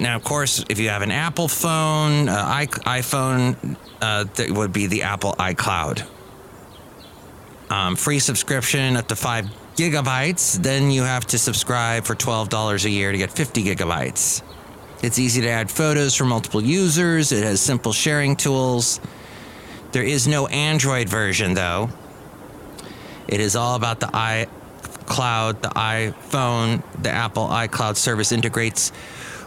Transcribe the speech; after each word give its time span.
Now, 0.00 0.14
of 0.14 0.22
course, 0.22 0.64
if 0.68 0.78
you 0.78 0.90
have 0.90 1.02
an 1.02 1.10
Apple 1.10 1.48
phone, 1.48 2.28
uh, 2.28 2.44
iPhone, 2.46 3.76
uh, 4.00 4.24
that 4.34 4.50
would 4.50 4.72
be 4.72 4.86
the 4.86 5.02
Apple 5.02 5.32
iCloud. 5.32 6.06
Um, 7.70 7.96
free 7.96 8.20
subscription 8.20 8.96
up 8.96 9.08
to 9.08 9.16
five 9.16 9.46
gigabytes. 9.76 10.62
Then 10.62 10.90
you 10.90 11.02
have 11.02 11.26
to 11.26 11.38
subscribe 11.38 12.04
for 12.04 12.14
$12 12.14 12.84
a 12.84 12.90
year 12.90 13.12
to 13.12 13.18
get 13.18 13.30
50 13.30 13.64
gigabytes. 13.64 14.42
It's 15.02 15.18
easy 15.18 15.42
to 15.42 15.48
add 15.48 15.70
photos 15.70 16.14
for 16.14 16.24
multiple 16.24 16.62
users. 16.62 17.30
It 17.32 17.44
has 17.44 17.60
simple 17.60 17.92
sharing 17.92 18.36
tools. 18.36 19.00
There 19.92 20.02
is 20.02 20.26
no 20.26 20.46
Android 20.46 21.08
version, 21.08 21.54
though. 21.54 21.90
It 23.26 23.40
is 23.40 23.56
all 23.56 23.74
about 23.74 24.00
the 24.00 24.06
iCloud, 24.06 25.62
the 25.62 25.68
iPhone, 25.68 26.82
the 27.02 27.10
Apple 27.10 27.46
iCloud 27.46 27.96
service 27.96 28.32
integrates 28.32 28.92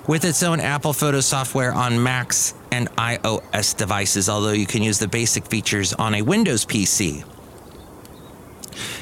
with 0.07 0.25
its 0.25 0.43
own 0.43 0.59
Apple 0.59 0.93
Photo 0.93 1.20
software 1.20 1.73
on 1.73 2.02
Macs 2.02 2.53
and 2.71 2.89
iOS 2.95 3.76
devices, 3.76 4.30
although 4.30 4.52
you 4.52 4.66
can 4.66 4.81
use 4.81 4.99
the 4.99 5.07
basic 5.07 5.45
features 5.45 5.93
on 5.93 6.16
a 6.16 6.21
Windows 6.21 6.66
PC. 6.66 7.23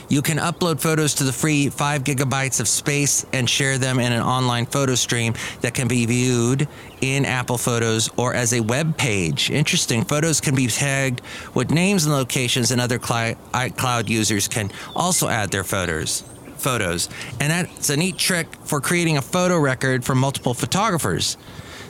You 0.10 0.24
can 0.24 0.40
upload 0.40 0.82
photos 0.82 1.14
to 1.16 1.24
the 1.24 1.32
free 1.32 1.70
5 1.70 2.04
gigabytes 2.04 2.60
of 2.60 2.68
space 2.68 3.28
and 3.32 3.48
share 3.48 3.78
them 3.78 4.00
in 4.00 4.12
an 4.12 4.24
online 4.24 4.66
photo 4.66 4.96
stream 4.96 5.36
that 5.62 5.76
can 5.76 5.88
be 5.88 6.08
viewed 6.08 6.68
in 7.02 7.26
Apple 7.26 7.60
Photos 7.60 8.10
or 8.18 8.34
as 8.34 8.52
a 8.52 8.60
web 8.62 8.98
page. 8.98 9.52
Interesting. 9.52 10.04
Photos 10.04 10.42
can 10.42 10.56
be 10.56 10.66
tagged 10.66 11.22
with 11.54 11.70
names 11.70 12.06
and 12.06 12.16
locations, 12.16 12.72
and 12.72 12.82
other 12.82 12.98
iCloud 12.98 14.10
users 14.10 14.48
can 14.48 14.72
also 14.96 15.28
add 15.28 15.52
their 15.52 15.64
photos. 15.64 16.24
Photos. 16.60 17.10
And 17.40 17.52
that's 17.52 17.90
a 17.90 17.98
neat 17.98 18.18
trick 18.18 18.48
for 18.64 18.82
creating 18.82 19.18
a 19.18 19.22
photo 19.22 19.58
record 19.58 20.06
for 20.06 20.16
multiple 20.16 20.54
photographers. 20.54 21.38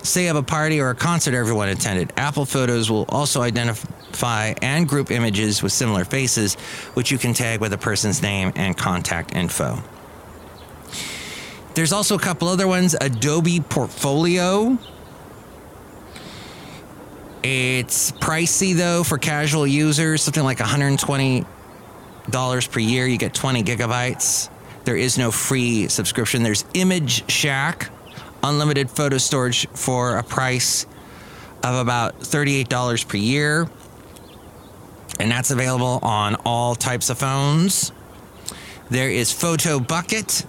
Say 0.03 0.25
have 0.25 0.37
a 0.37 0.43
party 0.43 0.79
or 0.79 0.89
a 0.91 0.95
concert 0.95 1.33
everyone 1.33 1.67
attended. 1.69 2.13
Apple 2.15 2.45
Photos 2.45 2.89
will 2.89 3.05
also 3.09 3.41
identify 3.41 4.53
and 4.61 4.87
group 4.87 5.11
images 5.11 5.61
with 5.61 5.73
similar 5.73 6.05
faces, 6.05 6.55
which 6.93 7.11
you 7.11 7.17
can 7.17 7.33
tag 7.33 7.59
with 7.59 7.73
a 7.73 7.77
person's 7.77 8.21
name 8.21 8.53
and 8.55 8.77
contact 8.77 9.35
info. 9.35 9.83
There's 11.75 11.91
also 11.91 12.15
a 12.15 12.19
couple 12.19 12.47
other 12.47 12.67
ones 12.67 12.95
Adobe 12.99 13.59
Portfolio. 13.59 14.77
It's 17.43 18.11
pricey 18.13 18.75
though 18.75 19.03
for 19.03 19.17
casual 19.17 19.65
users, 19.67 20.21
something 20.21 20.43
like 20.43 20.57
$120 20.57 21.45
per 22.71 22.79
year. 22.79 23.07
You 23.07 23.17
get 23.17 23.33
20 23.33 23.63
gigabytes. 23.63 24.49
There 24.85 24.97
is 24.97 25.17
no 25.17 25.31
free 25.31 25.87
subscription. 25.87 26.43
There's 26.43 26.63
ImageShack, 26.73 27.89
unlimited 28.43 28.89
photo 28.89 29.17
storage 29.17 29.67
for 29.69 30.17
a 30.17 30.23
price 30.23 30.85
of 31.63 31.75
about 31.75 32.19
$38 32.19 33.07
per 33.07 33.17
year. 33.17 33.69
And 35.19 35.29
that's 35.29 35.51
available 35.51 35.99
on 36.01 36.35
all 36.45 36.75
types 36.75 37.09
of 37.09 37.17
phones. 37.17 37.91
There 38.89 39.09
is 39.09 39.31
Photobucket. 39.31 40.45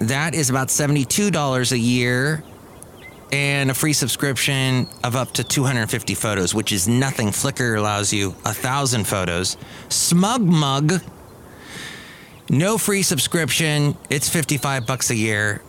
That 0.00 0.34
is 0.34 0.50
about 0.50 0.68
$72 0.68 1.72
a 1.72 1.78
year 1.78 2.42
and 3.32 3.70
a 3.70 3.74
free 3.74 3.92
subscription 3.92 4.86
of 5.02 5.16
up 5.16 5.32
to 5.32 5.44
250 5.44 6.14
photos, 6.14 6.54
which 6.54 6.72
is 6.72 6.86
nothing. 6.86 7.28
Flickr 7.28 7.78
allows 7.78 8.12
you 8.12 8.34
a 8.44 8.52
thousand 8.52 9.06
photos. 9.06 9.56
SmugMug, 9.88 11.02
no 12.50 12.78
free 12.78 13.02
subscription. 13.02 13.96
It's 14.10 14.28
55 14.28 14.86
bucks 14.86 15.10
a 15.10 15.14
year. 15.14 15.62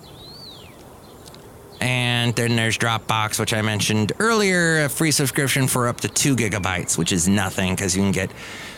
And 1.80 2.36
then 2.36 2.56
there's 2.56 2.78
Dropbox, 2.78 3.39
which 3.39 3.53
I 3.53 3.61
mentioned 3.61 4.11
earlier, 4.20 4.86
a 4.86 4.89
free 4.89 5.11
subscription 5.11 5.67
for 5.67 5.88
up 5.88 6.02
to 6.02 6.09
two 6.09 6.36
gigabytes, 6.36 6.98
which 6.98 7.11
is 7.11 7.28
nothing 7.28 7.75
because 7.75 7.95
you 7.95 8.02
can 8.02 8.11
get 8.11 8.31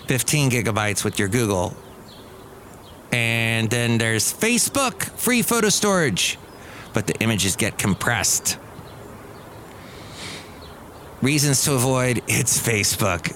15 0.08 0.52
gigabytes 0.52 1.04
with 1.04 1.18
your 1.18 1.30
Google. 1.30 1.76
And 3.12 3.70
then 3.70 3.98
there's 3.98 4.32
Facebook, 4.34 5.04
free 5.18 5.42
photo 5.42 5.70
storage, 5.70 6.38
but 6.94 7.08
the 7.08 7.16
images 7.22 7.56
get 7.56 7.78
compressed. 7.78 8.58
Reasons 11.22 11.64
to 11.66 11.74
avoid 11.74 12.22
it's 12.28 12.62
Facebook. 12.62 13.36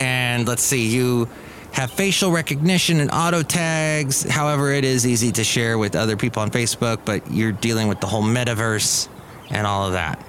And 0.00 0.46
let's 0.46 0.62
see, 0.62 0.86
you 0.86 1.28
have 1.72 1.90
facial 1.90 2.30
recognition 2.30 3.00
and 3.00 3.10
auto 3.12 3.42
tags. 3.42 4.22
However, 4.22 4.72
it 4.72 4.84
is 4.84 5.06
easy 5.06 5.32
to 5.32 5.44
share 5.44 5.78
with 5.78 5.94
other 5.94 6.16
people 6.16 6.42
on 6.42 6.50
Facebook, 6.50 7.00
but 7.04 7.30
you're 7.30 7.52
dealing 7.52 7.88
with 7.88 8.00
the 8.00 8.06
whole 8.06 8.22
metaverse 8.22 9.08
and 9.50 9.66
all 9.66 9.86
of 9.86 9.92
that. 9.92 10.24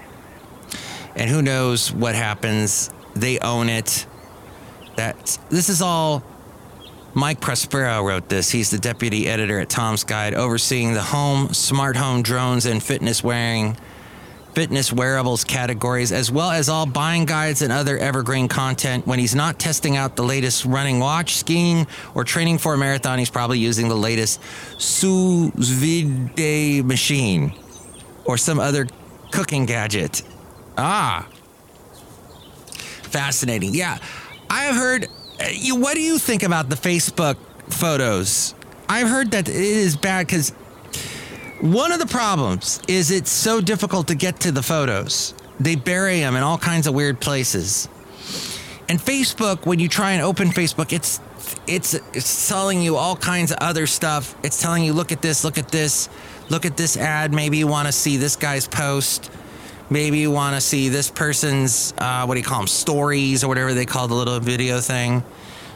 And 1.16 1.30
who 1.30 1.42
knows 1.42 1.92
what 1.92 2.16
happens? 2.16 2.92
They 3.16 3.40
own 3.40 3.70
it. 3.70 4.06
That 4.96 5.40
this 5.50 5.70
is 5.70 5.82
all 5.82 6.24
Mike 7.14 7.42
Prospero 7.42 8.06
wrote 8.06 8.30
this. 8.30 8.50
He's 8.52 8.70
the 8.70 8.78
deputy 8.78 9.28
editor 9.28 9.60
at 9.60 9.70
Tom's 9.70 10.04
Guide, 10.04 10.34
overseeing 10.34 10.94
the 10.94 11.02
home, 11.02 11.54
smart 11.54 11.96
home 11.96 12.22
drones, 12.22 12.66
and 12.66 12.82
fitness 12.82 13.24
wearing 13.24 13.78
fitness 14.54 14.92
wearables 14.92 15.44
categories, 15.44 16.12
as 16.12 16.32
well 16.32 16.52
as 16.52 16.70
all 16.70 16.86
buying 16.86 17.26
guides 17.26 17.62
and 17.62 17.72
other 17.72 17.98
evergreen 17.98 18.48
content. 18.48 19.06
When 19.08 19.20
he's 19.20 19.36
not 19.36 19.60
testing 19.60 19.96
out 19.96 20.16
the 20.16 20.24
latest 20.24 20.66
running 20.66 21.00
watch, 21.00 21.36
skiing, 21.36 21.88
or 22.16 22.24
training 22.24 22.58
for 22.58 22.74
a 22.74 22.78
marathon, 22.78 23.20
he's 23.20 23.30
probably 23.30 23.60
using 23.60 23.88
the 23.90 23.96
latest 23.96 24.42
sous 24.78 25.52
vide 25.56 26.86
machine 26.86 27.54
or 28.26 28.38
some 28.38 28.60
other 28.60 28.88
cooking 29.32 29.66
gadget. 29.66 30.24
Ah, 30.78 31.28
fascinating. 33.04 33.74
Yeah, 33.74 33.98
I 34.50 34.64
have 34.66 34.76
heard. 34.76 35.06
uh, 35.40 35.46
You, 35.52 35.76
what 35.76 35.96
do 35.96 36.02
you 36.02 36.18
think 36.18 36.44
about 36.44 36.70
the 36.70 36.76
Facebook 36.76 37.38
photos? 37.70 38.56
I've 38.88 39.08
heard 39.08 39.32
that 39.32 39.48
it 39.48 39.56
is 39.56 39.96
bad 39.96 40.26
because 40.28 40.52
one 41.62 41.92
of 41.92 42.00
the 42.00 42.06
problems 42.06 42.82
is 42.88 43.12
it's 43.12 43.32
so 43.32 43.62
difficult 43.62 44.08
to 44.08 44.16
get 44.16 44.40
to 44.42 44.52
the 44.52 44.64
photos. 44.64 45.34
They 45.60 45.76
bury 45.76 46.20
them 46.20 46.36
in 46.36 46.44
all 46.44 46.58
kinds 46.58 46.88
of 46.88 46.94
weird 46.94 47.20
places. 47.20 47.88
And 48.88 49.00
Facebook, 49.00 49.66
when 49.66 49.80
you 49.80 49.88
try 49.88 50.12
and 50.12 50.22
open 50.22 50.50
Facebook, 50.50 50.94
it's 50.94 51.20
it's 51.68 51.94
it's 52.14 52.48
telling 52.48 52.82
you 52.82 52.96
all 52.96 53.16
kinds 53.16 53.52
of 53.52 53.58
other 53.62 53.88
stuff. 53.88 54.36
It's 54.44 54.62
telling 54.62 54.84
you 54.84 54.94
look 54.94 55.12
at 55.12 55.22
this, 55.22 55.44
look 55.44 55.58
at 55.58 55.70
this, 55.70 56.10
look 56.50 56.66
at 56.66 56.78
this 56.78 56.98
ad. 56.98 57.34
Maybe 57.34 57.58
you 57.58 57.68
want 57.68 57.88
to 57.88 57.92
see 57.92 58.18
this 58.18 58.36
guy's 58.36 58.68
post. 58.68 59.30
Maybe 59.90 60.20
you 60.20 60.32
want 60.32 60.56
to 60.56 60.62
see 60.62 60.90
this 60.90 61.10
person's 61.12 61.94
uh, 61.98 62.26
what 62.26 62.36
do 62.36 62.40
you 62.40 62.46
call 62.46 62.60
them 62.60 62.68
stories 62.68 63.44
or 63.44 63.48
whatever 63.48 63.74
they 63.74 63.86
call 63.86 64.08
the 64.08 64.16
little 64.16 64.40
video 64.40 64.80
thing. 64.80 65.24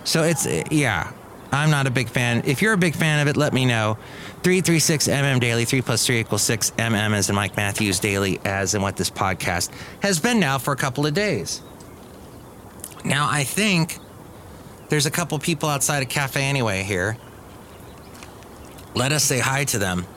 So 0.05 0.23
it's 0.23 0.47
yeah. 0.71 1.11
I'm 1.53 1.69
not 1.69 1.85
a 1.85 1.91
big 1.91 2.09
fan. 2.09 2.41
If 2.45 2.63
you're 2.63 2.73
a 2.73 2.77
big 2.77 2.95
fan 2.95 3.19
of 3.19 3.27
it, 3.27 3.37
let 3.37 3.53
me 3.53 3.63
know. 3.63 3.97
336 4.41 5.07
MM 5.07 5.39
Daily, 5.39 5.65
3 5.65 5.81
plus 5.83 6.05
3 6.05 6.19
equals 6.19 6.41
6 6.41 6.71
MM 6.71 7.13
as 7.13 7.29
in 7.29 7.35
Mike 7.35 7.55
Matthews 7.55 7.99
Daily, 7.99 8.39
as 8.43 8.73
in 8.73 8.81
what 8.81 8.97
this 8.97 9.11
podcast 9.11 9.69
has 10.01 10.19
been 10.19 10.39
now 10.39 10.57
for 10.57 10.73
a 10.73 10.75
couple 10.75 11.05
of 11.05 11.13
days. 11.13 11.61
Now, 13.05 13.27
I 13.29 13.43
think 13.43 13.99
there's 14.89 15.05
a 15.05 15.11
couple 15.11 15.37
people 15.37 15.69
outside 15.69 16.01
a 16.01 16.07
cafe 16.07 16.43
anyway 16.43 16.81
here. 16.81 17.17
Let 18.95 19.11
us 19.11 19.23
say 19.23 19.39
hi 19.39 19.63
to 19.65 19.77
them. 19.77 20.07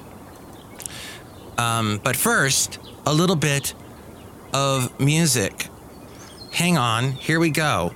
Um, 1.59 2.01
but 2.03 2.17
first, 2.17 2.79
a 3.05 3.13
little 3.13 3.37
bit 3.37 3.75
of 4.55 4.99
music. 4.99 5.69
Hang 6.53 6.79
on, 6.79 7.13
here 7.13 7.39
we 7.39 7.51
go. 7.51 7.95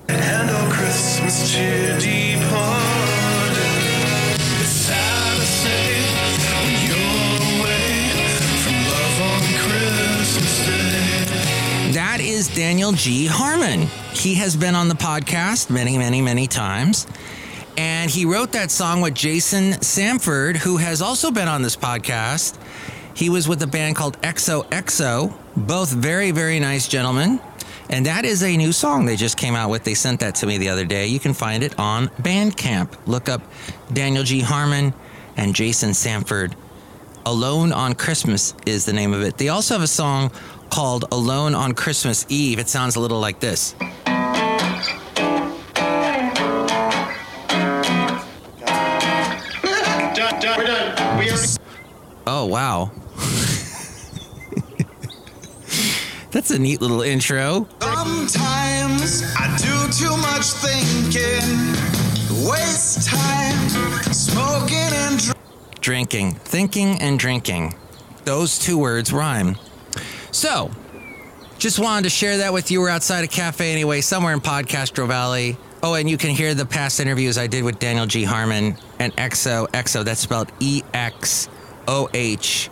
Daniel 12.61 12.93
G. 12.93 13.25
Harmon. 13.25 13.89
He 14.13 14.35
has 14.35 14.55
been 14.55 14.75
on 14.75 14.89
the 14.89 14.95
podcast 14.95 15.71
many, 15.71 15.97
many, 15.97 16.21
many 16.21 16.47
times. 16.47 17.07
And 17.79 18.11
he 18.11 18.27
wrote 18.27 18.53
that 18.53 18.71
song 18.71 19.01
with 19.01 19.15
Jason 19.15 19.81
Sanford, 19.81 20.59
who 20.59 20.77
has 20.77 21.01
also 21.01 21.31
been 21.31 21.49
on 21.49 21.63
this 21.63 21.75
podcast. 21.75 22.59
He 23.17 23.31
was 23.31 23.49
with 23.49 23.63
a 23.63 23.67
band 23.67 23.97
called 23.97 24.21
XOXO, 24.21 25.35
both 25.57 25.91
very, 25.91 26.33
very 26.33 26.61
nice 26.61 26.87
gentlemen. 26.87 27.41
And 27.89 28.05
that 28.05 28.27
is 28.27 28.43
a 28.43 28.55
new 28.55 28.73
song 28.73 29.07
they 29.07 29.17
just 29.17 29.39
came 29.39 29.55
out 29.55 29.71
with. 29.71 29.85
They 29.85 29.95
sent 29.95 30.21
that 30.21 30.35
to 30.35 30.47
me 30.47 30.59
the 30.59 30.69
other 30.69 30.85
day. 30.85 31.07
You 31.07 31.19
can 31.19 31.33
find 31.33 31.63
it 31.63 31.79
on 31.79 32.09
Bandcamp. 32.21 32.95
Look 33.07 33.31
up 33.31 33.41
Daniel 33.91 34.23
G. 34.23 34.41
Harmon 34.41 34.93
and 35.35 35.55
Jason 35.55 35.95
Sanford. 35.95 36.55
Alone 37.25 37.73
on 37.73 37.95
Christmas 37.95 38.55
is 38.67 38.85
the 38.85 38.93
name 38.93 39.15
of 39.15 39.23
it. 39.23 39.39
They 39.39 39.49
also 39.49 39.75
have 39.75 39.83
a 39.83 39.87
song 39.87 40.31
called 40.71 41.05
Alone 41.13 41.55
on 41.55 41.75
Christmas 41.75 42.25
Eve. 42.29 42.59
It 42.59 42.69
sounds 42.69 42.97
a 42.97 43.01
little 43.01 43.21
like 43.21 43.41
this. 43.41 43.75
Done, 50.15 50.41
done. 50.41 50.59
We're 50.59 50.67
done. 50.67 51.19
We 51.19 51.31
are. 51.31 51.37
Oh, 52.27 52.47
wow. 52.47 52.91
That's 56.31 56.51
a 56.53 56.59
neat 56.59 56.81
little 56.81 57.03
intro. 57.03 57.67
Sometimes 57.81 59.25
I 59.37 59.57
do 59.59 59.91
too 59.93 60.17
much 60.17 60.47
thinking, 60.63 61.75
waste 62.49 63.09
time 63.09 63.69
smoking 64.13 64.77
and 64.77 65.19
drinking. 65.19 65.35
Drinking, 65.81 66.35
thinking, 66.35 67.01
and 67.01 67.19
drinking. 67.19 67.75
Those 68.25 68.59
two 68.59 68.79
words 68.79 69.13
rhyme. 69.13 69.57
So, 70.33 70.71
just 71.59 71.79
wanted 71.79 72.05
to 72.05 72.11
share 72.11 72.39
that 72.39 72.53
with 72.53 72.71
you. 72.71 72.81
We're 72.81 72.89
outside 72.89 73.25
a 73.25 73.29
cafe 73.29 73.73
anyway, 73.73 74.01
somewhere 74.01 74.33
in 74.33 74.41
Podcastro 74.41 75.07
Valley. 75.07 75.57
Oh, 75.83 75.95
and 75.95 76.09
you 76.09 76.17
can 76.17 76.31
hear 76.31 76.55
the 76.55 76.67
past 76.67 77.01
interviews 77.01 77.39
I 77.39 77.47
did 77.47 77.65
with 77.65 77.79
Daniel 77.79 78.07
G. 78.07 78.25
Harmon 78.25 78.77
and 78.99 79.15
EXO. 79.17 79.69
EXO, 79.69 80.05
that's 80.05 80.21
spelled 80.21 80.53
E 80.61 80.83
X 80.93 81.49
O 81.89 82.09
H 82.13 82.71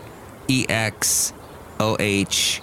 E 0.49 0.67
X 0.69 1.33
O 1.81 1.97
H. 1.99 2.63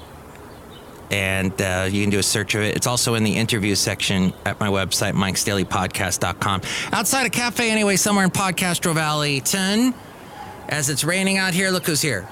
And 1.11 1.59
uh, 1.61 1.87
you 1.89 2.01
can 2.01 2.09
do 2.09 2.19
a 2.19 2.23
search 2.23 2.55
of 2.55 2.61
it. 2.61 2.75
It's 2.75 2.87
also 2.87 3.13
in 3.13 3.23
the 3.23 3.35
interview 3.35 3.75
section 3.75 4.33
at 4.45 4.59
my 4.59 4.69
website, 4.69 5.13
mikesdailypodcast.com. 5.13 6.61
Outside 6.91 7.27
a 7.27 7.29
cafe 7.29 7.69
anyway, 7.69 7.95
somewhere 7.95 8.25
in 8.25 8.31
Podcastro 8.31 8.93
Valley 8.93 9.41
10. 9.41 9.93
As 10.67 10.89
it's 10.89 11.03
raining 11.03 11.37
out 11.37 11.53
here, 11.53 11.69
look 11.69 11.85
who's 11.85 12.01
here. 12.01 12.27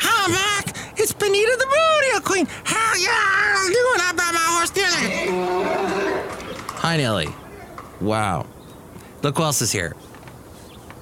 Hi, 0.00 0.28
Mac. 0.30 0.76
It's 0.98 1.12
Benita 1.12 1.56
the 1.58 1.66
Rodeo 1.66 2.20
Queen. 2.26 2.46
How 2.64 2.94
y'all 2.94 3.68
doing? 3.68 4.00
I 4.00 4.12
brought 4.14 4.34
my 4.34 4.46
horse 4.56 4.74
Nelly. 4.74 6.68
Hi, 6.78 6.96
Nelly. 6.96 7.28
Wow. 8.00 8.46
Look 9.22 9.36
who 9.38 9.42
else 9.44 9.62
is 9.62 9.72
here. 9.72 9.94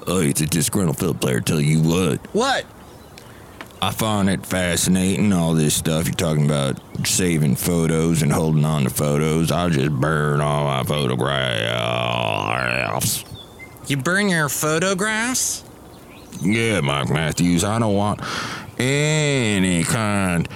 Oh, 0.07 0.21
it's 0.21 0.41
a 0.41 0.47
disgruntled 0.47 0.99
field 0.99 1.21
player. 1.21 1.41
Tell 1.41 1.61
you 1.61 1.81
what, 1.81 2.19
What? 2.35 2.67
I 3.83 3.91
find 3.91 4.31
it 4.31 4.47
fascinating. 4.47 5.33
All 5.35 5.53
this 5.53 5.75
stuff 5.75 6.07
you're 6.07 6.15
talking 6.15 6.47
about, 6.47 6.79
saving 7.07 7.57
photos 7.57 8.23
and 8.23 8.33
holding 8.33 8.65
on 8.65 8.85
to 8.85 8.91
photos. 8.91 9.51
I 9.53 9.69
just 9.69 9.91
burn 9.93 10.41
all 10.41 10.65
my 10.65 10.85
photographs. 10.85 11.65
You 13.87 13.99
burn 13.99 14.31
your 14.31 14.49
photographs? 14.49 15.65
Yeah, 16.41 16.81
Mike 16.81 17.11
Matthews. 17.11 17.63
I 17.63 17.79
don't 17.79 17.95
want 17.95 18.21
any 18.79 19.85
kind 19.85 20.49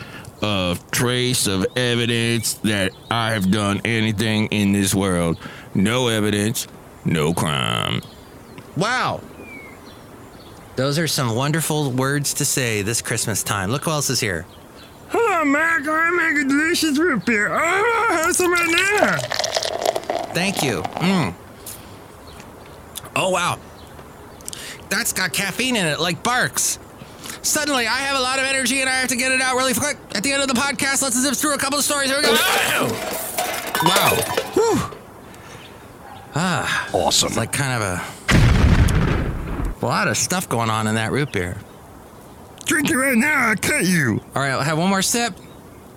of 0.42 0.90
trace 0.90 1.46
of 1.46 1.66
evidence 1.76 2.54
that 2.54 2.92
I 3.10 3.32
have 3.32 3.50
done 3.50 3.80
anything 3.84 4.46
in 4.46 4.72
this 4.72 4.94
world. 4.94 5.38
No 5.74 6.08
evidence, 6.08 6.66
no 7.04 7.34
crime. 7.34 8.02
Wow. 8.76 9.20
Those 10.76 10.98
are 10.98 11.08
some 11.08 11.34
wonderful 11.34 11.90
words 11.90 12.34
to 12.34 12.44
say 12.44 12.82
this 12.82 13.02
Christmas 13.02 13.42
time. 13.42 13.70
Look 13.70 13.84
who 13.84 13.90
else 13.90 14.10
is 14.10 14.20
here. 14.20 14.46
Hello, 15.08 15.44
Mac. 15.44 15.82
I 15.88 16.10
make 16.10 16.44
a 16.44 16.48
delicious 16.48 16.98
root 16.98 17.24
beer. 17.26 17.48
Oh, 17.52 17.56
I 18.10 18.14
have 18.14 18.36
some 18.36 18.52
right 18.52 18.68
now. 19.00 19.16
Thank 20.34 20.62
you. 20.62 20.82
Mm. 20.82 21.34
Oh, 23.16 23.30
wow. 23.30 23.58
That's 24.88 25.12
got 25.12 25.32
caffeine 25.32 25.76
in 25.76 25.86
it, 25.86 25.98
like 25.98 26.22
Barq's. 26.22 26.78
Suddenly, 27.42 27.86
I 27.86 27.98
have 27.98 28.16
a 28.16 28.20
lot 28.20 28.38
of 28.38 28.44
energy 28.44 28.80
and 28.80 28.88
I 28.90 28.94
have 29.00 29.08
to 29.08 29.16
get 29.16 29.32
it 29.32 29.40
out 29.40 29.56
really 29.56 29.74
quick. 29.74 29.96
At 30.14 30.22
the 30.22 30.32
end 30.32 30.42
of 30.42 30.48
the 30.48 30.54
podcast, 30.54 31.02
let's 31.02 31.18
zip 31.20 31.34
through 31.34 31.54
a 31.54 31.58
couple 31.58 31.78
of 31.78 31.84
stories. 31.84 32.10
Here 32.10 32.18
we 32.18 32.24
go. 32.24 32.32
Wow. 33.84 34.14
Whew. 34.54 34.78
Ah, 36.34 36.88
Awesome. 36.92 37.28
it's 37.28 37.36
like 37.36 37.52
kind 37.52 37.82
of 37.82 37.82
a, 37.82 39.74
a 39.80 39.86
lot 39.86 40.08
of 40.08 40.16
stuff 40.16 40.48
going 40.48 40.70
on 40.70 40.86
in 40.86 40.94
that 40.96 41.12
root 41.12 41.32
beer. 41.32 41.56
Drink 42.66 42.90
it 42.90 42.96
right 42.96 43.16
now. 43.16 43.48
I'll 43.48 43.56
cut 43.56 43.86
you. 43.86 44.20
All 44.34 44.42
right, 44.42 44.50
I'll 44.50 44.62
have 44.62 44.78
one 44.78 44.90
more 44.90 45.02
sip. 45.02 45.34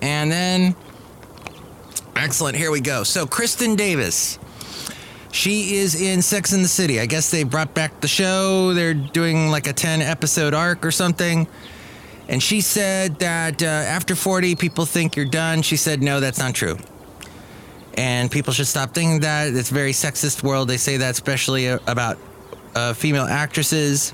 And 0.00 0.32
then. 0.32 0.74
Excellent. 2.16 2.56
Here 2.56 2.70
we 2.70 2.80
go. 2.80 3.04
So, 3.04 3.26
Kristin 3.26 3.76
Davis. 3.76 4.38
She 5.32 5.76
is 5.76 6.00
in 6.00 6.20
Sex 6.20 6.52
in 6.52 6.60
the 6.60 6.68
City. 6.68 7.00
I 7.00 7.06
guess 7.06 7.30
they 7.30 7.42
brought 7.42 7.72
back 7.72 8.02
the 8.02 8.06
show. 8.06 8.74
They're 8.74 8.92
doing 8.92 9.48
like 9.50 9.66
a 9.66 9.72
10 9.72 10.02
episode 10.02 10.52
arc 10.52 10.84
or 10.84 10.90
something. 10.90 11.48
And 12.28 12.42
she 12.42 12.60
said 12.60 13.18
that 13.20 13.62
uh, 13.62 13.66
after 13.66 14.14
40, 14.14 14.56
people 14.56 14.84
think 14.84 15.16
you're 15.16 15.24
done. 15.24 15.62
She 15.62 15.76
said, 15.76 16.02
no, 16.02 16.20
that's 16.20 16.38
not 16.38 16.54
true. 16.54 16.76
And 17.94 18.30
people 18.30 18.52
should 18.52 18.66
stop 18.66 18.92
thinking 18.92 19.20
that. 19.20 19.54
It's 19.54 19.70
a 19.70 19.74
very 19.74 19.92
sexist 19.92 20.42
world. 20.42 20.68
They 20.68 20.76
say 20.76 20.98
that, 20.98 21.12
especially 21.12 21.68
uh, 21.68 21.78
about 21.86 22.18
uh, 22.74 22.92
female 22.92 23.24
actresses 23.24 24.12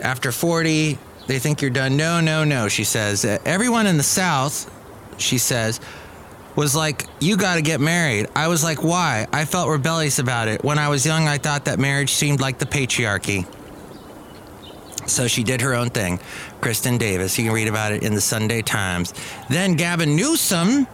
after 0.00 0.30
40, 0.30 0.98
they 1.26 1.38
think 1.40 1.62
you're 1.62 1.70
done. 1.70 1.96
No, 1.96 2.20
no, 2.20 2.44
no, 2.44 2.68
she 2.68 2.84
says. 2.84 3.24
Everyone 3.24 3.88
in 3.88 3.96
the 3.96 4.04
South, 4.04 4.72
she 5.18 5.38
says, 5.38 5.80
was 6.58 6.74
like, 6.74 7.06
you 7.20 7.36
got 7.36 7.54
to 7.54 7.62
get 7.62 7.80
married. 7.80 8.26
I 8.34 8.48
was 8.48 8.64
like, 8.64 8.82
why? 8.82 9.28
I 9.32 9.44
felt 9.44 9.68
rebellious 9.68 10.18
about 10.18 10.48
it. 10.48 10.64
When 10.64 10.76
I 10.76 10.88
was 10.88 11.06
young, 11.06 11.28
I 11.28 11.38
thought 11.38 11.66
that 11.66 11.78
marriage 11.78 12.10
seemed 12.10 12.40
like 12.40 12.58
the 12.58 12.66
patriarchy. 12.66 13.46
So 15.08 15.28
she 15.28 15.44
did 15.44 15.60
her 15.60 15.74
own 15.74 15.90
thing. 15.90 16.18
Kristin 16.60 16.98
Davis, 16.98 17.38
you 17.38 17.44
can 17.44 17.54
read 17.54 17.68
about 17.68 17.92
it 17.92 18.02
in 18.02 18.12
the 18.12 18.20
Sunday 18.20 18.60
Times. 18.60 19.14
Then 19.48 19.74
Gavin 19.74 20.16
Newsom, 20.16 20.88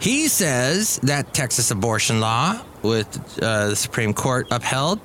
he 0.00 0.26
says 0.26 0.98
that 1.04 1.32
Texas 1.32 1.70
abortion 1.70 2.18
law 2.18 2.60
with 2.82 3.40
uh, 3.40 3.68
the 3.68 3.76
Supreme 3.76 4.12
Court 4.12 4.48
upheld 4.50 5.00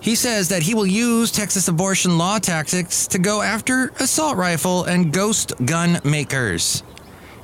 he 0.00 0.14
says 0.14 0.48
that 0.48 0.62
he 0.62 0.74
will 0.74 0.86
use 0.86 1.32
Texas 1.32 1.66
abortion 1.66 2.18
law 2.18 2.38
tactics 2.38 3.08
to 3.08 3.18
go 3.18 3.42
after 3.42 3.88
assault 3.98 4.36
rifle 4.36 4.84
and 4.84 5.12
ghost 5.12 5.52
gun 5.64 6.00
makers. 6.04 6.84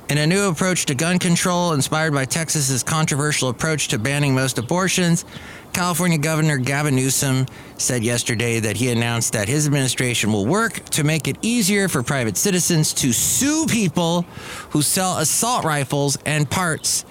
In 0.07 0.19
a 0.19 0.27
new 0.27 0.49
approach 0.49 0.85
to 0.85 0.93
gun 0.93 1.17
control 1.17 1.73
inspired 1.73 2.13
by 2.13 2.25
Texas's 2.25 2.83
controversial 2.83 3.49
approach 3.49 3.87
to 3.87 3.97
banning 3.97 4.35
most 4.35 4.59
abortions, 4.59 5.25
California 5.73 6.19
Governor 6.19 6.57
Gavin 6.57 6.95
Newsom 6.95 7.47
said 7.79 8.03
yesterday 8.03 8.59
that 8.59 8.77
he 8.77 8.91
announced 8.91 9.33
that 9.33 9.47
his 9.47 9.65
administration 9.65 10.31
will 10.31 10.45
work 10.45 10.73
to 10.91 11.03
make 11.03 11.27
it 11.27 11.37
easier 11.41 11.87
for 11.87 12.03
private 12.03 12.37
citizens 12.37 12.93
to 12.93 13.11
sue 13.11 13.65
people 13.67 14.21
who 14.69 14.83
sell 14.83 15.17
assault 15.17 15.65
rifles 15.65 16.19
and 16.23 16.47
parts 16.51 17.03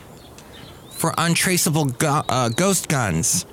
for 0.91 1.13
untraceable 1.19 1.87
go- 1.87 2.23
uh, 2.29 2.49
ghost 2.49 2.89
guns 2.89 3.45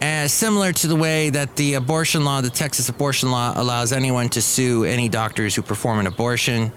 as 0.00 0.32
similar 0.32 0.72
to 0.72 0.86
the 0.86 0.96
way 0.96 1.30
that 1.30 1.56
the 1.56 1.74
abortion 1.74 2.24
law, 2.24 2.40
the 2.40 2.50
Texas 2.50 2.88
abortion 2.88 3.32
law, 3.32 3.52
allows 3.56 3.92
anyone 3.92 4.28
to 4.28 4.40
sue 4.40 4.84
any 4.84 5.08
doctors 5.08 5.56
who 5.56 5.62
perform 5.62 5.98
an 5.98 6.06
abortion. 6.06 6.72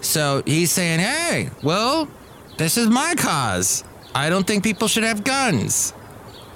So 0.00 0.42
he's 0.46 0.70
saying, 0.70 1.00
hey, 1.00 1.50
well, 1.62 2.08
this 2.56 2.76
is 2.76 2.88
my 2.88 3.14
cause. 3.16 3.84
I 4.14 4.30
don't 4.30 4.46
think 4.46 4.64
people 4.64 4.88
should 4.88 5.04
have 5.04 5.22
guns. 5.22 5.92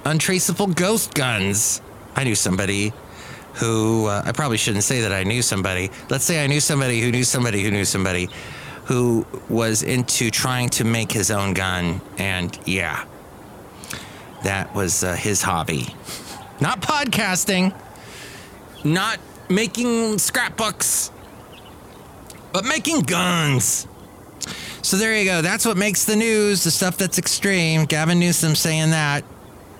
Untraceable 0.04 0.68
ghost 0.68 1.14
guns. 1.14 1.80
I 2.16 2.24
knew 2.24 2.34
somebody 2.34 2.92
who, 3.54 4.06
uh, 4.06 4.22
I 4.24 4.32
probably 4.32 4.56
shouldn't 4.56 4.84
say 4.84 5.02
that 5.02 5.12
I 5.12 5.22
knew 5.22 5.42
somebody. 5.42 5.90
Let's 6.08 6.24
say 6.24 6.42
I 6.42 6.46
knew 6.46 6.60
somebody 6.60 7.00
who 7.00 7.12
knew 7.12 7.24
somebody 7.24 7.62
who 7.62 7.70
knew 7.70 7.84
somebody 7.84 8.28
who 8.86 9.24
was 9.48 9.82
into 9.82 10.30
trying 10.30 10.68
to 10.70 10.84
make 10.84 11.12
his 11.12 11.30
own 11.30 11.54
gun. 11.54 12.00
And 12.18 12.58
yeah, 12.66 13.04
that 14.42 14.74
was 14.74 15.04
uh, 15.04 15.14
his 15.14 15.42
hobby. 15.42 15.94
Not 16.60 16.80
podcasting, 16.80 17.74
not 18.84 19.20
making 19.48 20.18
scrapbooks, 20.18 21.11
but 22.52 22.64
making 22.64 23.00
guns. 23.00 23.86
So 24.82 24.96
there 24.96 25.16
you 25.16 25.24
go. 25.24 25.42
That's 25.42 25.64
what 25.64 25.76
makes 25.76 26.04
the 26.04 26.16
news, 26.16 26.64
the 26.64 26.70
stuff 26.70 26.96
that's 26.96 27.18
extreme. 27.18 27.84
Gavin 27.84 28.18
Newsom 28.18 28.54
saying 28.54 28.90
that, 28.90 29.24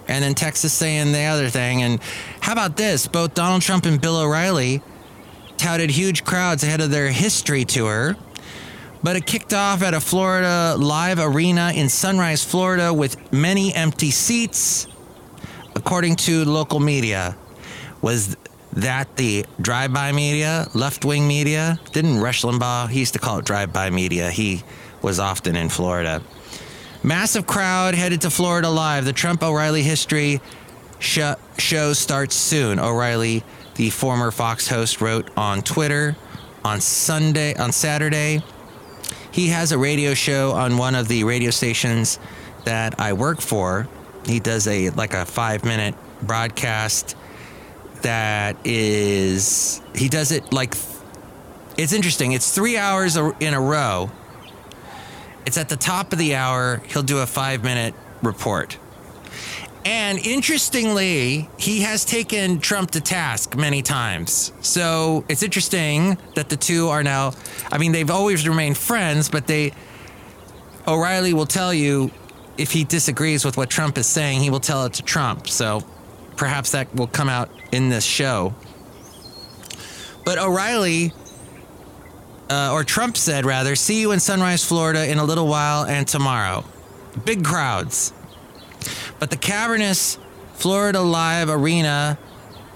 and 0.09 0.23
then 0.23 0.35
Texas 0.35 0.73
saying 0.73 1.13
the 1.13 1.25
other 1.25 1.49
thing. 1.49 1.83
And 1.83 2.01
how 2.41 2.53
about 2.53 2.77
this? 2.77 3.07
Both 3.07 3.35
Donald 3.35 3.63
Trump 3.63 3.85
and 3.85 4.01
Bill 4.01 4.17
O'Reilly 4.17 4.83
touted 5.57 5.91
huge 5.91 6.25
crowds 6.25 6.63
ahead 6.63 6.81
of 6.81 6.91
their 6.91 7.11
history 7.11 7.65
tour 7.65 8.17
but 9.03 9.17
it 9.17 9.27
kicked 9.27 9.53
off 9.53 9.83
at 9.83 9.95
a 9.95 10.01
Florida 10.01 10.77
live 10.79 11.19
arena 11.19 11.73
in 11.75 11.89
Sunrise, 11.89 12.45
Florida, 12.45 12.95
with 12.95 13.33
many 13.33 13.75
empty 13.75 14.11
seats, 14.11 14.87
according 15.75 16.17
to 16.17 16.45
local 16.45 16.79
media. 16.79 17.37
Was 18.01 18.37
that 18.75 19.17
the 19.17 19.45
drive-by 19.61 20.13
media, 20.13 20.69
left-wing 20.75 21.27
media? 21.27 21.79
Didn't 21.93 22.21
Rush 22.21 22.43
Limbaugh? 22.43 22.89
He 22.89 23.01
used 23.01 23.13
to 23.15 23.19
call 23.19 23.39
it 23.39 23.45
drive-by 23.45 23.91
media. 23.91 24.31
He 24.31 24.63
was 25.03 25.19
often 25.19 25.57
in 25.57 25.69
Florida. 25.69 26.23
Massive 27.03 27.47
crowd 27.47 27.95
headed 27.95 28.21
to 28.23 28.31
Florida 28.31 28.71
live. 28.71 29.05
The 29.05 29.13
Trump 29.13 29.43
O'Reilly 29.43 29.83
history 29.83 30.41
sh- 30.99 31.21
show 31.59 31.93
starts 31.93 32.37
soon. 32.37 32.79
O'Reilly, 32.79 33.43
the 33.75 33.91
former 33.91 34.31
Fox 34.31 34.69
host, 34.69 35.01
wrote 35.01 35.29
on 35.37 35.63
Twitter 35.63 36.17
on 36.65 36.81
Sunday, 36.81 37.55
on 37.55 37.73
Saturday. 37.73 38.43
He 39.31 39.49
has 39.49 39.73
a 39.73 39.79
radio 39.79 40.15
show 40.15 40.53
on 40.53 40.77
one 40.79 40.95
of 40.95 41.09
the 41.09 41.25
radio 41.25 41.51
stations 41.51 42.19
that 42.65 43.01
I 43.01 43.13
work 43.15 43.41
for. 43.41 43.89
He 44.27 44.41
does 44.41 44.67
a 44.69 44.91
like 44.91 45.15
a 45.15 45.25
five 45.25 45.65
minute 45.65 45.95
broadcast 46.23 47.17
that 48.03 48.57
is 48.65 49.81
he 49.95 50.09
does 50.09 50.33
it 50.33 50.53
like 50.53 50.75
it's 51.77 51.93
interesting. 51.93 52.33
It's 52.33 52.55
three 52.55 52.77
hours 52.77 53.17
in 53.17 53.55
a 53.55 53.61
row. 53.61 54.11
It's 55.47 55.59
at 55.59 55.69
the 55.69 55.77
top 55.77 56.13
of 56.13 56.19
the 56.19 56.35
hour. 56.35 56.83
He'll 56.89 57.03
do 57.03 57.19
a 57.19 57.27
five 57.27 57.65
minute 57.65 57.95
report. 58.23 58.79
And 59.85 60.25
interestingly, 60.25 61.49
he 61.59 61.81
has 61.81 62.05
taken 62.05 62.61
Trump 62.61 62.93
to 62.93 63.01
task 63.01 63.57
many 63.57 63.83
times. 63.83 64.53
So 64.61 65.25
it's 65.29 65.43
interesting 65.43 66.19
that 66.37 66.49
the 66.49 66.57
two 66.57 66.89
are 66.89 67.03
now, 67.03 67.33
I 67.71 67.79
mean, 67.79 67.91
they've 67.91 68.11
always 68.11 68.47
remained 68.47 68.79
friends, 68.79 69.29
but 69.29 69.49
they, 69.49 69.73
O'Reilly 70.87 71.35
will 71.35 71.47
tell 71.47 71.75
you 71.75 72.13
if 72.57 72.71
he 72.71 72.85
disagrees 72.85 73.45
with 73.45 73.57
what 73.57 73.71
Trump 73.71 73.99
is 73.99 74.07
saying, 74.07 74.41
he 74.41 74.51
will 74.51 74.61
tell 74.61 74.85
it 74.85 74.93
to 74.95 75.03
Trump. 75.03 75.49
So 75.49 75.83
perhaps 76.37 76.73
that 76.73 76.95
will 76.95 77.07
come 77.07 77.29
out 77.29 77.51
in 77.73 77.89
this 77.89 78.05
show. 78.05 78.55
But 80.25 80.39
O'Reilly, 80.39 81.13
uh, 82.49 82.73
or 82.73 82.85
Trump 82.85 83.17
said 83.17 83.45
rather, 83.45 83.75
see 83.75 84.01
you 84.01 84.13
in 84.13 84.21
Sunrise, 84.21 84.65
Florida 84.65 85.11
in 85.11 85.19
a 85.19 85.25
little 85.25 85.49
while 85.49 85.85
and 85.85 86.07
tomorrow. 86.07 86.65
Big 87.25 87.45
crowds. 87.45 88.13
But 89.19 89.31
the 89.31 89.37
cavernous 89.37 90.19
Florida 90.55 91.01
Live 91.01 91.49
Arena, 91.49 92.19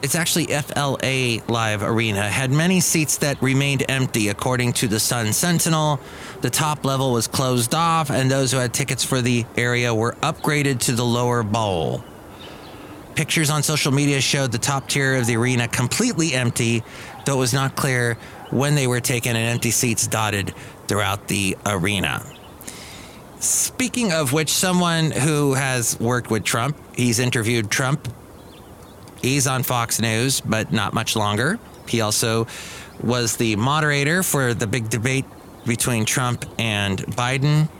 it's 0.03 0.15
actually 0.15 0.47
FLA 0.47 1.39
Live 1.49 1.83
Arena, 1.83 2.23
had 2.29 2.51
many 2.51 2.81
seats 2.81 3.19
that 3.19 3.41
remained 3.41 3.85
empty, 3.89 4.29
according 4.29 4.73
to 4.75 4.89
the 4.89 4.99
Sun 4.99 5.33
Sentinel. 5.33 6.01
The 6.41 6.51
top 6.51 6.85
level 6.85 7.13
was 7.13 7.29
closed 7.29 7.75
off, 7.75 8.11
and 8.11 8.31
those 8.31 8.53
who 8.53 8.59
had 8.59 8.75
tickets 8.75 9.05
for 9.05 9.21
the 9.21 9.45
area 9.57 9.95
were 9.95 10.13
upgraded 10.23 10.81
to 10.81 10.93
the 10.93 11.05
lower 11.05 11.43
bowl. 11.43 12.05
Pictures 13.17 13.49
on 13.49 13.63
social 13.63 13.93
media 13.93 14.21
showed 14.21 14.53
the 14.53 14.59
top 14.59 14.89
tier 14.89 15.17
of 15.17 15.27
the 15.27 15.37
arena 15.37 15.67
completely 15.69 16.35
empty, 16.35 16.83
though 17.25 17.37
it 17.37 17.39
was 17.39 17.55
not 17.55 17.75
clear 17.75 18.19
when 18.51 18.75
they 18.75 18.87
were 18.87 19.01
taken 19.01 19.35
and 19.35 19.49
empty 19.49 19.71
seats 19.71 20.07
dotted 20.07 20.55
throughout 20.87 21.27
the 21.27 21.57
arena. 21.65 22.23
Speaking 23.41 24.13
of 24.13 24.35
which, 24.35 24.51
someone 24.51 25.11
who 25.11 25.55
has 25.55 25.99
worked 25.99 26.31
with 26.31 26.45
Trump, 26.45 26.77
he's 26.95 27.19
interviewed 27.19 27.71
Trump. 27.71 28.07
He's 29.23 29.47
on 29.47 29.63
Fox 29.63 29.99
News, 29.99 30.43
but 30.43 30.71
not 30.71 30.93
much 30.93 31.17
longer. 31.17 31.59
He 31.89 32.03
also 32.03 32.47
was 33.03 33.37
the 33.37 33.57
moderator 33.57 34.23
for 34.23 34.53
the 34.53 34.67
big 34.67 34.91
debate 34.91 35.25
between 35.65 36.05
Trump 36.05 36.45
and 36.59 36.99
Biden 36.99 37.71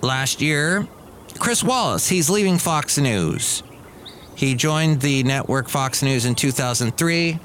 last 0.00 0.40
year. 0.40 0.88
Chris 1.38 1.62
Wallace, 1.62 2.08
he's 2.08 2.30
leaving 2.30 2.56
Fox 2.56 2.96
News. 2.96 3.62
He 4.38 4.54
joined 4.54 5.00
the 5.00 5.24
network 5.24 5.68
Fox 5.68 6.00
News 6.00 6.24
in 6.24 6.36
2003 6.36 7.40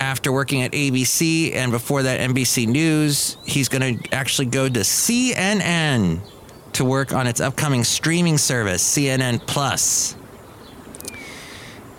after 0.00 0.32
working 0.32 0.62
at 0.62 0.72
ABC 0.72 1.54
and 1.54 1.70
before 1.70 2.04
that 2.04 2.20
NBC 2.20 2.66
News, 2.66 3.36
he's 3.44 3.68
going 3.68 3.98
to 3.98 4.14
actually 4.14 4.46
go 4.46 4.66
to 4.66 4.80
CNN 4.80 6.20
to 6.72 6.86
work 6.86 7.12
on 7.12 7.26
its 7.26 7.38
upcoming 7.38 7.84
streaming 7.84 8.38
service, 8.38 8.82
CNN 8.82 9.46
Plus. 9.46 10.16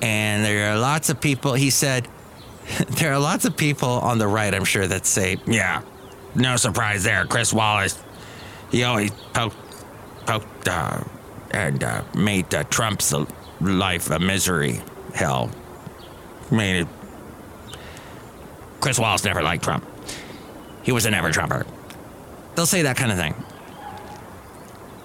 And 0.02 0.44
there 0.44 0.74
are 0.74 0.80
lots 0.80 1.12
of 1.12 1.22
people, 1.22 1.54
he 1.54 1.70
said, 1.70 2.08
there 2.90 3.14
are 3.14 3.20
lots 3.20 3.46
of 3.46 3.56
people 3.56 3.88
on 3.88 4.18
the 4.18 4.28
right, 4.28 4.52
I'm 4.52 4.66
sure, 4.66 4.88
that 4.88 5.06
say, 5.06 5.38
yeah, 5.46 5.84
no 6.34 6.56
surprise 6.56 7.04
there. 7.04 7.28
Chris 7.28 7.54
Wallace, 7.54 8.02
he 8.72 8.84
always 8.84 9.12
poked, 9.12 9.58
poked 10.26 10.68
uh, 10.68 11.04
and 11.52 11.84
uh, 11.84 12.04
made 12.16 12.52
uh, 12.56 12.64
Trump's 12.64 13.14
life 13.64 14.10
a 14.12 14.20
misery. 14.20 14.82
Hell, 15.14 15.52
made 16.52 16.82
it 16.82 16.88
Chris 18.84 19.00
Wallace 19.00 19.24
never 19.24 19.42
liked 19.42 19.64
Trump. 19.64 19.86
He 20.84 20.92
was 20.92 21.06
a 21.06 21.12
never 21.12 21.32
Trumper. 21.32 21.66
They'll 22.54 22.66
say 22.66 22.82
that 22.82 22.98
kind 22.98 23.14
of 23.14 23.18
thing. 23.18 23.34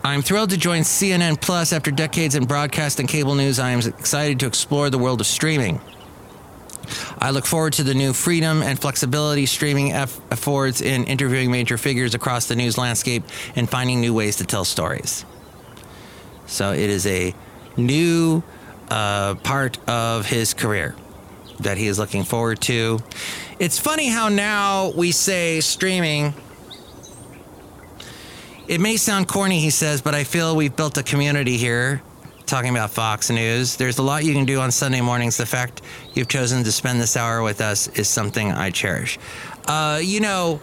I'm 0.02 0.20
thrilled 0.20 0.50
to 0.50 0.56
join 0.56 0.82
CNN 0.82 1.40
Plus 1.40 1.72
after 1.72 1.92
decades 1.92 2.34
in 2.34 2.44
broadcast 2.44 2.98
and 2.98 3.08
cable 3.08 3.36
news. 3.36 3.60
I 3.60 3.70
am 3.70 3.78
excited 3.78 4.40
to 4.40 4.46
explore 4.46 4.90
the 4.90 4.98
world 4.98 5.20
of 5.20 5.28
streaming. 5.28 5.80
I 7.18 7.30
look 7.30 7.46
forward 7.46 7.74
to 7.74 7.84
the 7.84 7.94
new 7.94 8.12
freedom 8.12 8.62
and 8.64 8.80
flexibility 8.80 9.46
streaming 9.46 9.92
affords 9.92 10.80
in 10.80 11.04
interviewing 11.04 11.52
major 11.52 11.78
figures 11.78 12.16
across 12.16 12.46
the 12.46 12.56
news 12.56 12.78
landscape 12.78 13.22
and 13.54 13.70
finding 13.70 14.00
new 14.00 14.12
ways 14.12 14.34
to 14.36 14.44
tell 14.44 14.64
stories. 14.64 15.24
So 16.46 16.72
it 16.72 16.90
is 16.90 17.06
a 17.06 17.32
new 17.78 18.42
uh, 18.90 19.34
part 19.36 19.78
of 19.88 20.26
his 20.26 20.54
career 20.54 20.94
that 21.60 21.78
he 21.78 21.86
is 21.86 21.98
looking 21.98 22.24
forward 22.24 22.60
to. 22.62 23.00
It's 23.58 23.78
funny 23.78 24.08
how 24.08 24.28
now 24.28 24.92
we 24.92 25.12
say 25.12 25.60
streaming. 25.60 26.34
It 28.68 28.80
may 28.80 28.96
sound 28.96 29.28
corny, 29.28 29.60
he 29.60 29.70
says, 29.70 30.02
but 30.02 30.14
I 30.14 30.24
feel 30.24 30.54
we've 30.54 30.74
built 30.74 30.98
a 30.98 31.02
community 31.02 31.56
here 31.56 32.02
talking 32.46 32.70
about 32.70 32.90
Fox 32.90 33.30
News. 33.30 33.76
There's 33.76 33.98
a 33.98 34.02
lot 34.02 34.24
you 34.24 34.32
can 34.32 34.44
do 34.44 34.60
on 34.60 34.70
Sunday 34.70 35.00
mornings. 35.00 35.36
The 35.36 35.46
fact 35.46 35.82
you've 36.14 36.28
chosen 36.28 36.64
to 36.64 36.72
spend 36.72 37.00
this 37.00 37.16
hour 37.16 37.42
with 37.42 37.60
us 37.60 37.88
is 37.88 38.08
something 38.08 38.52
I 38.52 38.70
cherish. 38.70 39.18
Uh, 39.66 40.00
you 40.02 40.20
know, 40.20 40.60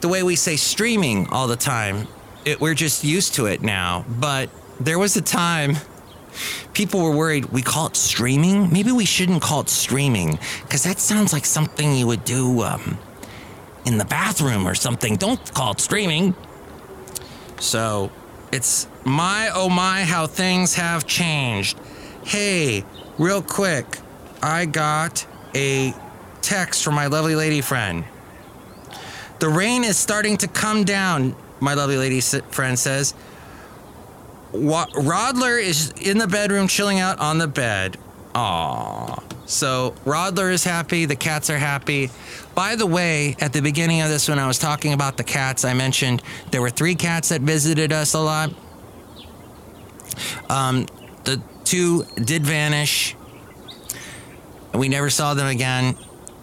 the 0.00 0.08
way 0.08 0.22
we 0.22 0.36
say 0.36 0.56
streaming 0.56 1.26
all 1.28 1.48
the 1.48 1.56
time, 1.56 2.06
it, 2.44 2.60
we're 2.60 2.74
just 2.74 3.04
used 3.04 3.34
to 3.34 3.46
it 3.46 3.62
now. 3.62 4.04
But 4.08 4.50
there 4.80 4.98
was 4.98 5.16
a 5.16 5.22
time 5.22 5.76
people 6.72 7.02
were 7.02 7.14
worried 7.16 7.46
we 7.46 7.62
call 7.62 7.86
it 7.86 7.96
streaming. 7.96 8.72
Maybe 8.72 8.92
we 8.92 9.04
shouldn't 9.04 9.42
call 9.42 9.60
it 9.60 9.68
streaming 9.68 10.38
because 10.62 10.84
that 10.84 10.98
sounds 10.98 11.32
like 11.32 11.44
something 11.44 11.94
you 11.94 12.06
would 12.06 12.24
do 12.24 12.62
um, 12.62 12.98
in 13.84 13.98
the 13.98 14.04
bathroom 14.04 14.66
or 14.66 14.74
something. 14.74 15.16
Don't 15.16 15.52
call 15.54 15.72
it 15.72 15.80
streaming. 15.80 16.34
So 17.60 18.10
it's 18.52 18.86
my 19.04 19.50
oh 19.54 19.68
my 19.68 20.04
how 20.04 20.26
things 20.26 20.74
have 20.74 21.06
changed. 21.06 21.78
Hey, 22.24 22.84
real 23.18 23.42
quick, 23.42 23.98
I 24.42 24.66
got 24.66 25.26
a 25.54 25.94
text 26.42 26.84
from 26.84 26.94
my 26.94 27.06
lovely 27.06 27.34
lady 27.34 27.60
friend. 27.60 28.04
The 29.38 29.48
rain 29.48 29.84
is 29.84 29.96
starting 29.96 30.36
to 30.38 30.48
come 30.48 30.84
down, 30.84 31.36
my 31.60 31.74
lovely 31.74 31.96
lady 31.96 32.20
friend 32.20 32.78
says. 32.78 33.14
Rodler 34.52 35.62
is 35.62 35.92
in 36.00 36.18
the 36.18 36.26
bedroom 36.26 36.68
chilling 36.68 37.00
out 37.00 37.18
on 37.18 37.38
the 37.38 37.48
bed. 37.48 37.96
Aww. 38.34 39.22
So 39.46 39.94
Rodler 40.04 40.52
is 40.52 40.64
happy. 40.64 41.06
The 41.06 41.16
cats 41.16 41.48
are 41.50 41.58
happy. 41.58 42.10
By 42.54 42.76
the 42.76 42.86
way, 42.86 43.36
at 43.40 43.52
the 43.52 43.62
beginning 43.62 44.02
of 44.02 44.08
this, 44.08 44.28
when 44.28 44.38
I 44.38 44.46
was 44.46 44.58
talking 44.58 44.92
about 44.92 45.16
the 45.16 45.24
cats, 45.24 45.64
I 45.64 45.74
mentioned 45.74 46.22
there 46.50 46.60
were 46.60 46.70
three 46.70 46.94
cats 46.94 47.30
that 47.30 47.40
visited 47.40 47.92
us 47.92 48.14
a 48.14 48.20
lot. 48.20 48.52
Um, 50.50 50.86
the 51.24 51.42
two 51.64 52.04
did 52.16 52.44
vanish. 52.44 53.16
We 54.74 54.88
never 54.88 55.10
saw 55.10 55.34
them 55.34 55.46
again. 55.46 55.94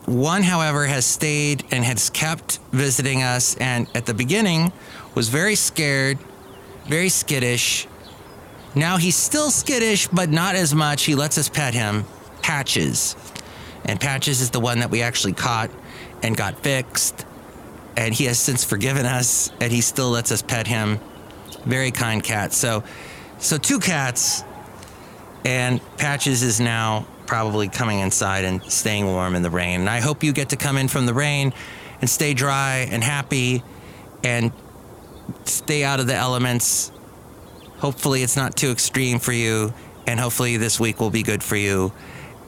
One, 0.05 0.43
however, 0.43 0.85
has 0.85 1.05
stayed 1.05 1.63
and 1.71 1.83
has 1.83 2.09
kept 2.09 2.59
visiting 2.71 3.24
us, 3.24 3.55
and 3.57 3.88
at 3.95 4.05
the 4.05 4.13
beginning 4.13 4.71
was 5.15 5.29
very 5.29 5.55
scared, 5.55 6.19
very 6.85 7.09
skittish, 7.09 7.88
now 8.75 8.98
he's 8.98 9.15
still 9.15 9.51
skittish, 9.51 10.08
but 10.08 10.29
not 10.29 10.55
as 10.55 10.74
much. 10.74 11.03
He 11.03 11.15
lets 11.15 11.38
us 11.38 11.50
pet 11.50 11.74
him. 11.74 12.05
Patches. 12.41 13.15
And 13.86 14.00
Patches 14.00 14.41
is 14.41 14.51
the 14.51 14.60
one 14.60 14.79
that 14.79 14.91
we 14.91 15.01
actually 15.01 15.34
caught 15.34 15.70
and 16.22 16.36
got 16.36 16.60
fixed. 16.60 17.25
And 17.98 18.13
he 18.13 18.25
has 18.25 18.38
since 18.38 18.63
forgiven 18.63 19.05
us, 19.05 19.51
and 19.62 19.72
he 19.72 19.82
still 19.82 20.10
lets 20.10 20.32
us 20.32 20.41
pet 20.41 20.67
him. 20.67 21.00
Very 21.63 21.91
kind 21.91 22.22
cat. 22.22 22.51
So, 22.51 22.84
so 23.39 23.58
two 23.58 23.79
cats, 23.79 24.44
and 25.46 25.79
Patches 25.98 26.44
is 26.44 26.60
now 26.60 27.08
probably 27.25 27.70
coming 27.70 28.00
inside 28.00 28.46
and 28.46 28.63
staying 28.63 29.05
warm 29.05 29.36
in 29.36 29.41
the 29.41 29.50
rain. 29.50 29.82
And 29.82 29.89
I 29.89 30.00
hope 30.00 30.24
you 30.24 30.34
get 30.34 30.50
to 30.50 30.58
come 30.58 30.77
in 30.77 30.88
from 30.88 31.05
the 31.05 31.13
rain 31.13 31.53
and 32.01 32.10
stay 32.10 32.34
dry 32.34 32.88
and 32.91 33.03
happy 33.03 33.63
and 34.24 34.51
stay 35.46 35.84
out 35.84 36.00
of 36.00 36.08
the 36.08 36.15
elements 36.15 36.91
Hopefully, 37.86 38.24
it's 38.24 38.36
not 38.36 38.58
too 38.58 38.72
extreme 38.72 39.20
for 39.20 39.32
you, 39.32 39.72
and 40.08 40.20
hopefully, 40.20 40.58
this 40.58 40.80
week 40.80 41.00
will 41.00 41.12
be 41.12 41.22
good 41.22 41.44
for 41.44 41.56
you. 41.56 41.94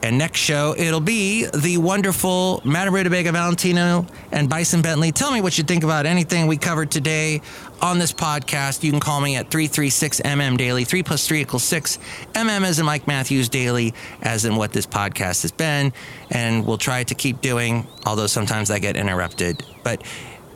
And 0.02 0.18
next 0.18 0.40
show, 0.40 0.74
it'll 0.76 0.98
be 0.98 1.46
the 1.54 1.76
wonderful 1.76 2.60
Madame 2.64 2.92
Rutabaga 2.92 3.30
Valentino 3.30 4.04
and 4.32 4.48
Bison 4.48 4.82
Bentley. 4.82 5.12
Tell 5.12 5.30
me 5.30 5.40
what 5.40 5.56
you 5.56 5.62
think 5.62 5.84
about 5.84 6.06
anything 6.06 6.48
we 6.48 6.56
covered 6.56 6.90
today 6.90 7.40
on 7.80 8.00
this 8.00 8.12
podcast. 8.12 8.82
You 8.82 8.90
can 8.90 8.98
call 8.98 9.20
me 9.20 9.36
at 9.36 9.48
336 9.48 10.22
MM 10.22 10.56
Daily. 10.56 10.82
3 10.82 11.04
plus 11.04 11.28
3 11.28 11.42
equals 11.42 11.62
6. 11.62 12.00
MM 12.34 12.64
as 12.64 12.80
in 12.80 12.86
Mike 12.86 13.06
Matthews 13.06 13.48
Daily, 13.48 13.94
as 14.20 14.44
in 14.44 14.56
what 14.56 14.72
this 14.72 14.86
podcast 14.88 15.42
has 15.42 15.52
been. 15.52 15.92
And 16.32 16.66
we'll 16.66 16.78
try 16.78 17.04
to 17.04 17.14
keep 17.14 17.40
doing, 17.42 17.86
although 18.04 18.26
sometimes 18.26 18.72
I 18.72 18.80
get 18.80 18.96
interrupted. 18.96 19.64
But 19.84 20.02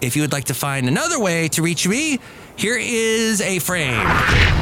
if 0.00 0.16
you 0.16 0.22
would 0.22 0.32
like 0.32 0.46
to 0.46 0.54
find 0.54 0.88
another 0.88 1.20
way 1.20 1.46
to 1.50 1.62
reach 1.62 1.86
me, 1.86 2.18
here 2.56 2.76
is 2.78 3.40
a 3.40 3.58
frame. 3.60 4.61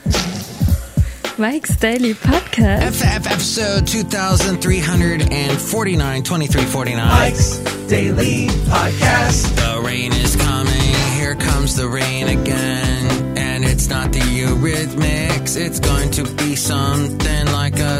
Mike's 1.41 1.75
Daily 1.75 2.13
Podcast. 2.13 2.93
FF 2.93 3.25
episode 3.25 3.87
2349, 3.87 6.23
2349. 6.23 7.07
Mike's 7.07 7.57
Daily 7.87 8.45
Podcast. 8.69 9.55
The 9.55 9.81
rain 9.81 10.13
is 10.13 10.35
coming, 10.35 10.93
here 11.17 11.33
comes 11.33 11.75
the 11.75 11.89
rain 11.89 12.27
again. 12.27 13.37
And 13.39 13.65
it's 13.65 13.89
not 13.89 14.13
the 14.13 14.19
Eurythmics, 14.19 15.57
it's 15.57 15.79
going 15.79 16.11
to 16.11 16.25
be 16.35 16.55
something 16.55 17.47
like 17.47 17.79
a 17.79 17.99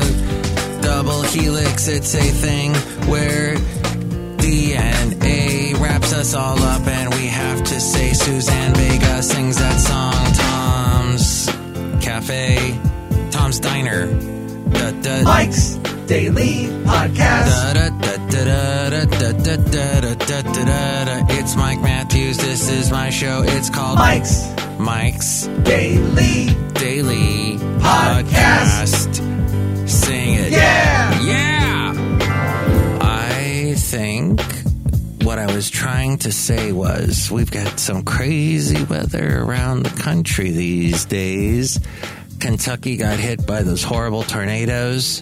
double 0.84 1.24
helix. 1.24 1.88
It's 1.88 2.14
a 2.14 2.22
thing 2.22 2.76
where 3.10 3.56
DNA 4.38 5.74
wraps 5.80 6.14
us 6.14 6.36
all 6.36 6.62
up, 6.62 6.86
and 6.86 7.12
we 7.16 7.26
have 7.26 7.64
to 7.64 7.80
say 7.80 8.14
Suzanne 8.14 8.76
Vega 8.76 9.24
sings 9.24 9.58
that 9.58 9.80
song. 9.80 10.32
Tom's 10.36 11.48
Cafe, 12.06 12.80
Tom's 13.32 13.60
Diner. 13.60 14.08
Da, 14.72 14.92
da, 15.02 15.24
Mike's 15.24 15.76
Daily 16.06 16.68
Podcast. 16.84 17.74
It's 21.30 21.56
Mike 21.56 21.82
Matthews. 21.82 22.38
This 22.38 22.70
is 22.70 22.92
my 22.92 23.10
show. 23.10 23.44
It's 23.46 23.70
called 23.70 23.98
Mike's 23.98 24.48
Mike's 24.78 25.48
Daily 25.64 26.48
Daily 26.74 27.58
Podcast. 27.80 29.08
Podcast. 29.08 29.90
Sing 29.90 30.34
it. 30.36 30.52
Yeah. 30.52 31.22
Yeah. 31.22 33.00
I 33.02 33.74
think 33.78 34.42
what 35.24 35.40
I 35.40 35.46
was 35.54 35.70
trying 35.70 36.18
to 36.20 36.32
say 36.32 36.72
was 36.72 37.32
we've 37.32 37.52
got 37.52 37.80
some 37.80 38.04
crazy 38.04 38.84
weather 38.84 39.42
around 39.42 39.84
the 39.84 40.02
country 40.02 40.52
these 40.52 41.06
days. 41.06 41.80
Kentucky 42.42 42.98
got 42.98 43.20
hit 43.20 43.46
by 43.46 43.62
those 43.62 43.84
horrible 43.84 44.24
tornadoes. 44.24 45.22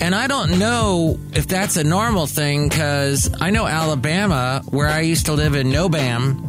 And 0.00 0.14
I 0.14 0.26
don't 0.26 0.58
know 0.58 1.18
if 1.32 1.46
that's 1.46 1.76
a 1.76 1.84
normal 1.84 2.26
thing 2.26 2.68
because 2.68 3.32
I 3.40 3.50
know 3.50 3.66
Alabama, 3.66 4.62
where 4.68 4.88
I 4.88 5.00
used 5.00 5.26
to 5.26 5.32
live 5.32 5.54
in 5.54 5.68
Nobam, 5.68 6.42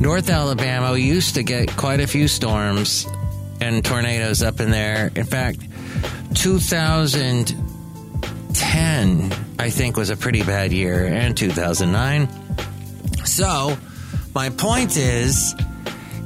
North 0.00 0.30
Alabama, 0.30 0.92
we 0.92 1.02
used 1.02 1.34
to 1.34 1.42
get 1.42 1.76
quite 1.76 1.98
a 2.00 2.06
few 2.06 2.28
storms 2.28 3.08
and 3.60 3.84
tornadoes 3.84 4.42
up 4.42 4.60
in 4.60 4.70
there. 4.70 5.10
In 5.16 5.24
fact, 5.24 5.58
2010, 6.34 9.32
I 9.58 9.70
think, 9.70 9.96
was 9.96 10.10
a 10.10 10.16
pretty 10.16 10.44
bad 10.44 10.72
year, 10.72 11.06
and 11.06 11.36
2009. 11.36 12.28
So, 13.24 13.76
my 14.34 14.50
point 14.50 14.96
is, 14.96 15.56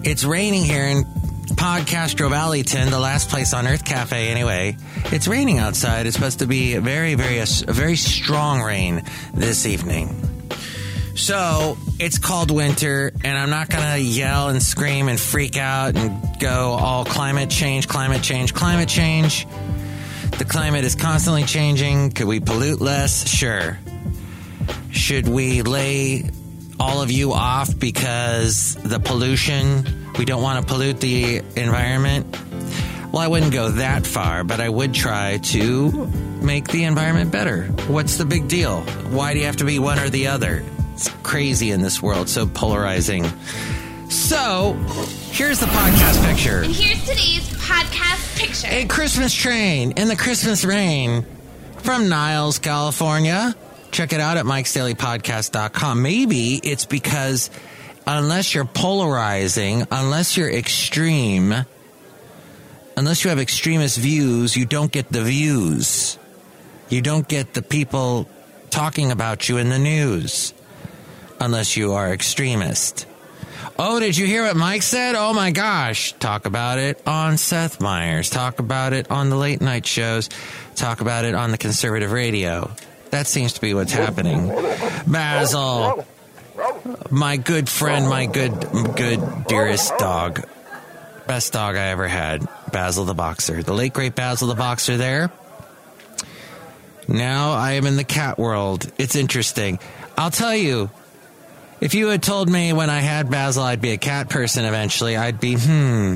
it's 0.02 0.24
raining 0.24 0.64
here 0.64 0.84
in 0.84 1.04
Podcastro 1.42 2.30
Valleyton, 2.30 2.90
the 2.90 2.98
last 2.98 3.28
place 3.28 3.52
on 3.52 3.66
Earth 3.66 3.84
Cafe, 3.84 4.28
anyway. 4.28 4.76
It's 5.06 5.26
raining 5.26 5.58
outside. 5.58 6.06
It's 6.06 6.14
supposed 6.14 6.38
to 6.38 6.46
be 6.46 6.76
very, 6.78 7.14
very, 7.14 7.38
a, 7.38 7.46
very 7.46 7.96
strong 7.96 8.62
rain 8.62 9.02
this 9.34 9.66
evening. 9.66 10.32
So 11.14 11.76
it's 11.98 12.18
called 12.18 12.50
winter, 12.50 13.12
and 13.22 13.36
I'm 13.36 13.50
not 13.50 13.68
going 13.68 13.84
to 13.84 13.98
yell 13.98 14.48
and 14.48 14.62
scream 14.62 15.08
and 15.08 15.20
freak 15.20 15.56
out 15.56 15.96
and 15.96 16.40
go 16.40 16.72
all 16.72 17.04
climate 17.04 17.50
change, 17.50 17.86
climate 17.86 18.22
change, 18.22 18.54
climate 18.54 18.88
change. 18.88 19.46
The 20.38 20.44
climate 20.44 20.84
is 20.84 20.94
constantly 20.94 21.44
changing. 21.44 22.12
Could 22.12 22.26
we 22.26 22.40
pollute 22.40 22.80
less? 22.80 23.28
Sure. 23.28 23.78
Should 24.90 25.28
we 25.28 25.62
lay 25.62 26.24
all 26.80 27.02
of 27.02 27.10
you 27.10 27.32
off 27.32 27.78
because 27.78 28.74
the 28.76 28.98
pollution, 28.98 30.01
we 30.18 30.24
don't 30.24 30.42
want 30.42 30.60
to 30.60 30.66
pollute 30.66 31.00
the 31.00 31.42
environment? 31.56 32.36
Well, 33.12 33.20
I 33.22 33.28
wouldn't 33.28 33.52
go 33.52 33.70
that 33.72 34.06
far, 34.06 34.42
but 34.44 34.60
I 34.60 34.68
would 34.68 34.94
try 34.94 35.38
to 35.38 36.06
make 36.42 36.68
the 36.68 36.84
environment 36.84 37.30
better. 37.30 37.64
What's 37.88 38.16
the 38.16 38.24
big 38.24 38.48
deal? 38.48 38.80
Why 39.10 39.34
do 39.34 39.40
you 39.40 39.46
have 39.46 39.56
to 39.56 39.64
be 39.64 39.78
one 39.78 39.98
or 39.98 40.08
the 40.08 40.28
other? 40.28 40.64
It's 40.94 41.08
crazy 41.22 41.70
in 41.70 41.82
this 41.82 42.00
world, 42.02 42.28
so 42.28 42.46
polarizing. 42.46 43.24
So, 44.08 44.74
here's 45.30 45.58
the 45.58 45.66
podcast 45.66 46.26
picture. 46.26 46.62
And 46.62 46.72
here's 46.74 47.00
today's 47.00 47.48
podcast 47.58 48.38
picture. 48.38 48.68
A 48.70 48.86
Christmas 48.86 49.34
train 49.34 49.92
in 49.92 50.08
the 50.08 50.16
Christmas 50.16 50.64
rain 50.64 51.24
from 51.78 52.08
Niles, 52.08 52.58
California. 52.58 53.54
Check 53.90 54.12
it 54.12 54.20
out 54.20 54.36
at 54.36 54.44
mikesdailypodcast.com. 54.46 56.00
Maybe 56.02 56.56
it's 56.56 56.86
because 56.86 57.50
unless 58.06 58.54
you're 58.54 58.64
polarizing, 58.64 59.86
unless 59.90 60.36
you're 60.36 60.50
extreme, 60.50 61.54
unless 62.96 63.24
you 63.24 63.30
have 63.30 63.38
extremist 63.38 63.98
views, 63.98 64.56
you 64.56 64.66
don't 64.66 64.92
get 64.92 65.08
the 65.10 65.22
views. 65.22 66.18
You 66.88 67.00
don't 67.00 67.26
get 67.26 67.54
the 67.54 67.62
people 67.62 68.28
talking 68.70 69.10
about 69.10 69.48
you 69.48 69.58
in 69.58 69.68
the 69.68 69.78
news 69.78 70.52
unless 71.40 71.76
you 71.76 71.92
are 71.92 72.12
extremist. 72.12 73.06
Oh, 73.78 73.98
did 73.98 74.16
you 74.16 74.26
hear 74.26 74.44
what 74.44 74.56
Mike 74.56 74.82
said? 74.82 75.14
Oh 75.14 75.32
my 75.32 75.50
gosh. 75.50 76.12
Talk 76.14 76.46
about 76.46 76.78
it 76.78 77.00
on 77.06 77.38
Seth 77.38 77.80
Meyers. 77.80 78.28
Talk 78.28 78.58
about 78.58 78.92
it 78.92 79.10
on 79.10 79.30
the 79.30 79.36
late 79.36 79.60
night 79.60 79.86
shows. 79.86 80.28
Talk 80.74 81.00
about 81.00 81.24
it 81.24 81.34
on 81.34 81.50
the 81.50 81.58
conservative 81.58 82.12
radio. 82.12 82.70
That 83.10 83.26
seems 83.26 83.54
to 83.54 83.60
be 83.60 83.74
what's 83.74 83.92
happening. 83.92 84.48
Basil, 85.06 86.06
my 87.10 87.36
good 87.36 87.68
friend, 87.68 88.08
my 88.08 88.26
good, 88.26 88.52
good, 88.96 89.46
dearest 89.46 89.96
dog. 89.98 90.46
Best 91.26 91.52
dog 91.52 91.76
I 91.76 91.88
ever 91.88 92.08
had. 92.08 92.46
Basil 92.72 93.04
the 93.04 93.14
Boxer. 93.14 93.62
The 93.62 93.72
late 93.72 93.92
great 93.92 94.14
Basil 94.14 94.48
the 94.48 94.54
Boxer 94.54 94.96
there. 94.96 95.30
Now 97.08 97.52
I 97.52 97.72
am 97.72 97.86
in 97.86 97.96
the 97.96 98.04
cat 98.04 98.38
world. 98.38 98.90
It's 98.98 99.16
interesting. 99.16 99.78
I'll 100.16 100.30
tell 100.30 100.54
you, 100.54 100.90
if 101.80 101.94
you 101.94 102.08
had 102.08 102.22
told 102.22 102.48
me 102.48 102.72
when 102.72 102.90
I 102.90 103.00
had 103.00 103.30
Basil 103.30 103.62
I'd 103.62 103.80
be 103.80 103.90
a 103.90 103.98
cat 103.98 104.28
person 104.28 104.64
eventually, 104.64 105.16
I'd 105.16 105.40
be, 105.40 105.56
hmm. 105.56 106.14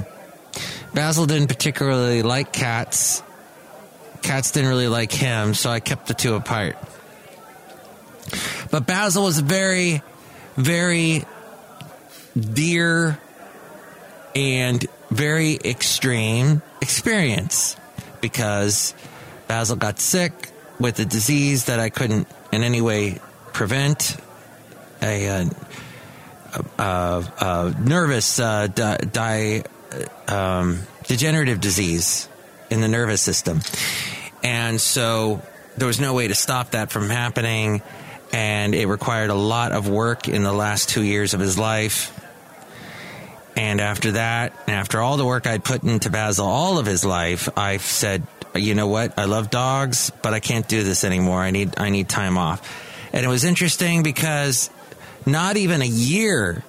Basil 0.94 1.27
didn't 1.27 1.49
particularly 1.49 2.22
like 2.22 2.53
cats. 2.53 3.22
Cats 4.22 4.51
didn't 4.51 4.70
really 4.70 4.88
like 4.88 5.12
him, 5.12 5.55
so 5.55 5.70
I 5.70 5.81
kept 5.81 6.07
the 6.07 6.14
two 6.14 6.35
apart. 6.35 6.77
But 8.70 8.87
Basil 8.87 9.22
was 9.25 9.38
very, 9.38 10.03
very 10.57 11.25
dear 12.38 13.19
and 14.35 14.85
very 15.11 15.59
extreme 15.64 16.62
experience 16.81 17.77
because 18.21 18.95
Basil 19.49 19.77
got 19.77 19.99
sick 19.99 20.51
with 20.79 20.99
a 20.99 21.05
disease 21.05 21.66
that 21.66 21.81
I 21.81 21.90
couldn't 21.90 22.29
in 22.53 22.62
any 22.62 22.81
way 22.81 23.21
prevent. 23.53 24.16
A, 25.03 25.29
uh, 25.29 25.45
uh, 26.79 27.23
uh, 27.38 27.73
nervous 27.79 28.37
di, 28.37 28.97
di 29.12 29.62
um, 30.29 30.81
degenerative 31.07 31.61
disease 31.61 32.29
in 32.71 32.81
the 32.81 32.88
nervous 32.88 33.21
system, 33.21 33.61
and 34.42 34.81
so 34.81 35.42
there 35.77 35.87
was 35.87 36.01
no 36.01 36.14
way 36.14 36.29
to 36.29 36.35
stop 36.35 36.71
that 36.71 36.90
from 36.90 37.11
happening, 37.11 37.83
and 38.33 38.75
it 38.75 38.87
required 38.87 39.31
a 39.31 39.35
lot 39.35 39.73
of 39.73 39.89
work 39.89 40.29
in 40.29 40.43
the 40.43 40.53
last 40.53 40.89
two 40.89 41.03
years 41.03 41.35
of 41.35 41.41
his 41.41 41.59
life. 41.59 42.12
And 43.57 43.81
after 43.81 44.12
that, 44.12 44.53
after 44.69 45.01
all 45.01 45.17
the 45.17 45.25
work 45.25 45.47
I'd 45.47 45.65
put 45.65 45.83
into 45.83 46.11
Basil 46.11 46.47
all 46.47 46.79
of 46.79 46.87
his 46.87 47.05
life, 47.05 47.49
I 47.57 47.79
said, 47.79 48.27
you 48.55 48.75
know 48.75 48.89
what? 48.89 49.19
I 49.19 49.25
love 49.25 49.51
dogs, 49.51 50.12
but 50.23 50.35
I 50.35 50.41
can't 50.41 50.69
do 50.69 50.83
this 50.83 51.05
anymore. 51.05 51.41
I 51.41 51.51
need 51.51 51.79
I 51.79 51.91
need 51.91 52.09
time 52.09 52.39
off. 52.39 52.61
And 53.12 53.25
it 53.25 53.29
was 53.29 53.45
interesting 53.45 54.03
because 54.03 54.71
not 55.25 55.57
even 55.57 55.83
a 55.83 55.87
year, 55.87 56.62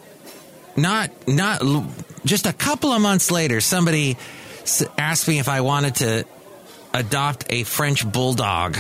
not 0.76 1.12
not 1.28 1.62
just 2.26 2.46
a 2.46 2.54
couple 2.54 2.92
of 2.92 3.02
months 3.02 3.32
later, 3.32 3.62
somebody 3.62 4.18
asked 4.98 5.28
me 5.28 5.40
if 5.40 5.50
I 5.50 5.62
wanted 5.62 5.96
to 5.96 6.26
adopt 6.94 7.46
a 7.50 7.64
French 7.64 8.10
bulldog, 8.10 8.78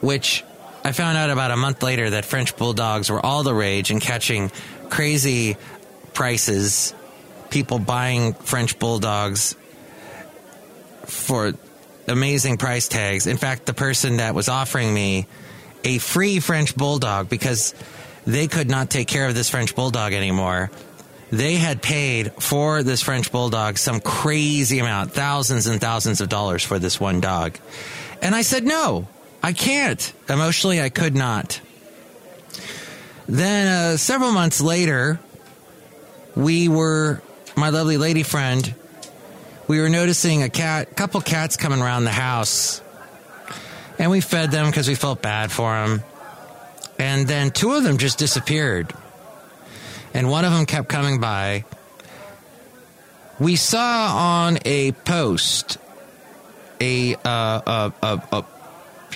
which 0.00 0.44
I 0.84 0.92
found 0.92 1.18
out 1.18 1.30
about 1.30 1.50
a 1.50 1.56
month 1.56 1.82
later 1.82 2.10
that 2.10 2.24
French 2.24 2.56
bulldogs 2.56 3.10
were 3.10 3.24
all 3.24 3.42
the 3.42 3.54
rage 3.54 3.90
and 3.90 4.00
catching 4.00 4.50
crazy 4.88 5.56
prices. 6.14 6.94
People 7.50 7.78
buying 7.78 8.34
French 8.34 8.78
bulldogs 8.78 9.56
for 11.04 11.52
amazing 12.06 12.56
price 12.56 12.88
tags. 12.88 13.26
In 13.26 13.36
fact, 13.36 13.66
the 13.66 13.74
person 13.74 14.18
that 14.18 14.34
was 14.34 14.48
offering 14.48 14.92
me 14.92 15.26
a 15.84 15.98
free 15.98 16.40
French 16.40 16.76
bulldog 16.76 17.28
because 17.28 17.74
they 18.26 18.48
could 18.48 18.68
not 18.68 18.90
take 18.90 19.08
care 19.08 19.26
of 19.26 19.34
this 19.34 19.48
French 19.48 19.74
bulldog 19.74 20.12
anymore. 20.12 20.70
They 21.30 21.56
had 21.56 21.82
paid 21.82 22.32
for 22.42 22.82
this 22.82 23.02
French 23.02 23.30
bulldog 23.30 23.78
some 23.78 24.00
crazy 24.00 24.78
amount, 24.78 25.12
thousands 25.12 25.66
and 25.66 25.80
thousands 25.80 26.20
of 26.20 26.28
dollars 26.28 26.62
for 26.64 26.78
this 26.78 26.98
one 26.98 27.20
dog. 27.20 27.58
And 28.22 28.34
I 28.34 28.42
said, 28.42 28.64
no, 28.64 29.06
I 29.42 29.52
can't. 29.52 30.12
Emotionally, 30.28 30.80
I 30.80 30.88
could 30.88 31.14
not. 31.14 31.60
Then 33.28 33.66
uh, 33.66 33.96
several 33.96 34.32
months 34.32 34.60
later, 34.60 35.20
we 36.34 36.68
were, 36.68 37.22
my 37.56 37.70
lovely 37.70 37.98
lady 37.98 38.22
friend, 38.22 38.74
we 39.66 39.80
were 39.80 39.88
noticing 39.88 40.42
a 40.42 40.48
cat, 40.48 40.96
couple 40.96 41.20
cats 41.20 41.56
coming 41.56 41.80
around 41.80 42.04
the 42.04 42.10
house. 42.10 42.80
And 43.98 44.10
we 44.10 44.20
fed 44.20 44.50
them 44.50 44.66
because 44.66 44.88
we 44.88 44.94
felt 44.94 45.20
bad 45.20 45.52
for 45.52 45.72
them. 45.72 46.02
And 46.98 47.28
then 47.28 47.50
two 47.50 47.74
of 47.74 47.84
them 47.84 47.98
just 47.98 48.18
disappeared. 48.18 48.92
And 50.14 50.30
one 50.30 50.44
of 50.44 50.52
them 50.52 50.64
kept 50.64 50.88
coming 50.88 51.20
by. 51.20 51.64
We 53.38 53.56
saw 53.56 54.16
on 54.16 54.58
a 54.64 54.92
post 54.92 55.78
a, 56.80 57.14
uh, 57.14 57.18
a, 57.24 57.92
a, 58.02 58.22
a 58.32 58.44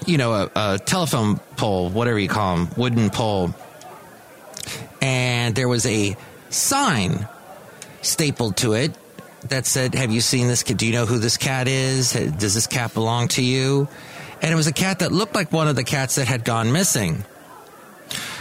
you 0.07 0.18
know, 0.18 0.33
a, 0.33 0.50
a 0.55 0.78
telephone 0.78 1.38
pole, 1.57 1.88
whatever 1.88 2.18
you 2.18 2.28
call 2.28 2.57
them, 2.57 2.68
wooden 2.76 3.11
pole. 3.11 3.55
And 5.00 5.55
there 5.55 5.68
was 5.68 5.87
a 5.87 6.16
sign 6.50 7.28
stapled 8.02 8.57
to 8.59 8.74
it 8.74 8.92
that 9.48 9.66
said, 9.66 9.94
Have 9.94 10.11
you 10.11 10.20
seen 10.20 10.48
this 10.48 10.62
cat? 10.62 10.76
Do 10.76 10.87
you 10.87 10.92
know 10.92 11.07
who 11.07 11.18
this 11.18 11.37
cat 11.37 11.68
is? 11.68 12.12
Does 12.12 12.55
this 12.55 12.66
cat 12.66 12.94
belong 12.94 13.28
to 13.28 13.42
you? 13.42 13.88
And 14.40 14.52
it 14.52 14.57
was 14.57 14.66
a 14.66 14.72
cat 14.72 15.00
that 15.00 15.12
looked 15.12 15.35
like 15.35 15.52
one 15.52 15.68
of 15.68 15.76
the 15.76 15.85
cats 15.85 16.16
that 16.16 16.26
had 16.26 16.44
gone 16.44 16.72
missing. 16.72 17.24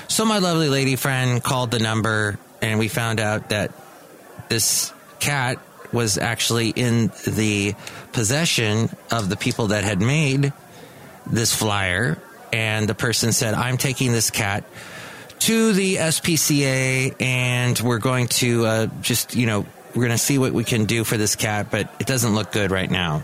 So 0.07 0.25
my 0.25 0.39
lovely 0.39 0.67
lady 0.67 0.95
friend 0.95 1.41
called 1.43 1.71
the 1.71 1.79
number 1.79 2.37
and 2.61 2.79
we 2.79 2.87
found 2.87 3.19
out 3.19 3.49
that 3.49 3.71
this 4.49 4.93
cat 5.19 5.59
was 5.93 6.17
actually 6.17 6.69
in 6.69 7.11
the 7.25 7.75
possession 8.11 8.89
of 9.11 9.29
the 9.29 9.35
people 9.35 9.67
that 9.67 9.83
had 9.83 9.99
made 9.99 10.53
this 11.25 11.55
flyer. 11.55 12.17
And 12.53 12.87
the 12.87 12.95
person 12.95 13.31
said, 13.31 13.53
I'm 13.53 13.77
taking 13.77 14.11
this 14.11 14.29
cat 14.29 14.65
to 15.39 15.73
the 15.73 15.95
SPCA 15.95 17.15
and 17.21 17.79
we're 17.79 17.99
going 17.99 18.27
to 18.27 18.65
uh, 18.65 18.87
just, 19.01 19.35
you 19.35 19.45
know, 19.45 19.65
we're 19.95 20.05
going 20.05 20.11
to 20.11 20.17
see 20.17 20.37
what 20.37 20.53
we 20.53 20.63
can 20.63 20.85
do 20.85 21.03
for 21.03 21.17
this 21.17 21.35
cat, 21.35 21.67
but 21.71 21.93
it 21.99 22.07
doesn't 22.07 22.35
look 22.35 22.51
good 22.51 22.71
right 22.71 22.89
now. 22.89 23.23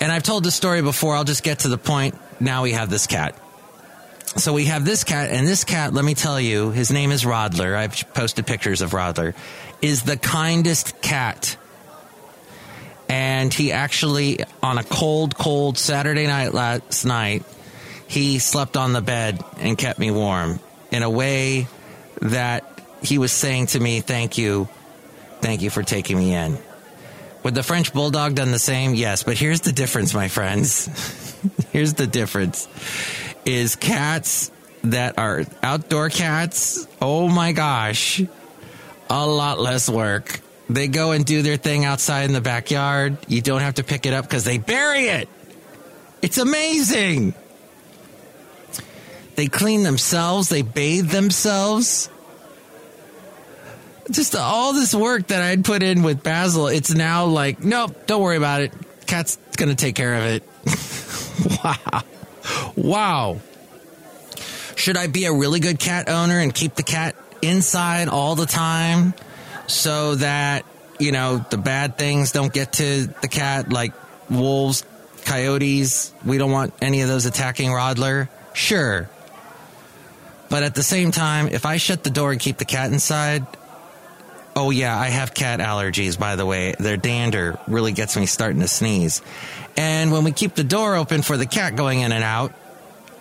And 0.00 0.12
I've 0.12 0.22
told 0.22 0.44
this 0.44 0.54
story 0.54 0.82
before. 0.82 1.14
I'll 1.14 1.24
just 1.24 1.42
get 1.42 1.60
to 1.60 1.68
the 1.68 1.78
point. 1.78 2.14
Now 2.40 2.62
we 2.62 2.72
have 2.72 2.90
this 2.90 3.06
cat. 3.06 3.34
So 4.36 4.52
we 4.52 4.66
have 4.66 4.84
this 4.84 5.04
cat, 5.04 5.30
and 5.30 5.48
this 5.48 5.64
cat, 5.64 5.94
let 5.94 6.04
me 6.04 6.14
tell 6.14 6.40
you, 6.40 6.70
his 6.70 6.92
name 6.92 7.10
is 7.10 7.24
Rodler. 7.24 7.74
I've 7.74 8.12
posted 8.12 8.46
pictures 8.46 8.82
of 8.82 8.90
Rodler, 8.90 9.34
is 9.80 10.02
the 10.02 10.16
kindest 10.16 11.00
cat. 11.00 11.56
And 13.08 13.52
he 13.52 13.72
actually, 13.72 14.40
on 14.62 14.78
a 14.78 14.84
cold, 14.84 15.36
cold 15.36 15.78
Saturday 15.78 16.26
night 16.26 16.52
last 16.52 17.04
night, 17.04 17.44
he 18.06 18.38
slept 18.38 18.76
on 18.76 18.92
the 18.92 19.00
bed 19.00 19.42
and 19.58 19.76
kept 19.76 19.98
me 19.98 20.10
warm 20.10 20.60
in 20.90 21.02
a 21.02 21.10
way 21.10 21.68
that 22.20 22.82
he 23.02 23.18
was 23.18 23.32
saying 23.32 23.66
to 23.66 23.80
me, 23.80 24.00
Thank 24.00 24.38
you. 24.38 24.68
Thank 25.40 25.62
you 25.62 25.70
for 25.70 25.82
taking 25.82 26.18
me 26.18 26.34
in. 26.34 26.58
Would 27.44 27.54
the 27.54 27.62
French 27.62 27.92
Bulldog 27.92 28.34
done 28.34 28.50
the 28.50 28.58
same? 28.58 28.94
Yes, 28.94 29.22
but 29.22 29.38
here's 29.38 29.60
the 29.60 29.72
difference, 29.72 30.12
my 30.12 30.28
friends. 30.28 31.34
here's 31.72 31.94
the 31.94 32.06
difference 32.06 32.68
is 33.44 33.76
cats 33.76 34.50
that 34.84 35.18
are 35.18 35.44
outdoor 35.62 36.10
cats. 36.10 36.86
Oh 37.00 37.28
my 37.28 37.52
gosh. 37.52 38.20
A 39.10 39.26
lot 39.26 39.58
less 39.58 39.88
work. 39.88 40.40
They 40.68 40.88
go 40.88 41.12
and 41.12 41.24
do 41.24 41.42
their 41.42 41.56
thing 41.56 41.84
outside 41.84 42.24
in 42.24 42.32
the 42.32 42.40
backyard. 42.40 43.16
You 43.26 43.40
don't 43.40 43.60
have 43.60 43.74
to 43.74 43.84
pick 43.84 44.04
it 44.04 44.12
up 44.12 44.24
because 44.24 44.44
they 44.44 44.58
bury 44.58 45.06
it. 45.06 45.28
It's 46.20 46.38
amazing. 46.38 47.34
They 49.36 49.46
clean 49.46 49.82
themselves, 49.82 50.48
they 50.48 50.62
bathe 50.62 51.10
themselves. 51.10 52.10
Just 54.10 54.34
all 54.34 54.72
this 54.72 54.94
work 54.94 55.28
that 55.28 55.42
I'd 55.42 55.64
put 55.64 55.82
in 55.82 56.02
with 56.02 56.22
Basil, 56.22 56.66
it's 56.66 56.92
now 56.92 57.26
like, 57.26 57.62
nope, 57.62 58.06
don't 58.06 58.22
worry 58.22 58.36
about 58.36 58.62
it. 58.62 58.72
Cat's 59.06 59.36
going 59.56 59.68
to 59.68 59.74
take 59.74 59.94
care 59.94 60.14
of 60.14 60.24
it. 60.24 60.42
wow. 61.64 62.02
Wow. 62.76 63.40
Should 64.76 64.96
I 64.96 65.06
be 65.06 65.24
a 65.26 65.32
really 65.32 65.60
good 65.60 65.78
cat 65.78 66.08
owner 66.08 66.38
and 66.38 66.54
keep 66.54 66.74
the 66.74 66.82
cat 66.82 67.14
inside 67.42 68.08
all 68.08 68.34
the 68.34 68.46
time 68.46 69.14
so 69.68 70.16
that, 70.16 70.64
you 70.98 71.12
know, 71.12 71.44
the 71.50 71.56
bad 71.56 71.96
things 71.96 72.32
don't 72.32 72.52
get 72.52 72.72
to 72.74 73.06
the 73.06 73.28
cat 73.28 73.72
like 73.72 73.92
wolves, 74.28 74.84
coyotes? 75.24 76.12
We 76.24 76.38
don't 76.38 76.50
want 76.50 76.74
any 76.82 77.02
of 77.02 77.08
those 77.08 77.26
attacking 77.26 77.70
Rodler. 77.70 78.28
Sure. 78.52 79.08
But 80.50 80.64
at 80.64 80.74
the 80.74 80.82
same 80.82 81.12
time, 81.12 81.48
if 81.48 81.64
I 81.66 81.76
shut 81.76 82.02
the 82.02 82.10
door 82.10 82.32
and 82.32 82.40
keep 82.40 82.56
the 82.56 82.64
cat 82.64 82.90
inside, 82.90 83.46
oh 84.56 84.70
yeah, 84.70 84.98
I 84.98 85.06
have 85.06 85.34
cat 85.34 85.60
allergies, 85.60 86.18
by 86.18 86.36
the 86.36 86.46
way. 86.46 86.74
Their 86.78 86.96
dander 86.96 87.58
really 87.68 87.92
gets 87.92 88.16
me 88.16 88.26
starting 88.26 88.60
to 88.60 88.68
sneeze. 88.68 89.22
And 89.76 90.10
when 90.10 90.24
we 90.24 90.32
keep 90.32 90.54
the 90.54 90.64
door 90.64 90.96
open 90.96 91.22
for 91.22 91.36
the 91.36 91.46
cat 91.46 91.76
going 91.76 92.00
in 92.00 92.10
and 92.10 92.24
out, 92.24 92.52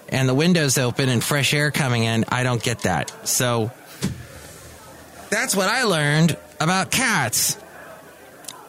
and 0.09 0.27
the 0.27 0.33
windows 0.33 0.77
open 0.77 1.09
and 1.09 1.23
fresh 1.23 1.53
air 1.53 1.69
coming 1.69 2.03
in, 2.03 2.23
I 2.29 2.43
don't 2.43 2.63
get 2.63 2.79
that. 2.79 3.27
So 3.27 3.71
that's 5.29 5.55
what 5.55 5.69
I 5.69 5.83
learned 5.83 6.37
about 6.59 6.91
cats 6.91 7.57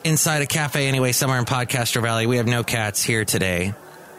inside 0.04 0.42
a 0.42 0.46
cafe 0.46 0.88
anyway, 0.88 1.12
somewhere 1.12 1.38
in 1.38 1.44
Podcaster 1.44 2.02
Valley. 2.02 2.26
We 2.26 2.36
have 2.38 2.46
no 2.46 2.64
cats 2.64 3.02
here 3.02 3.24
today. 3.24 3.74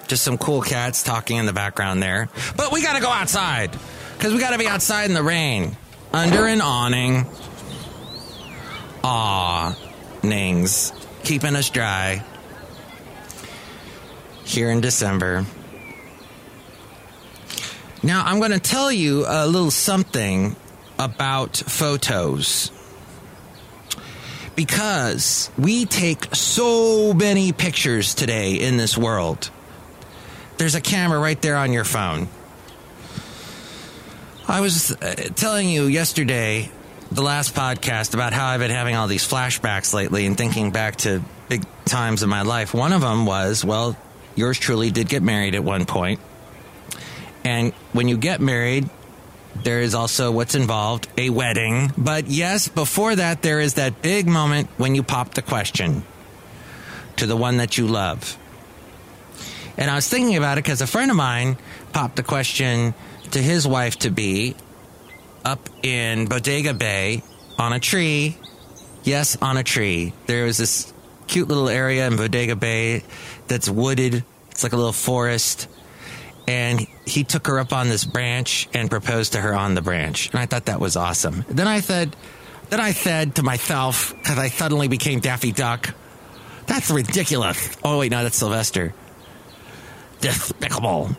Just 0.08 0.24
some 0.24 0.38
cool 0.38 0.62
cats 0.62 1.04
talking 1.04 1.38
in 1.38 1.46
the 1.46 1.54
background 1.54 2.02
there. 2.02 2.30
But 2.56 2.72
we 2.72 2.82
got 2.82 2.96
to 2.96 3.02
go 3.02 3.10
outside 3.10 3.72
because 4.18 4.34
we 4.34 4.40
got 4.40 4.52
to 4.52 4.58
be 4.58 4.68
outside 4.68 5.06
in 5.06 5.14
the 5.14 5.24
rain 5.24 5.78
under 6.12 6.46
an 6.46 6.62
awning. 6.62 7.26
Awnings 9.04 10.92
keeping 11.24 11.56
us 11.56 11.70
dry 11.70 12.24
here 14.44 14.70
in 14.72 14.82
December. 14.82 15.46
Now, 18.04 18.24
I'm 18.26 18.40
going 18.40 18.52
to 18.52 18.60
tell 18.60 18.92
you 18.92 19.26
a 19.28 19.46
little 19.48 19.72
something 19.72 20.56
about 21.00 21.58
photos. 21.58 22.72
Because 24.56 25.50
we 25.58 25.86
take 25.86 26.36
so 26.36 27.14
many 27.14 27.54
pictures 27.54 28.14
today 28.14 28.56
in 28.56 28.78
this 28.78 28.98
world. 28.98 29.50
There's 30.58 30.76
a 30.76 30.82
camera 30.82 31.18
right 31.18 31.42
there 31.42 31.56
on 31.56 31.72
your 31.72 31.86
phone. 31.86 32.28
I 34.48 34.62
was 34.62 34.92
uh, 34.92 35.30
telling 35.36 35.70
you 35.70 35.86
yesterday, 35.86 36.70
the 37.12 37.22
last 37.22 37.56
podcast, 37.56 38.14
about 38.14 38.34
how 38.34 38.48
I've 38.48 38.60
been 38.60 38.72
having 38.72 38.96
all 38.96 39.08
these 39.08 39.26
flashbacks 39.26 39.94
lately 39.94 40.26
and 40.26 40.38
thinking 40.38 40.72
back 40.72 40.98
to 40.98 41.24
big 41.48 41.64
times 41.86 42.22
in 42.22 42.30
my 42.30 42.42
life. 42.42 42.74
One 42.74 42.92
of 42.92 43.02
them 43.02 43.26
was, 43.26 43.64
well, 43.64 43.96
yours 44.36 44.60
truly 44.60 44.92
did 44.92 45.08
get 45.08 45.24
married 45.24 45.56
at 45.56 45.64
one 45.64 45.86
point 45.86 46.20
and 47.44 47.74
when 47.94 48.08
you 48.08 48.18
get 48.18 48.42
married, 48.42 48.90
there 49.64 49.82
is 49.82 49.96
also 49.96 50.32
what's 50.32 50.56
involved 50.56 51.08
a 51.18 51.30
wedding. 51.30 51.92
But 51.98 52.28
yes, 52.28 52.68
before 52.68 53.16
that, 53.16 53.42
there 53.42 53.60
is 53.60 53.76
that 53.76 54.02
big 54.02 54.28
moment 54.28 54.70
when 54.78 54.96
you 54.96 55.04
pop 55.04 55.34
the 55.34 55.42
question 55.42 56.04
to 57.18 57.26
the 57.26 57.36
one 57.36 57.58
that 57.58 57.78
you 57.78 57.88
love. 57.88 58.38
And 59.78 59.90
I 59.90 59.96
was 59.96 60.08
thinking 60.08 60.36
about 60.36 60.58
it 60.58 60.64
because 60.64 60.82
a 60.82 60.88
friend 60.88 61.12
of 61.12 61.18
mine 61.18 61.58
popped 61.94 62.16
the 62.16 62.24
question 62.24 62.94
to 63.32 63.42
his 63.42 63.68
wife 63.68 64.00
to 64.00 64.10
be 64.10 64.56
up 65.46 65.70
in 65.84 66.26
Bodega 66.26 66.74
Bay 66.74 67.24
on 67.58 67.74
a 67.74 67.80
tree. 67.80 68.38
Yes, 69.04 69.38
on 69.42 69.58
a 69.58 69.64
tree. 69.64 70.14
There 70.26 70.46
was 70.46 70.58
this 70.58 70.94
cute 71.28 71.48
little 71.48 71.70
area 71.70 72.08
in 72.08 72.18
Bodega 72.18 72.56
Bay 72.56 73.04
that's 73.48 73.70
wooded. 73.70 74.24
It's 74.52 74.64
like 74.64 74.74
a 74.74 74.78
little 74.78 74.94
forest 74.94 75.68
and 76.50 76.88
he 77.06 77.24
took 77.24 77.46
her 77.46 77.60
up 77.60 77.74
on 77.74 77.90
this 77.90 78.06
branch 78.06 78.68
and 78.74 78.90
proposed 78.90 79.34
to 79.34 79.40
her 79.40 79.54
on 79.54 79.76
the 79.76 79.84
branch. 79.84 80.32
And 80.32 80.40
I 80.40 80.48
thought 80.48 80.66
that 80.66 80.80
was 80.80 80.96
awesome. 80.96 81.46
Then 81.48 81.68
I 81.68 81.80
said, 81.80 82.16
then 82.72 82.80
I 82.80 82.92
said 82.92 83.36
to 83.36 83.44
myself, 83.44 84.16
because 84.16 84.40
I 84.40 84.50
suddenly 84.50 84.88
became 84.88 85.20
Daffy 85.20 85.52
Duck, 85.52 85.94
that's 86.66 86.90
ridiculous. 86.90 87.78
Oh, 87.84 88.00
wait, 88.00 88.10
no, 88.10 88.24
that's 88.24 88.36
Sylvester. 88.36 88.96
Despicable. 90.22 91.12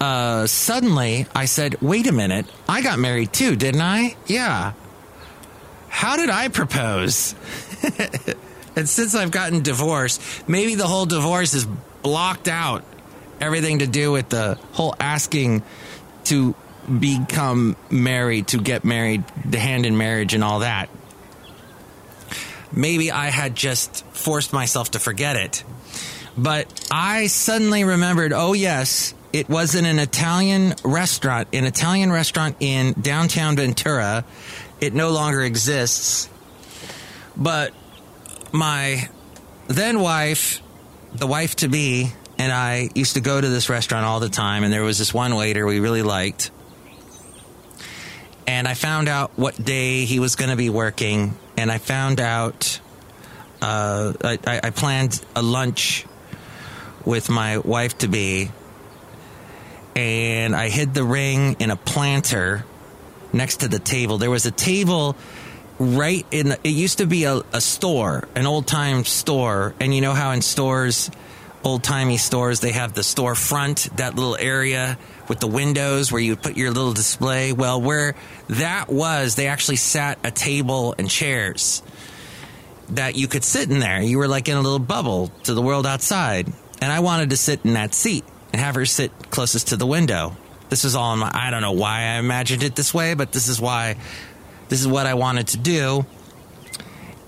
Uh, 0.00 0.46
suddenly, 0.46 1.26
I 1.34 1.44
said, 1.44 1.82
wait 1.82 2.06
a 2.06 2.12
minute, 2.12 2.46
I 2.66 2.80
got 2.80 2.98
married 2.98 3.30
too, 3.30 3.56
didn't 3.56 3.82
I? 3.82 4.16
Yeah. 4.26 4.72
How 5.90 6.16
did 6.16 6.30
I 6.30 6.48
propose? 6.48 7.34
and 8.74 8.88
since 8.88 9.14
I've 9.14 9.32
gotten 9.32 9.62
divorced, 9.62 10.48
maybe 10.48 10.76
the 10.76 10.86
whole 10.86 11.04
divorce 11.04 11.52
is 11.52 11.66
blocked 12.02 12.48
out 12.48 12.84
everything 13.42 13.80
to 13.80 13.86
do 13.86 14.12
with 14.12 14.28
the 14.28 14.56
whole 14.72 14.94
asking 15.00 15.62
to 16.24 16.54
become 16.98 17.76
married, 17.90 18.48
to 18.48 18.58
get 18.58 18.84
married, 18.84 19.24
the 19.44 19.58
hand 19.58 19.84
in 19.84 19.96
marriage, 19.96 20.32
and 20.34 20.44
all 20.44 20.60
that. 20.60 20.88
Maybe 22.72 23.10
I 23.10 23.26
had 23.26 23.54
just 23.54 24.04
forced 24.06 24.52
myself 24.52 24.92
to 24.92 24.98
forget 24.98 25.36
it. 25.36 25.64
But 26.38 26.88
I 26.90 27.26
suddenly 27.26 27.84
remembered 27.84 28.32
oh, 28.32 28.54
yes, 28.54 29.12
it 29.32 29.48
was 29.48 29.74
in 29.74 29.84
an 29.84 29.98
Italian 29.98 30.74
restaurant, 30.84 31.48
an 31.52 31.64
Italian 31.64 32.10
restaurant 32.10 32.56
in 32.60 32.94
downtown 32.94 33.56
Ventura. 33.56 34.24
It 34.80 34.94
no 34.94 35.10
longer 35.10 35.42
exists. 35.42 36.28
But 37.36 37.74
my 38.52 39.08
then 39.68 40.00
wife, 40.00 40.62
the 41.14 41.26
wife 41.26 41.56
to 41.56 41.68
be, 41.68 42.12
and 42.42 42.50
I 42.50 42.88
used 42.96 43.14
to 43.14 43.20
go 43.20 43.40
to 43.40 43.48
this 43.48 43.68
restaurant 43.68 44.04
all 44.04 44.18
the 44.18 44.28
time, 44.28 44.64
and 44.64 44.72
there 44.72 44.82
was 44.82 44.98
this 44.98 45.14
one 45.14 45.36
waiter 45.36 45.64
we 45.64 45.78
really 45.78 46.02
liked. 46.02 46.50
And 48.48 48.66
I 48.66 48.74
found 48.74 49.08
out 49.08 49.30
what 49.36 49.64
day 49.64 50.06
he 50.06 50.18
was 50.18 50.34
going 50.34 50.50
to 50.50 50.56
be 50.56 50.68
working, 50.68 51.36
and 51.56 51.70
I 51.70 51.78
found 51.78 52.18
out 52.18 52.80
uh, 53.60 54.14
I, 54.24 54.60
I 54.64 54.70
planned 54.70 55.24
a 55.36 55.42
lunch 55.42 56.04
with 57.04 57.30
my 57.30 57.58
wife 57.58 57.98
to 57.98 58.08
be, 58.08 58.50
and 59.94 60.56
I 60.56 60.68
hid 60.68 60.94
the 60.94 61.04
ring 61.04 61.54
in 61.60 61.70
a 61.70 61.76
planter 61.76 62.64
next 63.32 63.58
to 63.58 63.68
the 63.68 63.78
table. 63.78 64.18
There 64.18 64.32
was 64.32 64.46
a 64.46 64.50
table 64.50 65.14
right 65.78 66.26
in 66.32 66.48
the, 66.48 66.58
it 66.64 66.70
used 66.70 66.98
to 66.98 67.06
be 67.06 67.22
a, 67.22 67.42
a 67.52 67.60
store, 67.60 68.26
an 68.34 68.46
old 68.46 68.66
time 68.66 69.04
store, 69.04 69.76
and 69.78 69.94
you 69.94 70.00
know 70.00 70.14
how 70.14 70.32
in 70.32 70.42
stores, 70.42 71.08
old 71.64 71.82
timey 71.82 72.16
stores, 72.16 72.60
they 72.60 72.72
have 72.72 72.94
the 72.94 73.02
store 73.02 73.34
front, 73.34 73.88
that 73.96 74.14
little 74.14 74.36
area 74.36 74.98
with 75.28 75.40
the 75.40 75.46
windows 75.46 76.10
where 76.10 76.20
you 76.20 76.36
put 76.36 76.56
your 76.56 76.70
little 76.70 76.92
display. 76.92 77.52
Well, 77.52 77.80
where 77.80 78.14
that 78.48 78.88
was, 78.88 79.34
they 79.34 79.46
actually 79.46 79.76
sat 79.76 80.18
a 80.24 80.30
table 80.30 80.94
and 80.98 81.08
chairs 81.08 81.82
that 82.90 83.16
you 83.16 83.28
could 83.28 83.44
sit 83.44 83.70
in 83.70 83.78
there. 83.78 84.02
You 84.02 84.18
were 84.18 84.28
like 84.28 84.48
in 84.48 84.56
a 84.56 84.60
little 84.60 84.78
bubble 84.78 85.28
to 85.44 85.54
the 85.54 85.62
world 85.62 85.86
outside. 85.86 86.52
And 86.80 86.92
I 86.92 87.00
wanted 87.00 87.30
to 87.30 87.36
sit 87.36 87.64
in 87.64 87.74
that 87.74 87.94
seat 87.94 88.24
and 88.52 88.60
have 88.60 88.74
her 88.74 88.84
sit 88.84 89.30
closest 89.30 89.68
to 89.68 89.76
the 89.76 89.86
window. 89.86 90.36
This 90.68 90.84
is 90.84 90.94
all 90.94 91.12
in 91.12 91.20
my, 91.20 91.30
I 91.32 91.50
don't 91.50 91.62
know 91.62 91.72
why 91.72 92.00
I 92.00 92.18
imagined 92.18 92.62
it 92.62 92.74
this 92.74 92.92
way, 92.92 93.14
but 93.14 93.30
this 93.30 93.48
is 93.48 93.60
why, 93.60 93.96
this 94.68 94.80
is 94.80 94.88
what 94.88 95.06
I 95.06 95.14
wanted 95.14 95.48
to 95.48 95.58
do. 95.58 96.06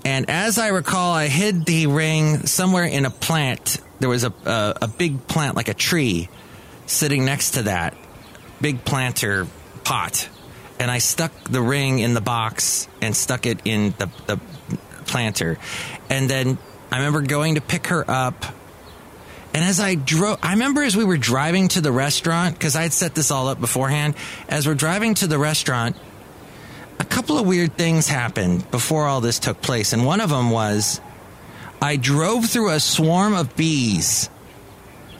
And 0.03 0.29
as 0.29 0.59
I 0.59 0.67
recall, 0.67 1.13
I 1.13 1.27
hid 1.27 1.65
the 1.65 1.87
ring 1.87 2.45
somewhere 2.45 2.85
in 2.85 3.05
a 3.05 3.09
plant. 3.09 3.79
There 3.99 4.09
was 4.09 4.23
a, 4.23 4.33
a, 4.45 4.75
a 4.83 4.87
big 4.87 5.27
plant, 5.27 5.55
like 5.55 5.67
a 5.67 5.73
tree, 5.73 6.29
sitting 6.85 7.25
next 7.25 7.51
to 7.51 7.63
that 7.63 7.95
big 8.61 8.85
planter 8.85 9.47
pot. 9.83 10.29
And 10.79 10.91
I 10.91 10.97
stuck 10.97 11.31
the 11.45 11.61
ring 11.61 11.99
in 11.99 12.13
the 12.13 12.21
box 12.21 12.87
and 13.01 13.15
stuck 13.15 13.45
it 13.45 13.59
in 13.65 13.93
the, 13.97 14.09
the 14.27 14.39
planter. 15.05 15.57
And 16.09 16.29
then 16.29 16.57
I 16.91 16.97
remember 16.97 17.21
going 17.21 17.55
to 17.55 17.61
pick 17.61 17.87
her 17.87 18.03
up 18.09 18.45
and 19.55 19.63
as 19.63 19.79
I 19.79 19.95
drove, 19.95 20.37
I 20.43 20.51
remember 20.51 20.83
as 20.83 20.97
we 20.97 21.05
were 21.05 21.15
driving 21.15 21.69
to 21.69 21.79
the 21.79 21.89
restaurant, 21.89 22.55
because 22.55 22.75
I 22.75 22.81
had 22.81 22.91
set 22.91 23.15
this 23.15 23.31
all 23.31 23.47
up 23.47 23.61
beforehand, 23.61 24.15
as 24.49 24.67
we're 24.67 24.75
driving 24.75 25.13
to 25.15 25.27
the 25.27 25.39
restaurant, 25.39 25.95
a 26.99 27.05
couple 27.05 27.39
of 27.39 27.47
weird 27.47 27.77
things 27.77 28.09
happened 28.09 28.69
before 28.69 29.05
all 29.05 29.21
this 29.21 29.39
took 29.39 29.61
place. 29.61 29.93
And 29.93 30.05
one 30.05 30.19
of 30.19 30.29
them 30.29 30.49
was 30.49 30.99
I 31.81 31.97
drove 31.97 32.45
through 32.45 32.71
a 32.71 32.79
swarm 32.79 33.33
of 33.33 33.55
bees. 33.55 34.29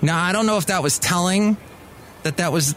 Now, 0.01 0.21
I 0.21 0.31
don't 0.31 0.45
know 0.45 0.57
if 0.57 0.67
that 0.67 0.83
was 0.83 0.99
telling 0.99 1.57
that 2.23 2.37
that 2.37 2.51
was 2.51 2.75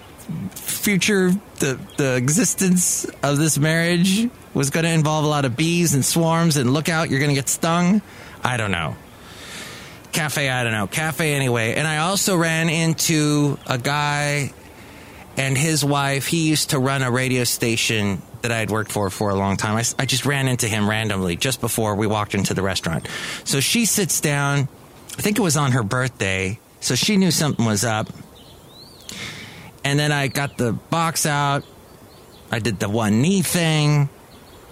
future, 0.54 1.32
the, 1.58 1.78
the 1.96 2.16
existence 2.16 3.04
of 3.22 3.38
this 3.38 3.58
marriage 3.58 4.28
was 4.54 4.70
going 4.70 4.84
to 4.84 4.90
involve 4.90 5.24
a 5.24 5.28
lot 5.28 5.44
of 5.44 5.56
bees 5.56 5.94
and 5.94 6.04
swarms 6.04 6.56
and 6.56 6.72
look 6.72 6.88
out, 6.88 7.10
you're 7.10 7.20
going 7.20 7.30
to 7.30 7.34
get 7.34 7.48
stung. 7.48 8.02
I 8.42 8.56
don't 8.56 8.70
know 8.70 8.96
cafe, 10.12 10.48
I 10.48 10.64
don't 10.64 10.72
know, 10.72 10.86
cafe 10.86 11.34
anyway. 11.34 11.74
And 11.74 11.86
I 11.86 11.98
also 11.98 12.36
ran 12.36 12.68
into 12.68 13.58
a 13.66 13.78
guy 13.78 14.52
and 15.36 15.56
his 15.56 15.84
wife. 15.84 16.26
He 16.26 16.48
used 16.48 16.70
to 16.70 16.78
run 16.78 17.02
a 17.02 17.10
radio 17.10 17.44
station 17.44 18.22
that 18.48 18.56
I 18.56 18.60
had 18.60 18.70
worked 18.70 18.90
for 18.90 19.10
for 19.10 19.30
a 19.30 19.34
long 19.34 19.56
time. 19.56 19.76
I, 19.76 19.84
I 20.02 20.06
just 20.06 20.24
ran 20.24 20.48
into 20.48 20.68
him 20.68 20.88
randomly 20.88 21.36
just 21.36 21.60
before 21.60 21.94
we 21.94 22.06
walked 22.06 22.34
into 22.34 22.54
the 22.54 22.62
restaurant. 22.62 23.06
So 23.44 23.60
she 23.60 23.84
sits 23.84 24.20
down. 24.20 24.68
I 25.18 25.22
think 25.22 25.38
it 25.38 25.42
was 25.42 25.56
on 25.56 25.72
her 25.72 25.82
birthday. 25.82 26.58
So 26.80 26.94
she 26.94 27.16
knew 27.16 27.30
something 27.30 27.64
was 27.64 27.84
up. 27.84 28.08
And 29.84 29.98
then 29.98 30.12
I 30.12 30.28
got 30.28 30.56
the 30.56 30.72
box 30.72 31.26
out. 31.26 31.64
I 32.50 32.58
did 32.58 32.80
the 32.80 32.88
one 32.88 33.20
knee 33.20 33.42
thing. 33.42 34.08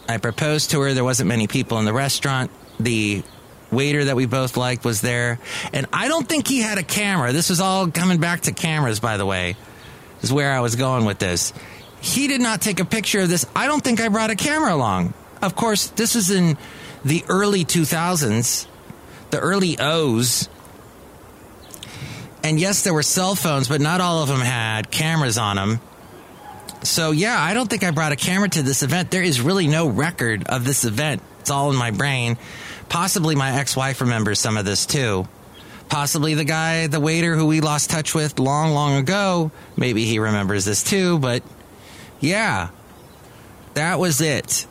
I 0.09 0.17
proposed 0.19 0.71
to 0.71 0.81
her. 0.81 0.95
There 0.95 1.05
wasn't 1.05 1.29
many 1.29 1.47
people 1.47 1.79
in 1.79 1.85
the 1.85 1.93
restaurant. 1.93 2.51
The 2.81 3.23
waiter 3.71 4.05
that 4.05 4.17
we 4.17 4.25
both 4.25 4.57
liked 4.57 4.85
was 4.85 5.03
there. 5.03 5.39
And 5.73 5.87
I 5.93 6.09
don't 6.09 6.27
think 6.27 6.49
he 6.49 6.61
had 6.61 6.79
a 6.79 6.83
camera. 6.83 7.33
This 7.33 7.51
was 7.51 7.61
all 7.61 7.91
coming 7.91 8.21
back 8.21 8.43
to 8.43 8.53
cameras, 8.53 9.01
by 9.01 9.19
the 9.19 9.27
way, 9.27 9.57
is 10.23 10.33
where 10.33 10.53
I 10.53 10.61
was 10.61 10.77
going 10.77 11.05
with 11.05 11.19
this. 11.19 11.53
He 12.07 12.29
did 12.29 12.41
not 12.41 12.61
take 12.61 12.79
a 12.79 12.85
picture 12.85 13.19
of 13.19 13.29
this. 13.29 13.45
I 13.57 13.67
don't 13.67 13.83
think 13.83 14.01
I 14.01 14.09
brought 14.09 14.31
a 14.31 14.37
camera 14.37 14.73
along. 14.73 15.13
Of 15.43 15.57
course, 15.57 15.89
this 15.89 16.15
is 16.15 16.31
in 16.31 16.57
the 17.05 17.25
early 17.29 17.65
2000s, 17.65 18.69
the 19.31 19.41
early 19.41 19.77
O's. 19.81 20.49
And 22.45 22.61
yes, 22.61 22.83
there 22.83 22.95
were 22.95 23.03
cell 23.03 23.35
phones, 23.35 23.67
but 23.67 23.81
not 23.81 24.01
all 24.01 24.23
of 24.23 24.29
them 24.29 24.39
had 24.39 24.89
cameras 24.89 25.37
on 25.37 25.57
them. 25.57 25.81
So, 26.85 27.11
yeah, 27.11 27.41
I 27.41 27.55
don't 27.55 27.69
think 27.69 27.83
I 27.83 27.91
brought 27.91 28.13
a 28.13 28.17
camera 28.17 28.49
to 28.51 28.63
this 28.63 28.85
event. 28.85 29.11
There 29.11 29.25
is 29.25 29.41
really 29.41 29.67
no 29.67 29.89
record 29.89 30.47
of 30.47 30.65
this 30.65 30.85
event. 30.85 31.23
It's 31.41 31.51
all 31.51 31.71
in 31.71 31.77
my 31.77 31.91
brain. 31.91 32.39
Possibly 32.89 33.35
my 33.35 33.59
ex 33.59 33.77
wife 33.77 34.01
remembers 34.01 34.39
some 34.39 34.57
of 34.57 34.65
this 34.65 34.87
too. 34.87 35.27
Possibly 35.89 36.35
the 36.35 36.45
guy, 36.45 36.87
the 36.87 37.01
waiter 37.01 37.35
who 37.35 37.47
we 37.47 37.61
lost 37.61 37.91
touch 37.91 38.15
with 38.15 38.39
long, 38.39 38.75
long 38.75 38.95
ago, 38.95 39.51
maybe 39.77 40.05
he 40.05 40.21
remembers 40.21 40.65
this 40.65 40.85
too, 40.85 41.19
but 41.19 41.43
yeah, 42.21 42.71
that 43.75 43.99
was 43.99 44.21
it. 44.21 44.67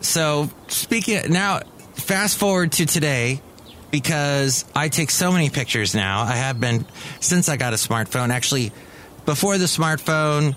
So, 0.00 0.50
speaking 0.68 1.32
now, 1.32 1.60
fast 1.94 2.38
forward 2.38 2.72
to 2.72 2.86
today 2.86 3.40
because 3.90 4.64
I 4.74 4.88
take 4.88 5.10
so 5.10 5.32
many 5.32 5.50
pictures 5.50 5.94
now. 5.94 6.22
I 6.22 6.32
have 6.32 6.60
been 6.60 6.86
since 7.20 7.48
I 7.48 7.56
got 7.56 7.72
a 7.72 7.76
smartphone. 7.76 8.30
Actually, 8.30 8.72
before 9.24 9.58
the 9.58 9.64
smartphone, 9.64 10.54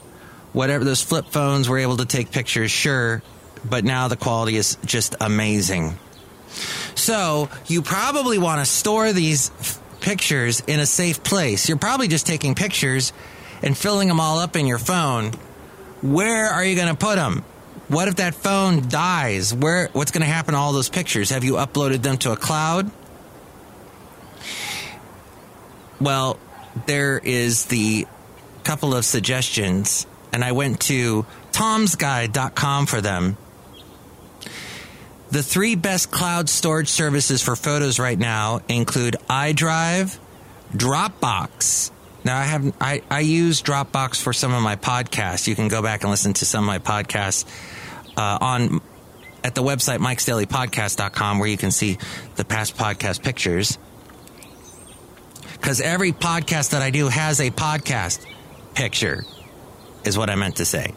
whatever 0.54 0.84
those 0.84 1.02
flip 1.02 1.28
phones 1.28 1.69
were 1.69 1.80
able 1.80 1.97
to 1.97 2.06
take 2.06 2.32
pictures, 2.32 2.71
sure 2.71 3.23
but 3.67 3.84
now 3.84 4.08
the 4.08 4.15
quality 4.15 4.56
is 4.56 4.78
just 4.86 5.15
amazing. 5.19 5.97
So 6.95 7.49
you 7.67 7.82
probably 7.82 8.38
want 8.38 8.60
to 8.60 8.65
store 8.65 9.13
these 9.13 9.52
f- 9.60 9.82
pictures 10.02 10.62
in 10.62 10.80
a 10.80 10.86
safe 10.86 11.23
place. 11.23 11.67
You're 11.67 11.78
probably 11.78 12.08
just 12.08 12.25
taking 12.25 12.56
pictures 12.56 13.13
and 13.61 13.77
filling 13.77 14.07
them 14.07 14.19
all 14.19 14.39
up 14.39 14.55
in 14.55 14.65
your 14.65 14.77
phone. 14.77 15.31
Where 16.01 16.47
are 16.47 16.63
you 16.63 16.75
going 16.75 16.87
to 16.87 16.95
put 16.95 17.15
them? 17.15 17.43
What 17.87 18.07
if 18.07 18.17
that 18.17 18.35
phone 18.35 18.87
dies? 18.87 19.53
Where 19.53 19.89
what's 19.93 20.11
going 20.11 20.21
to 20.21 20.27
happen 20.27 20.53
to 20.53 20.59
all 20.59 20.73
those 20.73 20.89
pictures? 20.89 21.31
Have 21.31 21.43
you 21.43 21.53
uploaded 21.53 22.03
them 22.03 22.17
to 22.19 22.31
a 22.31 22.37
cloud? 22.37 22.91
Well, 25.99 26.39
there 26.85 27.19
is 27.21 27.65
the 27.65 28.07
couple 28.63 28.93
of 28.93 29.03
suggestions 29.03 30.05
and 30.31 30.43
I 30.43 30.51
went 30.51 30.81
to 30.81 31.25
tomsguide.com 31.51 32.85
for 32.85 33.01
them 33.01 33.37
the 35.31 35.43
three 35.43 35.75
best 35.75 36.09
cloud 36.09 36.49
storage 36.49 36.87
services 36.87 37.41
for 37.41 37.55
photos 37.55 37.99
right 37.99 38.17
now 38.17 38.61
include 38.67 39.15
iDrive, 39.29 40.17
Dropbox. 40.73 41.91
Now 42.23 42.38
I 42.38 42.43
have 42.43 42.73
I, 42.82 43.01
I 43.10 43.21
use 43.21 43.62
Dropbox 43.62 44.21
for 44.21 44.34
some 44.34 44.53
of 44.53 44.62
my 44.62 44.75
podcasts. 44.75 45.47
You 45.47 45.55
can 45.55 45.67
go 45.67 45.82
back 45.82 46.01
and 46.03 46.12
listen 46.12 46.34
to 46.34 46.45
some 46.45 46.63
of 46.63 46.67
my 46.67 46.79
podcasts 46.79 47.45
uh, 48.17 48.38
on 48.41 48.82
at 49.43 49.55
the 49.55 49.63
website 49.63 49.99
mikesdailypodcast.com 49.99 51.39
where 51.39 51.47
you 51.47 51.58
can 51.58 51.71
see 51.71 51.97
the 52.36 52.45
past 52.45 52.75
podcast 52.75 53.23
pictures. 53.23 53.77
Because 55.53 55.82
every 55.82 56.12
podcast 56.12 56.71
that 56.71 56.82
I 56.82 56.89
do 56.89 57.08
has 57.08 57.39
a 57.39 57.51
podcast 57.51 58.25
picture, 58.75 59.25
is 60.03 60.17
what 60.17 60.29
I 60.29 60.36
meant 60.36 60.58
to 60.58 60.65
say. 60.65 60.93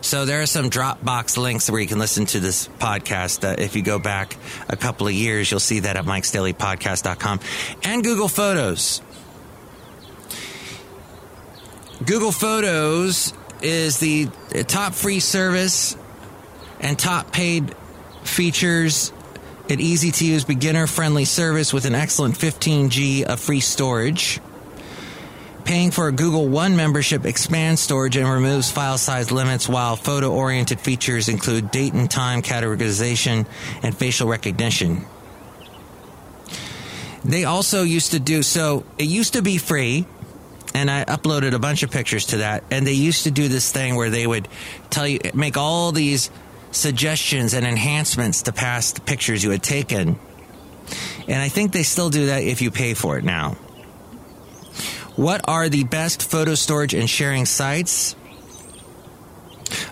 So 0.00 0.26
there 0.26 0.42
are 0.42 0.46
some 0.46 0.68
Dropbox 0.68 1.38
links 1.38 1.70
where 1.70 1.80
you 1.80 1.86
can 1.86 1.98
listen 1.98 2.26
to 2.26 2.40
this 2.40 2.68
podcast. 2.68 3.44
Uh, 3.44 3.56
if 3.58 3.74
you 3.74 3.82
go 3.82 3.98
back 3.98 4.36
a 4.68 4.76
couple 4.76 5.06
of 5.06 5.14
years, 5.14 5.50
you'll 5.50 5.60
see 5.60 5.80
that 5.80 5.96
at 5.96 6.04
mikesdailypodcast.com 6.04 7.40
and 7.84 8.04
Google 8.04 8.28
Photos. 8.28 9.00
Google 12.06 12.32
Photos 12.32 13.32
is 13.62 13.98
the 13.98 14.26
top 14.66 14.92
free 14.92 15.20
service 15.20 15.96
and 16.80 16.98
top 16.98 17.32
paid 17.32 17.74
features 18.24 19.10
an 19.70 19.80
easy 19.80 20.10
to 20.10 20.26
use 20.26 20.44
beginner 20.44 20.86
friendly 20.86 21.24
service 21.24 21.72
with 21.72 21.86
an 21.86 21.94
excellent 21.94 22.34
15G 22.34 23.22
of 23.22 23.40
free 23.40 23.60
storage. 23.60 24.40
Paying 25.64 25.92
for 25.92 26.08
a 26.08 26.12
Google 26.12 26.46
One 26.46 26.76
membership 26.76 27.24
expands 27.24 27.80
storage 27.80 28.16
and 28.16 28.28
removes 28.28 28.70
file 28.70 28.98
size 28.98 29.32
limits, 29.32 29.66
while 29.66 29.96
photo 29.96 30.30
oriented 30.30 30.80
features 30.80 31.30
include 31.30 31.70
date 31.70 31.94
and 31.94 32.10
time 32.10 32.42
categorization 32.42 33.46
and 33.82 33.96
facial 33.96 34.28
recognition. 34.28 35.06
They 37.24 37.44
also 37.44 37.82
used 37.82 38.10
to 38.10 38.20
do 38.20 38.42
so, 38.42 38.84
it 38.98 39.06
used 39.06 39.32
to 39.32 39.40
be 39.40 39.56
free, 39.56 40.06
and 40.74 40.90
I 40.90 41.04
uploaded 41.04 41.54
a 41.54 41.58
bunch 41.58 41.84
of 41.84 41.90
pictures 41.90 42.26
to 42.26 42.38
that. 42.38 42.64
And 42.70 42.86
they 42.86 42.92
used 42.92 43.24
to 43.24 43.30
do 43.30 43.48
this 43.48 43.70
thing 43.70 43.94
where 43.94 44.10
they 44.10 44.26
would 44.26 44.48
tell 44.90 45.06
you, 45.06 45.20
make 45.32 45.56
all 45.56 45.92
these 45.92 46.30
suggestions 46.72 47.54
and 47.54 47.64
enhancements 47.64 48.42
to 48.42 48.52
past 48.52 49.06
pictures 49.06 49.42
you 49.44 49.50
had 49.50 49.62
taken. 49.62 50.18
And 51.28 51.40
I 51.40 51.48
think 51.48 51.72
they 51.72 51.84
still 51.84 52.10
do 52.10 52.26
that 52.26 52.42
if 52.42 52.60
you 52.60 52.70
pay 52.70 52.94
for 52.94 53.16
it 53.16 53.24
now. 53.24 53.52
What 55.16 55.42
are 55.48 55.68
the 55.68 55.84
best 55.84 56.28
photo 56.28 56.56
storage 56.56 56.92
and 56.92 57.08
sharing 57.08 57.46
sites? 57.46 58.16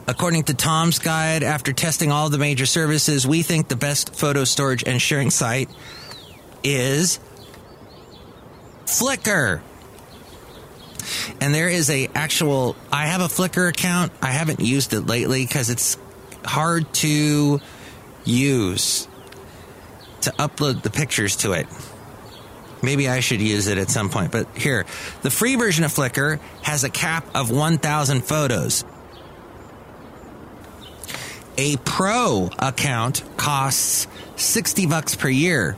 According 0.09 0.45
to 0.45 0.55
Tom's 0.55 0.99
Guide, 0.99 1.45
after 1.45 1.73
testing 1.73 2.11
all 2.11 2.29
the 2.29 2.39
major 2.39 2.67
services, 2.67 3.25
we 3.25 3.43
think 3.43 3.69
the 3.69 3.77
best 3.77 4.17
photo 4.17 4.43
storage 4.43 4.83
and 4.85 5.01
sharing 5.01 5.31
site 5.31 5.71
is 6.65 7.21
Flickr. 8.85 9.63
And 11.41 11.55
there 11.55 11.69
is 11.69 11.91
a 11.91 12.09
actual 12.15 12.77
I 12.93 13.07
have 13.07 13.21
a 13.21 13.29
Flickr 13.29 13.69
account. 13.69 14.13
I 14.21 14.29
haven't 14.29 14.61
used 14.61 14.93
it 14.93 15.03
lately 15.03 15.47
cuz 15.47 15.71
it's 15.71 15.97
hard 16.45 16.93
to 16.95 17.61
use 18.25 19.09
to 20.23 20.31
upload 20.33 20.83
the 20.83 20.91
pictures 20.91 21.37
to 21.37 21.53
it. 21.53 21.67
Maybe 22.83 23.09
I 23.09 23.21
should 23.21 23.41
use 23.41 23.69
it 23.69 23.79
at 23.79 23.91
some 23.91 24.09
point. 24.09 24.33
But 24.33 24.49
here, 24.57 24.87
the 25.23 25.31
free 25.31 25.55
version 25.55 25.85
of 25.85 25.93
Flickr 25.93 26.41
has 26.63 26.83
a 26.83 26.91
cap 26.91 27.25
of 27.35 27.51
1,000 27.51 28.23
photos. 28.23 28.85
A 31.59 31.77
pro 31.79 32.51
account 32.59 33.23
costs 33.37 34.09
60 34.37 34.87
bucks 34.87 35.15
per 35.15 35.29
year, 35.29 35.77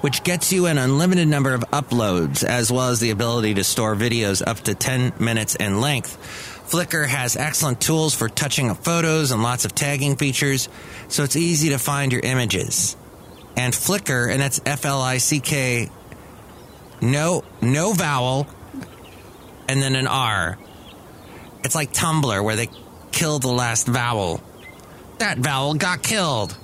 which 0.00 0.22
gets 0.22 0.52
you 0.52 0.66
an 0.66 0.78
unlimited 0.78 1.28
number 1.28 1.54
of 1.54 1.62
uploads 1.72 2.44
as 2.44 2.70
well 2.72 2.88
as 2.88 3.00
the 3.00 3.10
ability 3.10 3.54
to 3.54 3.64
store 3.64 3.94
videos 3.94 4.46
up 4.46 4.58
to 4.60 4.74
10 4.74 5.14
minutes 5.18 5.54
in 5.54 5.80
length. 5.80 6.16
Flickr 6.70 7.06
has 7.06 7.36
excellent 7.36 7.80
tools 7.80 8.14
for 8.14 8.28
touching 8.28 8.70
up 8.70 8.84
photos 8.84 9.32
and 9.32 9.42
lots 9.42 9.64
of 9.64 9.74
tagging 9.74 10.16
features, 10.16 10.68
so 11.08 11.24
it's 11.24 11.36
easy 11.36 11.70
to 11.70 11.78
find 11.78 12.12
your 12.12 12.22
images 12.22 12.96
and 13.56 13.74
Flickr, 13.74 14.30
and 14.30 14.40
that's 14.40 14.60
F 14.64 14.84
L 14.84 15.00
I 15.00 15.18
C 15.18 15.40
K, 15.40 15.90
no 17.00 17.44
no 17.60 17.92
vowel, 17.92 18.46
and 19.68 19.82
then 19.82 19.96
an 19.96 20.06
R. 20.06 20.58
It's 21.62 21.74
like 21.74 21.92
Tumblr 21.92 22.42
where 22.42 22.56
they 22.56 22.68
kill 23.12 23.38
the 23.38 23.48
last 23.48 23.86
vowel. 23.86 24.40
That 25.18 25.38
vowel 25.38 25.74
got 25.74 26.02
killed. 26.02 26.56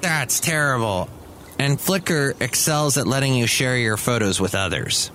That's 0.00 0.38
terrible. 0.38 1.10
And 1.58 1.78
Flickr 1.78 2.40
excels 2.40 2.96
at 2.96 3.06
letting 3.06 3.34
you 3.34 3.46
share 3.46 3.76
your 3.76 3.96
photos 3.96 4.40
with 4.40 4.54
others. 4.54 5.10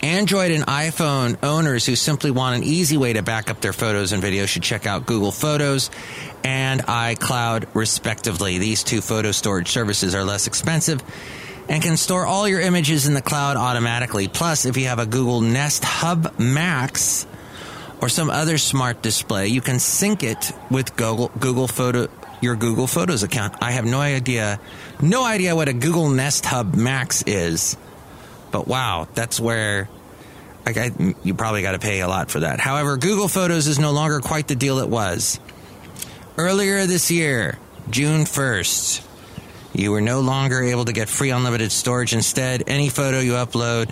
Android 0.00 0.50
and 0.50 0.66
iPhone 0.66 1.42
owners 1.42 1.86
who 1.86 1.96
simply 1.96 2.30
want 2.30 2.56
an 2.56 2.62
easy 2.62 2.96
way 2.96 3.14
to 3.14 3.22
back 3.22 3.50
up 3.50 3.60
their 3.60 3.72
photos 3.72 4.12
and 4.12 4.22
videos 4.22 4.48
should 4.48 4.62
check 4.62 4.86
out 4.86 5.06
Google 5.06 5.32
Photos 5.32 5.90
and 6.44 6.82
iCloud, 6.82 7.74
respectively. 7.74 8.58
These 8.58 8.84
two 8.84 9.00
photo 9.00 9.32
storage 9.32 9.68
services 9.68 10.14
are 10.14 10.22
less 10.22 10.46
expensive 10.46 11.02
and 11.68 11.82
can 11.82 11.96
store 11.96 12.26
all 12.26 12.46
your 12.46 12.60
images 12.60 13.06
in 13.06 13.14
the 13.14 13.22
cloud 13.22 13.56
automatically. 13.56 14.28
Plus, 14.28 14.66
if 14.66 14.76
you 14.76 14.88
have 14.88 14.98
a 14.98 15.06
Google 15.06 15.40
Nest 15.40 15.84
Hub 15.84 16.38
Max 16.38 17.26
or 18.02 18.10
some 18.10 18.28
other 18.28 18.58
smart 18.58 19.00
display, 19.00 19.48
you 19.48 19.62
can 19.62 19.78
sync 19.78 20.22
it 20.22 20.52
with 20.70 20.94
Google, 20.96 21.30
Google 21.40 21.66
Photo 21.66 22.08
your 22.44 22.54
Google 22.56 22.86
Photos 22.86 23.22
account. 23.22 23.56
I 23.60 23.72
have 23.72 23.84
no 23.84 24.00
idea, 24.00 24.60
no 25.00 25.24
idea 25.24 25.56
what 25.56 25.68
a 25.68 25.72
Google 25.72 26.10
Nest 26.10 26.44
Hub 26.44 26.74
Max 26.74 27.22
is, 27.26 27.76
but 28.52 28.68
wow, 28.68 29.08
that's 29.14 29.40
where 29.40 29.88
I, 30.66 30.92
you 31.24 31.34
probably 31.34 31.62
got 31.62 31.72
to 31.72 31.78
pay 31.78 32.00
a 32.00 32.08
lot 32.08 32.30
for 32.30 32.40
that. 32.40 32.60
However, 32.60 32.96
Google 32.96 33.28
Photos 33.28 33.66
is 33.66 33.78
no 33.78 33.90
longer 33.90 34.20
quite 34.20 34.46
the 34.46 34.54
deal 34.54 34.78
it 34.78 34.88
was. 34.88 35.40
Earlier 36.36 36.86
this 36.86 37.10
year, 37.10 37.58
June 37.90 38.22
1st, 38.22 39.06
you 39.74 39.90
were 39.90 40.00
no 40.00 40.20
longer 40.20 40.62
able 40.62 40.84
to 40.84 40.92
get 40.92 41.08
free 41.08 41.30
unlimited 41.30 41.72
storage. 41.72 42.12
Instead, 42.14 42.64
any 42.66 42.88
photo 42.88 43.20
you 43.20 43.32
upload 43.32 43.90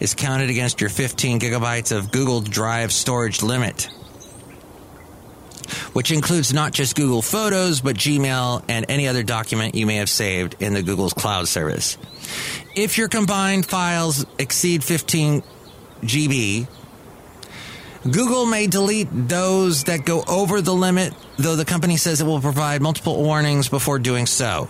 is 0.00 0.14
counted 0.14 0.50
against 0.50 0.80
your 0.80 0.90
15 0.90 1.40
gigabytes 1.40 1.96
of 1.96 2.10
Google 2.10 2.40
Drive 2.40 2.92
storage 2.92 3.42
limit, 3.42 3.88
which 5.92 6.10
includes 6.10 6.52
not 6.52 6.72
just 6.72 6.96
Google 6.96 7.22
Photos, 7.22 7.80
but 7.80 7.96
Gmail 7.96 8.64
and 8.68 8.86
any 8.88 9.08
other 9.08 9.22
document 9.22 9.74
you 9.74 9.86
may 9.86 9.96
have 9.96 10.08
saved 10.08 10.56
in 10.60 10.74
the 10.74 10.82
Google's 10.82 11.14
cloud 11.14 11.48
service. 11.48 11.98
If 12.74 12.98
your 12.98 13.08
combined 13.08 13.66
files 13.66 14.26
exceed 14.38 14.82
15 14.82 15.42
GB, 16.02 16.66
Google 18.10 18.44
may 18.44 18.66
delete 18.66 19.08
those 19.10 19.84
that 19.84 20.04
go 20.04 20.22
over 20.28 20.60
the 20.60 20.74
limit, 20.74 21.14
though 21.38 21.56
the 21.56 21.64
company 21.64 21.96
says 21.96 22.20
it 22.20 22.24
will 22.24 22.40
provide 22.40 22.82
multiple 22.82 23.22
warnings 23.22 23.68
before 23.68 23.98
doing 23.98 24.26
so. 24.26 24.68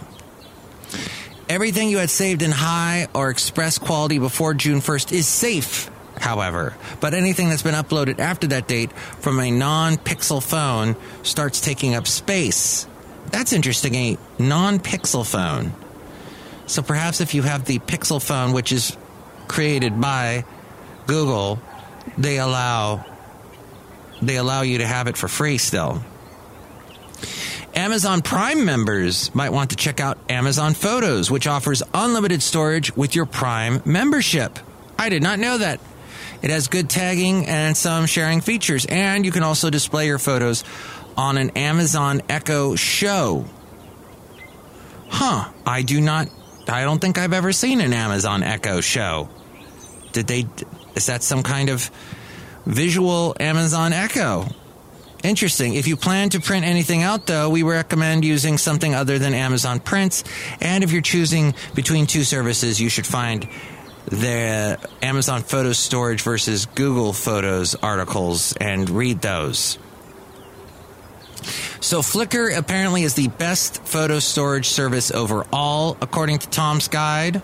Everything 1.49 1.89
you 1.89 1.99
had 1.99 2.11
saved 2.11 2.43
in 2.43 2.53
high 2.53 3.09
or 3.13 3.31
express 3.31 3.77
quality 3.77 4.19
before 4.19 4.55
June 4.55 4.81
1st 4.81 5.13
is 5.13 5.27
safe, 5.27 5.91
however, 6.25 6.75
but 7.01 7.13
anything 7.13 7.51
that's 7.51 7.63
been 7.63 7.75
uploaded 7.75 8.19
after 8.19 8.47
that 8.49 8.67
date 8.67 8.91
from 8.93 9.39
a 9.39 9.51
non 9.51 9.97
pixel 9.97 10.43
phone 10.43 10.97
starts 11.23 11.61
taking 11.61 11.95
up 11.95 12.07
space. 12.07 12.87
That's 13.27 13.53
interesting, 13.53 13.95
a 13.95 14.19
non 14.39 14.79
pixel 14.79 15.27
phone. 15.27 15.73
So 16.67 16.83
perhaps 16.83 17.21
if 17.21 17.35
you 17.35 17.43
have 17.43 17.67
the 17.67 17.79
Pixel 17.79 18.23
phone, 18.23 18.53
which 18.53 18.73
is 18.73 18.97
created 19.49 20.01
by 20.01 20.45
Google, 21.07 21.61
they 22.17 22.39
allow 22.39 23.05
they 24.23 24.37
allow 24.37 24.63
you 24.63 24.79
to 24.79 24.87
have 24.87 25.07
it 25.07 25.19
for 25.19 25.29
free 25.29 25.59
still. 25.59 26.03
Amazon 27.75 28.23
Prime 28.23 28.65
members 28.65 29.35
might 29.35 29.51
want 29.51 29.71
to 29.71 29.77
check 29.77 30.01
out 30.01 30.17
Amazon 30.31 30.73
Photos, 30.75 31.31
which 31.31 31.47
offers 31.47 31.83
unlimited 31.93 32.41
storage 32.41 32.97
with 32.97 33.15
your 33.15 33.27
Prime 33.27 33.83
membership. 33.85 34.59
I 34.99 35.09
did 35.09 35.23
not 35.23 35.39
know 35.39 35.59
that. 35.59 35.81
It 36.45 36.51
has 36.51 36.69
good 36.69 36.91
tagging 36.91 37.47
and 37.47 37.75
some 37.75 38.05
sharing 38.05 38.43
features, 38.43 38.85
and 38.85 39.25
you 39.25 39.33
can 39.33 39.43
also 39.43 39.71
display 39.71 40.09
your 40.09 40.19
photos 40.19 40.63
on 41.17 41.39
an 41.39 41.49
Amazon 41.57 42.21
Echo 42.29 42.75
show. 42.77 43.47
Huh, 45.09 45.51
I 45.65 45.81
do 45.81 46.03
not, 46.03 46.29
I 46.69 46.85
don't 46.85 46.99
think 46.99 47.17
I've 47.17 47.33
ever 47.33 47.51
seen 47.53 47.81
an 47.81 47.95
Amazon 47.95 48.43
Echo 48.43 48.83
show. 48.83 49.31
Did 50.13 50.27
they, 50.27 50.47
is 50.95 51.07
that 51.07 51.23
some 51.23 51.43
kind 51.43 51.71
of 51.71 51.91
visual 52.67 53.35
Amazon 53.41 53.95
Echo? 53.95 54.45
Interesting. 55.23 55.77
If 55.77 55.87
you 55.87 55.97
plan 55.97 56.29
to 56.29 56.41
print 56.41 56.67
anything 56.67 57.03
out, 57.03 57.25
though, 57.25 57.49
we 57.49 57.63
recommend 57.63 58.23
using 58.23 58.59
something 58.59 58.95
other 58.95 59.19
than 59.19 59.33
Amazon 59.33 59.81
Prints. 59.81 60.25
And 60.61 60.85
if 60.85 60.93
you're 60.93 61.01
choosing 61.01 61.55
between 61.75 62.07
two 62.07 62.23
services, 62.23 62.79
you 62.79 62.91
should 62.91 63.07
find 63.07 63.49
the 64.07 64.79
Amazon 65.03 65.43
Photo 65.43 65.73
Storage 65.73 66.23
versus 66.23 66.67
Google 66.67 67.13
Photos 67.13 67.75
articles 67.75 68.55
and 68.57 68.89
read 68.91 69.21
those. 69.21 69.79
So, 71.81 72.01
Flickr 72.01 72.57
apparently 72.57 73.03
is 73.03 73.15
the 73.15 73.29
best 73.29 73.83
photo 73.85 74.19
storage 74.19 74.69
service 74.69 75.11
overall, 75.11 75.99
according 76.01 76.39
to 76.39 76.49
Tom's 76.49 76.89
Guide, 76.89 77.43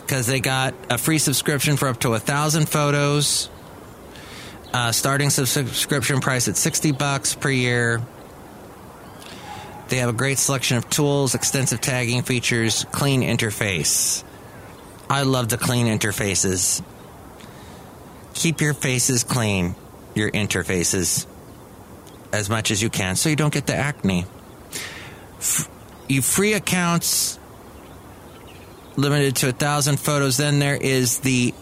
because 0.00 0.26
they 0.26 0.40
got 0.40 0.74
a 0.90 0.98
free 0.98 1.18
subscription 1.18 1.76
for 1.76 1.88
up 1.88 2.00
to 2.00 2.14
a 2.14 2.18
thousand 2.18 2.68
photos. 2.68 3.48
Uh, 4.72 4.90
starting 4.90 5.30
subscription 5.30 6.20
price 6.20 6.48
at 6.48 6.56
60 6.56 6.90
bucks 6.90 7.36
per 7.36 7.48
year. 7.48 8.02
They 9.88 9.98
have 9.98 10.08
a 10.08 10.12
great 10.12 10.38
selection 10.38 10.78
of 10.78 10.90
tools, 10.90 11.36
extensive 11.36 11.80
tagging 11.80 12.22
features, 12.22 12.84
clean 12.90 13.22
interface. 13.22 14.24
I 15.08 15.22
love 15.22 15.48
the 15.48 15.58
clean 15.58 15.86
interfaces. 15.86 16.82
Keep 18.34 18.60
your 18.60 18.74
faces 18.74 19.22
clean, 19.24 19.74
your 20.14 20.30
interfaces, 20.30 21.26
as 22.32 22.50
much 22.50 22.70
as 22.70 22.82
you 22.82 22.90
can 22.90 23.16
so 23.16 23.28
you 23.28 23.36
don't 23.36 23.52
get 23.52 23.66
the 23.66 23.74
acne. 23.76 24.26
F- 25.38 25.68
you 26.08 26.20
free 26.22 26.52
accounts 26.54 27.38
limited 28.96 29.36
to 29.36 29.48
a 29.48 29.52
thousand 29.52 29.98
photos. 30.00 30.36
Then 30.36 30.58
there 30.58 30.76
is 30.76 31.20
the 31.20 31.54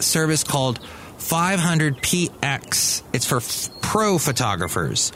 service 0.00 0.42
called 0.44 0.80
500px. 1.18 3.02
It's 3.12 3.26
for 3.26 3.36
f- 3.38 3.68
pro 3.82 4.18
photographers. 4.18 5.12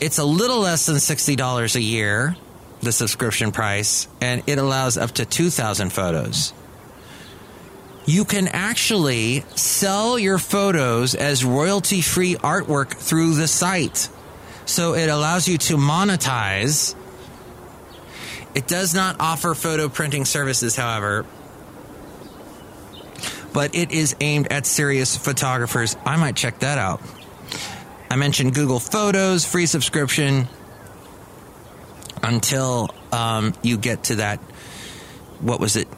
It's 0.00 0.18
a 0.18 0.24
little 0.24 0.60
less 0.60 0.86
than 0.86 0.96
$60 0.96 1.76
a 1.76 1.80
year, 1.80 2.36
the 2.84 2.92
subscription 2.92 3.50
price, 3.52 4.06
and 4.20 4.42
it 4.46 4.58
allows 4.58 4.96
up 4.96 5.12
to 5.12 5.24
2,000 5.24 5.90
photos. 5.90 6.52
you 8.06 8.24
can 8.24 8.48
actually 8.48 9.44
sell 9.54 10.18
your 10.18 10.38
photos 10.38 11.14
as 11.14 11.44
royalty 11.44 12.02
free 12.02 12.34
artwork 12.36 12.92
through 12.92 13.34
the 13.34 13.48
site. 13.48 14.08
So 14.66 14.94
it 14.94 15.08
allows 15.08 15.48
you 15.48 15.58
to 15.58 15.76
monetize. 15.76 16.94
It 18.54 18.66
does 18.66 18.94
not 18.94 19.16
offer 19.20 19.54
photo 19.54 19.88
printing 19.88 20.24
services, 20.24 20.76
however, 20.76 21.26
but 23.52 23.74
it 23.74 23.90
is 23.90 24.14
aimed 24.20 24.48
at 24.48 24.66
serious 24.66 25.16
photographers. 25.16 25.96
I 26.04 26.16
might 26.16 26.36
check 26.36 26.60
that 26.60 26.78
out. 26.78 27.00
I 28.10 28.16
mentioned 28.16 28.54
Google 28.54 28.80
Photos, 28.80 29.44
free 29.44 29.66
subscription 29.66 30.48
until 32.22 32.94
um, 33.12 33.52
you 33.62 33.76
get 33.76 34.04
to 34.04 34.14
that. 34.16 34.38
What 35.40 35.60
was 35.60 35.76
it? 35.76 35.88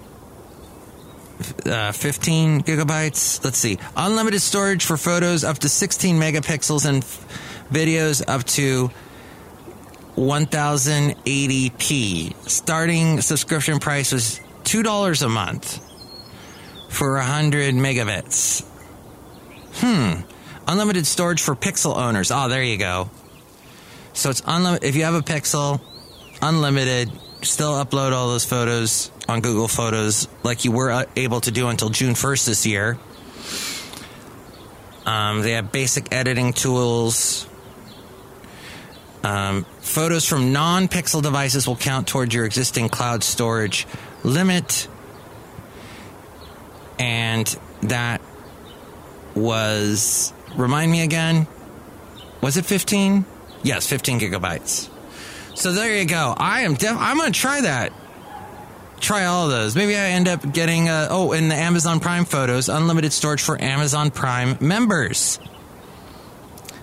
Uh, 1.67 1.93
15 1.93 2.63
gigabytes. 2.63 3.45
Let's 3.45 3.59
see. 3.59 3.79
Unlimited 3.97 4.41
storage 4.41 4.85
for 4.85 4.97
photos 4.97 5.45
up 5.45 5.59
to 5.59 5.69
16 5.69 6.19
megapixels 6.19 6.87
and 6.87 7.03
f- 7.03 7.69
videos 7.71 8.25
up 8.27 8.45
to 8.45 8.91
1080p. 10.17 12.35
Starting 12.49 13.21
subscription 13.21 13.79
price 13.79 14.13
was 14.13 14.41
$2 14.65 15.23
a 15.23 15.29
month 15.29 15.79
for 16.89 17.17
100 17.17 17.75
megabits. 17.75 18.65
Hmm. 19.75 20.23
Unlimited 20.67 21.07
storage 21.07 21.43
for 21.43 21.55
Pixel 21.55 21.95
owners. 21.97 22.31
Oh, 22.31 22.49
there 22.49 22.63
you 22.63 22.79
go. 22.79 23.11
So 24.15 24.31
it's 24.31 24.43
unlimited. 24.47 24.89
If 24.89 24.97
you 24.97 25.05
have 25.05 25.15
a 25.15 25.21
Pixel, 25.21 25.83
unlimited. 26.49 27.11
Still 27.43 27.73
upload 27.73 28.13
all 28.13 28.29
those 28.29 28.45
photos 28.45 29.11
on 29.29 29.41
Google 29.41 29.69
Photos 29.69 30.29
like 30.43 30.65
you 30.65 30.73
were 30.73 30.91
uh, 30.91 31.05
able 31.17 31.41
to 31.43 31.51
do 31.51 31.69
until 31.69 31.91
June 31.91 32.15
1st 32.15 32.47
this 32.47 32.67
year. 32.67 32.99
Um, 35.05 35.43
they 35.43 35.53
have 35.53 35.71
basic 35.71 36.13
editing 36.13 36.53
tools. 36.53 37.49
Um, 39.23 39.65
photos 39.81 40.27
from 40.27 40.53
non 40.53 40.89
pixel 40.89 41.23
devices 41.23 41.67
will 41.67 41.77
count 41.77 42.09
towards 42.09 42.35
your 42.35 42.45
existing 42.45 42.89
cloud 42.89 43.23
storage 43.23 43.87
limit. 44.25 44.89
And 46.99 47.47
that 47.83 48.21
was, 49.35 50.33
remind 50.57 50.91
me 50.91 51.03
again, 51.03 51.47
was 52.41 52.57
it 52.57 52.65
15? 52.65 53.25
Yes, 53.63 53.87
15 53.87 54.21
gigabytes. 54.21 54.89
So 55.57 55.73
there 55.73 55.97
you 55.97 56.05
go. 56.05 56.35
I 56.37 56.61
am 56.61 56.75
def- 56.75 56.99
I'm 56.99 57.17
going 57.17 57.33
to 57.33 57.39
try 57.39 57.63
that. 57.63 57.91
Try 59.01 59.25
all 59.25 59.47
of 59.47 59.51
those. 59.51 59.75
Maybe 59.75 59.97
I 59.97 60.11
end 60.11 60.29
up 60.29 60.53
getting 60.53 60.89
uh, 60.91 61.09
oh, 61.11 61.33
in 61.33 61.49
the 61.49 61.55
Amazon 61.55 61.99
Prime 61.99 62.27
photos, 62.27 62.69
unlimited 62.69 63.13
storage 63.13 63.43
for 63.43 63.61
Amazon 63.61 64.11
Prime 64.11 64.59
members. 64.61 65.41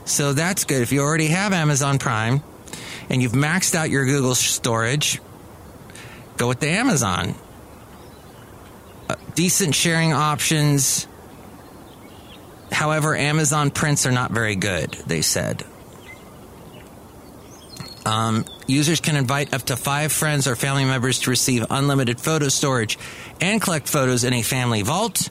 So 0.05 0.33
that's 0.33 0.63
good. 0.63 0.81
If 0.81 0.91
you 0.91 1.01
already 1.01 1.27
have 1.27 1.53
Amazon 1.53 1.99
Prime 1.99 2.41
and 3.09 3.21
you've 3.21 3.33
maxed 3.33 3.75
out 3.75 3.91
your 3.91 4.05
Google 4.05 4.33
storage, 4.33 5.21
go 6.37 6.47
with 6.47 6.59
the 6.59 6.69
Amazon. 6.69 7.35
Uh, 9.07 9.15
decent 9.35 9.75
sharing 9.75 10.13
options. 10.13 11.07
However, 12.71 13.15
Amazon 13.15 13.69
prints 13.69 14.07
are 14.07 14.11
not 14.11 14.31
very 14.31 14.55
good, 14.55 14.91
they 15.05 15.21
said. 15.21 15.63
Um, 18.05 18.45
users 18.67 18.99
can 18.99 19.15
invite 19.15 19.53
up 19.53 19.63
to 19.63 19.75
five 19.75 20.11
friends 20.11 20.47
or 20.47 20.55
family 20.55 20.85
members 20.85 21.19
to 21.19 21.29
receive 21.29 21.65
unlimited 21.69 22.19
photo 22.19 22.49
storage 22.49 22.97
and 23.41 23.61
collect 23.61 23.87
photos 23.87 24.23
in 24.23 24.33
a 24.33 24.41
family 24.41 24.81
vault. 24.81 25.29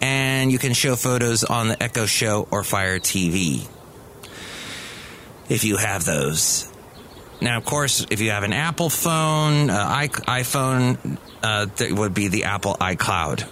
And 0.00 0.52
you 0.52 0.58
can 0.58 0.74
show 0.74 0.96
photos 0.96 1.44
on 1.44 1.68
the 1.68 1.82
Echo 1.82 2.06
Show 2.06 2.46
or 2.50 2.62
Fire 2.62 2.98
TV 2.98 3.68
if 5.48 5.64
you 5.64 5.76
have 5.76 6.04
those. 6.04 6.70
Now, 7.40 7.56
of 7.56 7.64
course, 7.64 8.04
if 8.10 8.20
you 8.20 8.30
have 8.30 8.42
an 8.42 8.52
Apple 8.52 8.90
phone, 8.90 9.70
uh, 9.70 9.88
iPhone, 9.88 11.18
uh, 11.42 11.66
that 11.76 11.92
would 11.92 12.14
be 12.14 12.28
the 12.28 12.44
Apple 12.44 12.74
iCloud. 12.74 13.46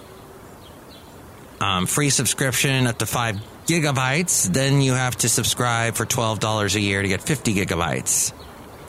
Um, 1.59 1.85
free 1.87 2.09
subscription 2.09 2.85
up 2.85 2.99
to 2.99 3.05
five 3.05 3.37
gigabytes. 3.65 4.51
Then 4.51 4.81
you 4.81 4.93
have 4.93 5.15
to 5.17 5.29
subscribe 5.29 5.95
for 5.95 6.05
$12 6.05 6.75
a 6.75 6.79
year 6.79 7.01
to 7.01 7.07
get 7.07 7.21
50 7.21 7.53
gigabytes. 7.53 8.33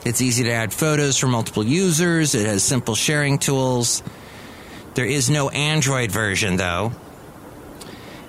It's 0.05 0.21
easy 0.21 0.43
to 0.45 0.51
add 0.51 0.73
photos 0.73 1.17
for 1.17 1.27
multiple 1.27 1.63
users. 1.63 2.33
It 2.33 2.45
has 2.45 2.63
simple 2.63 2.95
sharing 2.95 3.37
tools. 3.37 4.01
There 4.95 5.05
is 5.05 5.29
no 5.29 5.49
Android 5.49 6.11
version, 6.11 6.55
though. 6.55 6.93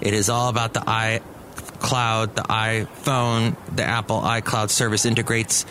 It 0.01 0.15
is 0.15 0.29
all 0.29 0.49
about 0.49 0.75
the 0.75 0.81
iCloud, 0.81 2.35
the 2.35 2.43
iPhone, 2.43 3.57
the 3.75 3.85
Apple 3.85 4.21
iCloud 4.21 4.71
service 4.71 5.05
integrates 5.05 5.65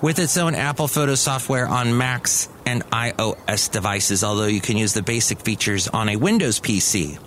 with 0.00 0.18
its 0.18 0.36
own 0.36 0.54
Apple 0.54 0.88
Photo 0.88 1.14
software 1.14 1.66
on 1.66 1.96
Macs 1.96 2.48
and 2.66 2.84
iOS 2.90 3.70
devices, 3.70 4.24
although 4.24 4.46
you 4.46 4.60
can 4.60 4.76
use 4.76 4.92
the 4.92 5.02
basic 5.02 5.40
features 5.40 5.88
on 5.88 6.08
a 6.08 6.16
Windows 6.16 6.60
PC. 6.60 7.18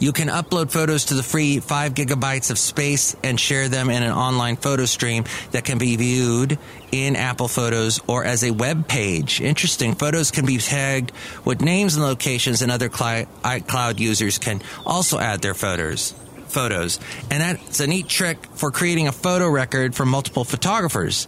You 0.00 0.12
can 0.12 0.28
upload 0.28 0.70
photos 0.70 1.06
to 1.06 1.14
the 1.14 1.24
free 1.24 1.58
5 1.58 1.94
gigabytes 1.94 2.52
of 2.52 2.58
space 2.58 3.16
and 3.24 3.38
share 3.38 3.68
them 3.68 3.90
in 3.90 4.04
an 4.04 4.12
online 4.12 4.56
photo 4.56 4.84
stream 4.84 5.24
that 5.50 5.64
can 5.64 5.78
be 5.78 5.96
viewed 5.96 6.56
in 6.92 7.16
Apple 7.16 7.48
Photos 7.48 8.00
or 8.06 8.24
as 8.24 8.44
a 8.44 8.52
web 8.52 8.86
page. 8.86 9.40
Interesting. 9.40 9.96
Photos 9.96 10.30
can 10.30 10.46
be 10.46 10.58
tagged 10.58 11.10
with 11.44 11.60
names 11.62 11.96
and 11.96 12.04
locations, 12.04 12.62
and 12.62 12.70
other 12.70 12.88
iCloud 12.88 13.98
users 13.98 14.38
can 14.38 14.62
also 14.86 15.18
add 15.18 15.42
their 15.42 15.54
photos. 15.54 16.14
Photos. 16.46 17.00
And 17.30 17.42
that's 17.42 17.80
a 17.80 17.86
neat 17.88 18.08
trick 18.08 18.46
for 18.54 18.70
creating 18.70 19.08
a 19.08 19.12
photo 19.12 19.48
record 19.50 19.96
for 19.96 20.06
multiple 20.06 20.44
photographers. 20.44 21.26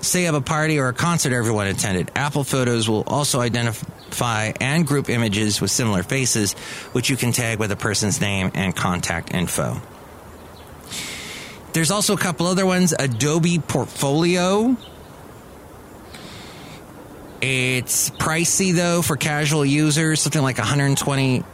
Say 0.00 0.24
have 0.24 0.34
a 0.34 0.40
party 0.40 0.78
or 0.78 0.88
a 0.88 0.94
concert 0.94 1.32
everyone 1.32 1.66
attended. 1.66 2.10
Apple 2.14 2.44
Photos 2.44 2.88
will 2.88 3.04
also 3.06 3.40
identify 3.40 3.86
and 4.60 4.86
group 4.86 5.08
images 5.08 5.60
with 5.60 5.70
similar 5.70 6.02
faces, 6.02 6.54
which 6.92 7.10
you 7.10 7.16
can 7.16 7.32
tag 7.32 7.58
with 7.58 7.70
a 7.70 7.76
person's 7.76 8.20
name 8.20 8.50
and 8.54 8.74
contact 8.74 9.34
info. 9.34 9.80
There's 11.72 11.90
also 11.90 12.14
a 12.14 12.18
couple 12.18 12.46
other 12.46 12.64
ones 12.64 12.94
Adobe 12.98 13.58
Portfolio. 13.58 14.76
It's 17.42 18.08
pricey 18.10 18.74
though 18.74 19.02
for 19.02 19.16
casual 19.16 19.64
users, 19.64 20.22
something 20.22 20.40
like 20.40 20.56
$120 20.56 21.44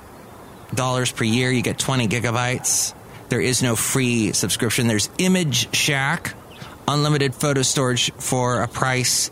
per 1.17 1.25
year. 1.25 1.51
You 1.51 1.63
get 1.63 1.79
20 1.79 2.07
gigabytes. 2.07 2.95
There 3.31 3.41
is 3.41 3.63
no 3.63 3.75
free 3.75 4.33
subscription. 4.33 4.87
There's 4.87 5.09
ImageShack, 5.09 6.35
unlimited 6.87 7.35
photo 7.35 7.63
storage 7.63 8.13
for 8.13 8.63
a 8.63 8.69
price 8.69 9.31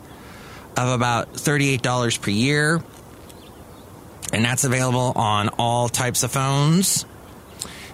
of 0.75 0.89
about 0.89 1.33
$38 1.33 2.21
per 2.21 2.31
year. 2.31 2.81
And 4.31 4.45
that's 4.45 4.63
available 4.63 5.13
on 5.15 5.49
all 5.57 5.89
types 5.89 6.23
of 6.23 6.31
phones. 6.31 7.05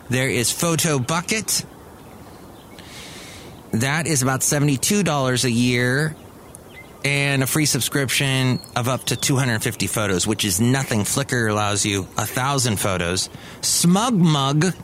There 0.10 0.30
is 0.30 0.52
Photobucket. 0.52 1.66
That 3.72 4.08
is 4.08 4.22
about 4.22 4.42
$72 4.42 5.44
a 5.44 5.52
year 5.52 6.16
and 7.04 7.44
a 7.44 7.48
free 7.48 7.66
subscription 7.66 8.60
of 8.76 8.88
up 8.88 9.06
to 9.06 9.16
250 9.16 9.88
photos, 9.88 10.26
which 10.26 10.46
is 10.46 10.60
nothing. 10.60 11.02
Flickr 11.02 11.50
allows 11.50 11.86
you 11.86 12.08
a 12.18 12.26
thousand 12.26 12.78
photos. 12.78 13.30
SmugMug, 13.62 14.76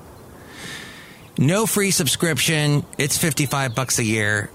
no 1.37 1.65
free 1.65 1.91
subscription. 1.91 2.85
It's 2.97 3.17
55 3.17 3.75
bucks 3.75 3.99
a 3.99 4.03
year. 4.03 4.49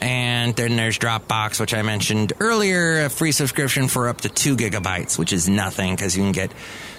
And 0.00 0.54
then 0.54 0.76
there's 0.76 0.98
Dropbox, 0.98 1.58
which 1.58 1.74
I 1.74 1.82
mentioned 1.82 2.34
earlier, 2.38 3.04
a 3.04 3.08
free 3.08 3.32
subscription 3.32 3.88
for 3.88 4.08
up 4.08 4.22
to 4.22 4.28
two 4.28 4.56
gigabytes, 4.56 5.18
which 5.18 5.32
is 5.32 5.48
nothing 5.48 5.94
because 5.94 6.16
you 6.16 6.22
can 6.22 6.32
get 6.32 6.52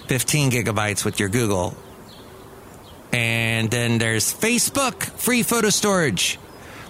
15 0.08 0.50
gigabytes 0.50 1.04
with 1.04 1.20
your 1.20 1.28
Google. 1.28 1.76
And 3.12 3.70
then 3.70 3.98
there's 3.98 4.34
Facebook, 4.34 5.04
free 5.04 5.42
photo 5.42 5.70
storage, 5.70 6.38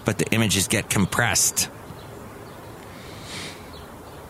but 0.05 0.17
the 0.17 0.25
images 0.31 0.67
get 0.67 0.89
compressed. 0.89 1.69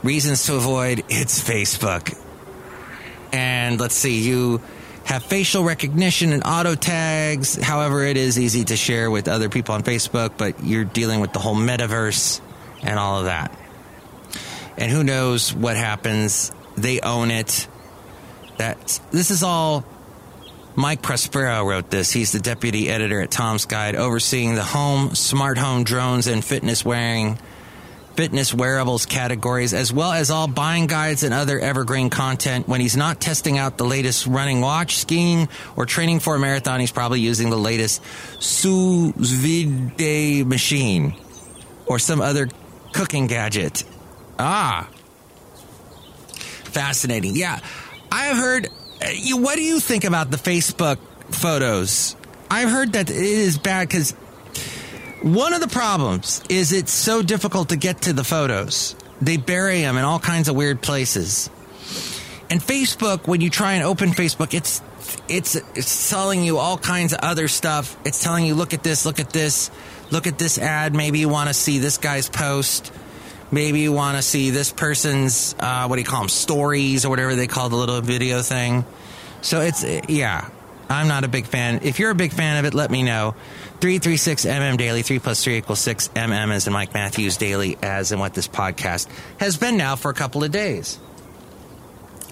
Reasons 0.03 0.45
to 0.45 0.55
avoid 0.55 1.03
it's 1.09 1.41
Facebook. 1.43 2.17
And 3.31 3.79
let's 3.79 3.95
see, 3.95 4.19
you 4.19 4.61
have 5.09 5.23
facial 5.23 5.63
recognition 5.63 6.33
and 6.33 6.43
auto 6.45 6.75
tags. 6.75 7.55
However, 7.55 8.03
it 8.03 8.15
is 8.15 8.37
easy 8.37 8.63
to 8.65 8.75
share 8.75 9.09
with 9.09 9.27
other 9.27 9.49
people 9.49 9.73
on 9.73 9.81
Facebook, 9.81 10.33
but 10.37 10.63
you're 10.63 10.83
dealing 10.85 11.19
with 11.19 11.33
the 11.33 11.39
whole 11.39 11.55
metaverse 11.55 12.39
and 12.83 12.99
all 12.99 13.17
of 13.17 13.25
that. 13.25 13.57
And 14.77 14.91
who 14.91 15.03
knows 15.03 15.51
what 15.51 15.77
happens? 15.77 16.51
They 16.77 16.99
own 16.99 17.31
it. 17.31 17.67
That 18.57 18.99
this 19.09 19.31
is 19.31 19.41
all 19.41 19.83
Mike 20.75 21.01
Prospero 21.01 21.67
wrote 21.67 21.89
this. 21.89 22.11
He's 22.11 22.31
the 22.31 22.39
deputy 22.39 22.87
editor 22.87 23.19
at 23.19 23.31
Tom's 23.31 23.65
Guide, 23.65 23.95
overseeing 23.95 24.53
the 24.53 24.63
home, 24.63 25.15
smart 25.15 25.57
home 25.57 25.85
drones, 25.85 26.27
and 26.27 26.45
fitness 26.45 26.85
wearing 26.85 27.39
fitness 28.19 28.53
wearables 28.53 29.05
categories, 29.05 29.73
as 29.73 29.93
well 29.93 30.11
as 30.11 30.29
all 30.29 30.45
buying 30.45 30.87
guides 30.87 31.23
and 31.23 31.33
other 31.33 31.57
evergreen 31.57 32.09
content. 32.09 32.67
When 32.67 32.81
he's 32.81 32.97
not 32.97 33.21
testing 33.21 33.57
out 33.57 33.77
the 33.77 33.85
latest 33.85 34.27
running 34.27 34.59
watch, 34.59 34.97
skiing, 34.97 35.47
or 35.77 35.85
training 35.85 36.19
for 36.19 36.35
a 36.35 36.39
marathon, 36.39 36.81
he's 36.81 36.91
probably 36.91 37.21
using 37.21 37.49
the 37.49 37.55
latest 37.55 38.03
sous 38.43 39.13
vide 39.15 40.45
machine 40.45 41.15
or 41.85 41.97
some 41.97 42.19
other 42.19 42.49
cooking 42.91 43.27
gadget. 43.27 43.85
Ah, 44.37 44.89
fascinating. 46.65 47.37
Yeah, 47.37 47.57
I 48.11 48.25
have 48.25 48.37
heard. 48.37 48.67
uh, 49.01 49.07
You, 49.13 49.37
what 49.37 49.55
do 49.55 49.61
you 49.63 49.79
think 49.79 50.03
about 50.03 50.29
the 50.29 50.35
Facebook 50.37 50.97
photos? 51.31 52.17
I've 52.51 52.69
heard 52.69 52.91
that 52.93 53.09
it 53.09 53.15
is 53.15 53.57
bad 53.57 53.87
because 53.87 54.13
one 55.21 55.53
of 55.53 55.61
the 55.61 55.67
problems 55.67 56.41
is 56.49 56.71
it's 56.71 56.91
so 56.91 57.21
difficult 57.21 57.69
to 57.69 57.75
get 57.75 58.01
to 58.03 58.13
the 58.13 58.23
photos. 58.23 58.95
They 59.21 59.37
bury 59.37 59.81
them 59.81 59.97
in 59.97 60.03
all 60.03 60.19
kinds 60.19 60.47
of 60.47 60.55
weird 60.55 60.81
places. 60.81 61.49
And 62.49 62.61
Facebook, 62.61 63.27
when 63.27 63.41
you 63.41 63.49
try 63.49 63.73
and 63.73 63.83
open 63.83 64.09
Facebook, 64.09 64.53
it's 64.53 64.81
it's 65.27 65.55
it's 65.75 66.09
telling 66.09 66.43
you 66.43 66.57
all 66.57 66.77
kinds 66.77 67.13
of 67.13 67.19
other 67.19 67.47
stuff. 67.47 67.97
It's 68.05 68.23
telling 68.23 68.45
you, 68.45 68.55
look 68.55 68.73
at 68.73 68.83
this, 68.83 69.05
look 69.05 69.19
at 69.19 69.29
this, 69.29 69.69
look 70.11 70.25
at 70.25 70.39
this 70.39 70.57
ad. 70.57 70.95
Maybe 70.95 71.19
you 71.19 71.29
want 71.29 71.49
to 71.49 71.53
see 71.53 71.79
this 71.79 71.97
guy's 71.97 72.29
post. 72.29 72.91
Maybe 73.51 73.79
you 73.79 73.91
want 73.91 74.17
to 74.17 74.21
see 74.21 74.51
this 74.51 74.71
person's 74.71 75.55
uh, 75.59 75.87
what 75.87 75.95
do 75.95 76.01
you 76.01 76.07
call 76.07 76.21
them 76.21 76.29
stories 76.29 77.05
or 77.05 77.09
whatever 77.09 77.35
they 77.35 77.47
call 77.47 77.69
the 77.69 77.75
little 77.75 78.01
video 78.01 78.41
thing. 78.41 78.85
So 79.41 79.61
it's 79.61 79.83
yeah, 80.09 80.49
I'm 80.89 81.07
not 81.07 81.23
a 81.23 81.27
big 81.27 81.45
fan. 81.45 81.81
If 81.83 81.99
you're 81.99 82.11
a 82.11 82.15
big 82.15 82.33
fan 82.33 82.57
of 82.57 82.65
it, 82.65 82.73
let 82.73 82.89
me 82.89 83.03
know. 83.03 83.35
336 83.79 84.45
MM 84.45 84.77
Daily, 84.77 85.03
3 85.03 85.19
plus 85.19 85.43
3 85.43 85.57
equals 85.57 85.79
6 85.79 86.09
MM 86.09 86.51
as 86.51 86.67
in 86.67 86.73
Mike 86.73 86.93
Matthews 86.93 87.37
Daily, 87.37 87.77
as 87.81 88.11
in 88.11 88.19
what 88.19 88.33
this 88.33 88.47
podcast 88.47 89.07
has 89.39 89.57
been 89.57 89.77
now 89.77 89.95
for 89.95 90.11
a 90.11 90.13
couple 90.13 90.43
of 90.43 90.51
days. 90.51 90.99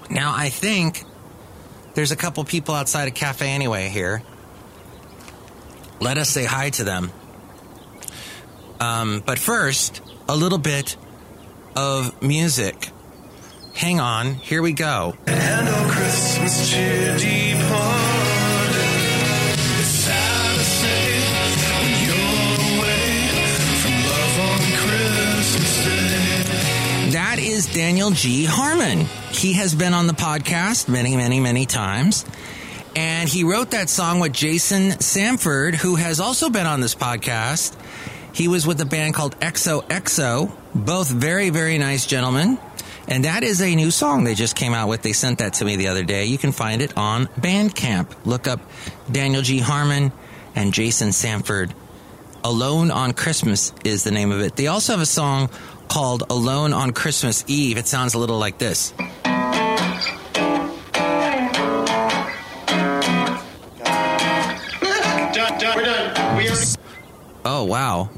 Now, 0.10 0.34
I 0.36 0.50
think 0.50 1.04
there's 1.94 2.12
a 2.12 2.16
couple 2.18 2.44
people 2.44 2.76
outside 2.76 3.08
of 3.08 3.14
Cafe 3.14 3.50
Anyway 3.50 3.88
here. 3.90 4.24
Let 6.00 6.18
us 6.18 6.30
say 6.30 6.44
hi 6.44 6.70
to 6.72 6.84
them. 6.84 7.12
Um, 8.80 9.24
but 9.26 9.40
first, 9.40 10.02
a 10.28 10.36
little 10.36 10.60
bit 10.60 10.98
of 11.76 12.22
music. 12.22 12.90
Hang 13.74 14.00
on, 14.00 14.34
here 14.34 14.62
we 14.62 14.74
go. 14.74 15.16
Daniel 27.78 28.10
G. 28.10 28.44
Harmon. 28.44 29.02
He 29.30 29.54
has 29.54 29.76
been 29.76 29.94
on 29.94 30.08
the 30.08 30.14
podcast 30.14 30.90
many, 30.90 31.16
many, 31.16 31.40
many 31.40 31.68
times. 31.68 32.26
And 32.96 33.30
he 33.30 33.44
wrote 33.44 33.70
that 33.70 33.88
song 33.88 34.20
with 34.20 34.34
Jason 34.34 35.00
Sanford, 35.00 35.76
who 35.76 35.94
has 35.94 36.20
also 36.20 36.50
been 36.50 36.66
on 36.66 36.82
this 36.82 36.96
podcast. 36.96 37.78
He 38.34 38.48
was 38.48 38.66
with 38.66 38.82
a 38.82 38.86
band 38.86 39.14
called 39.14 39.40
XOXO, 39.42 40.52
both 40.74 41.08
very, 41.08 41.52
very 41.52 41.78
nice 41.78 42.08
gentlemen. 42.08 42.58
And 43.08 43.26
that 43.26 43.44
is 43.44 43.62
a 43.62 43.76
new 43.76 43.92
song 43.92 44.24
they 44.24 44.34
just 44.34 44.56
came 44.56 44.74
out 44.74 44.90
with. 44.90 45.04
They 45.04 45.14
sent 45.14 45.38
that 45.38 45.54
to 45.54 45.66
me 45.66 45.76
the 45.76 45.90
other 45.90 46.04
day. 46.04 46.26
You 46.26 46.40
can 46.40 46.54
find 46.54 46.82
it 46.82 46.98
on 46.98 47.28
Bandcamp. 47.40 48.08
Look 48.26 48.48
up 48.48 48.60
Daniel 49.12 49.44
G. 49.44 49.60
Harmon 49.60 50.12
and 50.56 50.74
Jason 50.74 51.12
Sanford. 51.12 51.76
Alone 52.44 52.90
on 52.90 53.14
Christmas 53.14 53.72
is 53.84 54.04
the 54.04 54.12
name 54.12 54.32
of 54.32 54.42
it. 54.42 54.56
They 54.56 54.66
also 54.66 54.94
have 54.94 55.02
a 55.02 55.06
song 55.06 55.50
called 55.88 56.24
Alone 56.30 56.74
on 56.74 56.92
Christmas 56.92 57.44
Eve. 57.48 57.78
It 57.78 57.88
sounds 57.88 58.14
a 58.14 58.20
little 58.20 58.38
like 58.38 58.58
this. 58.58 58.94
Done, 65.34 65.60
done, 65.60 65.76
we're 65.76 65.86
done. 65.86 66.38
We 66.38 66.50
are. 66.50 66.56
Oh, 67.46 67.64
wow. 67.64 68.10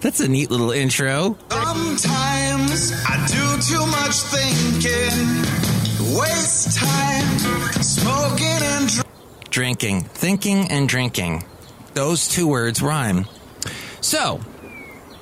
That's 0.00 0.20
a 0.20 0.28
neat 0.28 0.50
little 0.50 0.70
intro. 0.70 1.36
Sometimes 1.50 2.92
I 3.04 3.26
do 3.26 3.58
too 3.62 3.84
much 3.86 4.14
thinking, 4.14 5.34
waste 6.16 6.78
time 6.78 7.38
smoking 7.82 8.46
and 8.46 8.88
drinking. 8.88 9.04
Drinking, 9.50 10.02
thinking, 10.04 10.70
and 10.70 10.88
drinking. 10.88 11.44
Those 11.94 12.28
two 12.28 12.46
words 12.46 12.80
rhyme. 12.80 13.26
So, 14.00 14.40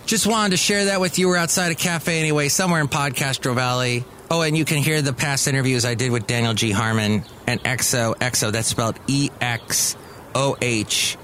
just 0.07 0.27
wanted 0.27 0.51
to 0.51 0.57
share 0.57 0.87
that 0.87 1.01
with 1.01 1.19
you. 1.19 1.29
We're 1.29 1.37
outside 1.37 1.73
a 1.73 1.75
cafe 1.75 2.21
anyway, 2.21 2.49
somewhere 2.49 2.81
in 2.81 2.89
Podcastro 2.89 3.55
Valley. 3.55 4.05
Oh, 4.31 4.43
and 4.43 4.57
you 4.57 4.65
can 4.65 4.79
hear 4.79 5.03
the 5.03 5.13
past 5.13 5.47
interviews 5.47 5.85
I 5.85 5.95
did 5.95 6.11
with 6.11 6.27
Daniel 6.27 6.55
G. 6.55 6.71
Harmon 6.71 7.25
and 7.47 7.63
EXO. 7.63 8.17
EXO, 8.17 8.53
that's 8.53 8.69
spelled 8.69 8.99
E 9.07 9.31
X 9.41 9.97
O 10.35 10.57
H 10.61 11.17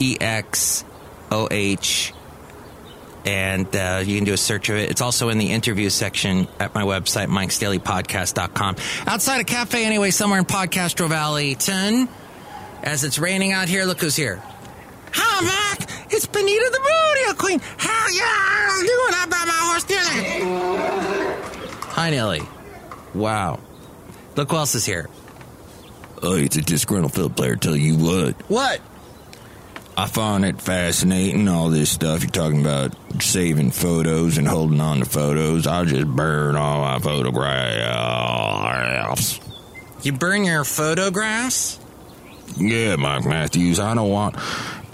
E 0.00 0.16
X 0.20 0.84
O 1.30 1.48
H. 1.50 2.12
And 3.24 3.74
uh, 3.76 4.02
you 4.04 4.16
can 4.16 4.24
do 4.24 4.32
a 4.32 4.38
search 4.38 4.70
of 4.70 4.76
it. 4.76 4.90
It's 4.90 5.00
also 5.00 5.28
in 5.28 5.38
the 5.38 5.50
interview 5.50 5.90
section 5.90 6.48
at 6.58 6.74
my 6.74 6.82
website, 6.82 7.26
mikesdailypodcast.com. 7.26 8.76
Outside 9.06 9.40
a 9.40 9.44
cafe 9.44 9.84
anyway, 9.84 10.10
somewhere 10.10 10.38
in 10.38 10.44
Podcastro 10.44 11.08
Valley 11.08 11.54
10. 11.54 12.08
As 12.82 13.04
it's 13.04 13.18
raining 13.18 13.52
out 13.52 13.68
here, 13.68 13.84
look 13.84 14.00
who's 14.00 14.16
here. 14.16 14.42
Hi, 15.12 15.44
Mac. 15.44 15.97
It's 16.10 16.26
Benita 16.26 16.70
the 16.72 16.80
Rodeo 16.80 17.34
Queen. 17.38 17.60
Hell 17.78 18.14
yeah, 18.14 18.68
I'm 18.70 18.80
doing. 18.80 19.14
I 19.14 19.26
brought 19.28 19.46
my 19.46 19.60
horse 19.68 19.86
Nelly. 19.90 20.24
Hi, 21.92 22.10
Nelly. 22.10 22.42
Wow. 23.14 23.60
Look 24.36 24.50
who 24.50 24.56
else 24.56 24.74
is 24.74 24.84
here. 24.86 25.08
Oh, 26.22 26.34
it's 26.36 26.56
a 26.56 26.62
disgruntled 26.62 27.12
field 27.14 27.36
player. 27.36 27.56
Tell 27.56 27.76
you 27.76 27.96
what, 27.96 28.34
What? 28.50 28.80
I 29.96 30.06
find 30.06 30.44
it 30.44 30.60
fascinating. 30.62 31.48
All 31.48 31.70
this 31.70 31.90
stuff 31.90 32.22
you're 32.22 32.30
talking 32.30 32.60
about, 32.60 32.94
saving 33.20 33.72
photos 33.72 34.38
and 34.38 34.46
holding 34.46 34.80
on 34.80 35.00
to 35.00 35.04
photos. 35.04 35.66
I'll 35.66 35.84
just 35.84 36.06
burn 36.06 36.54
all 36.54 36.82
my 36.82 37.00
photographs. 37.00 39.40
You 40.04 40.12
burn 40.12 40.44
your 40.44 40.62
photographs? 40.62 41.80
Yeah, 42.56 42.94
Mike 42.94 43.24
Matthews. 43.24 43.80
I 43.80 43.92
don't 43.94 44.10
want 44.10 44.36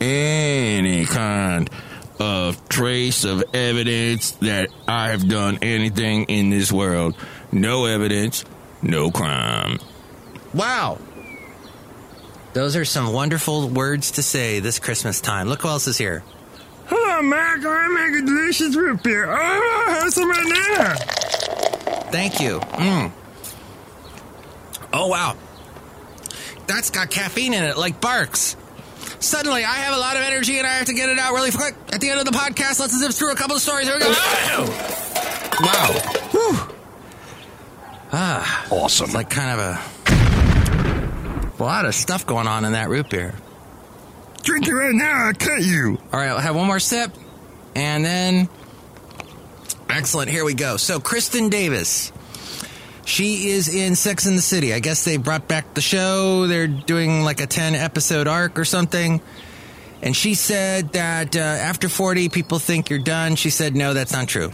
any 0.05 1.07
kind 1.07 1.71
of 2.19 2.69
trace 2.69 3.25
of 3.25 3.43
evidence 3.55 4.33
that 4.33 4.69
I 4.87 5.09
have 5.09 5.29
done 5.29 5.59
anything 5.63 6.25
in 6.25 6.51
this 6.51 6.71
world. 6.71 7.17
No 7.51 7.87
evidence, 7.87 8.45
no 8.83 9.11
crime. 9.11 9.79
Wow. 10.53 10.99
Those 12.53 12.77
are 12.77 12.85
some 12.85 13.13
wonderful 13.13 13.69
words 13.69 14.13
to 14.13 14.23
say 14.23 14.61
this 14.61 14.79
Christmas 14.79 15.21
time. 15.21 15.49
Look 15.49 15.63
who 15.63 15.69
else 15.69 15.89
is 15.89 15.99
here. 15.99 16.23
Hello, 16.87 17.23
Mac. 17.23 17.65
I 17.65 17.89
make 17.89 18.23
a 18.23 18.27
delicious 18.27 18.77
root 18.77 19.03
beer. 19.03 19.27
Oh, 19.29 19.85
have 19.89 20.13
some 20.13 20.29
right 20.31 20.75
now. 20.77 20.95
Thank 22.11 22.41
you. 22.41 22.61
Mm. 22.61 23.11
Oh, 24.93 25.09
wow. 25.09 25.37
That's 26.67 26.91
got 26.91 27.11
caffeine 27.11 27.55
in 27.55 27.65
it, 27.65 27.77
like 27.77 28.01
Barq's. 28.01 28.57
Suddenly, 29.25 29.65
I 29.65 29.77
have 29.77 29.95
a 29.97 29.99
lot 29.99 30.17
of 30.17 30.23
energy 30.23 30.59
and 30.59 30.67
I 30.67 30.75
have 30.75 30.87
to 30.87 30.93
get 30.93 31.09
it 31.09 31.19
out 31.19 31.33
really 31.33 31.51
quick. 31.51 31.75
At 31.93 32.03
the 32.03 32.11
end 32.11 32.21
of 32.21 32.27
the 32.27 32.33
podcast, 32.33 32.79
let's 32.79 32.97
zip 32.99 33.11
through 33.13 33.33
a 33.33 33.35
couple 33.35 33.57
of 33.57 33.63
stories. 33.63 33.87
Here 33.87 33.97
we 33.97 34.01
go. 34.01 34.11
wow. 35.61 35.93
Whew. 36.31 36.59
Ah. 38.13 38.67
Awesome. 38.71 39.07
It's 39.07 39.15
like 39.15 39.31
kind 39.31 39.59
of 39.59 39.59
a, 41.59 41.63
a 41.63 41.65
lot 41.65 41.87
of 41.87 41.95
stuff 41.95 42.27
going 42.27 42.47
on 42.47 42.67
in 42.67 42.73
that 42.73 42.91
root 42.91 43.09
beer. 43.09 43.35
Drink 44.43 44.69
it 44.69 44.75
right 44.75 44.95
now. 44.95 45.29
I'll 45.29 45.33
cut 45.33 45.63
you. 45.63 45.99
All 46.13 46.21
right, 46.21 46.29
I'll 46.29 46.39
have 46.39 46.55
one 46.55 46.67
more 46.67 46.79
sip. 46.79 47.11
And 47.75 48.05
then. 48.05 48.51
Excellent. 49.89 50.31
Here 50.31 50.45
we 50.45 50.53
go. 50.53 50.77
So, 50.77 51.01
Kristin 51.01 51.49
Davis. 51.49 52.13
She 53.05 53.51
is 53.51 53.69
in 53.69 53.97
Sex 53.97 54.27
in 54.27 54.37
the 54.37 54.43
City. 54.43 54.73
I 54.73 54.81
guess 54.81 55.05
they 55.05 55.19
brought 55.19 55.47
back 55.47 55.75
the 55.75 55.81
show. 55.81 56.47
They're 56.47 56.67
doing 56.67 57.23
like 57.23 57.41
a 57.41 57.47
10 57.47 57.75
episode 57.75 58.27
arc 58.27 58.59
or 58.59 58.65
something. 58.65 59.21
And 60.03 60.17
she 60.17 60.35
said 60.35 60.93
that 60.93 61.37
uh, 61.37 61.41
after 61.41 61.89
40, 61.89 62.29
people 62.29 62.59
think 62.59 62.91
you're 62.91 62.99
done. 62.99 63.37
She 63.37 63.51
said, 63.51 63.75
no, 63.75 63.95
that's 63.95 64.13
not 64.13 64.29
true. 64.29 64.51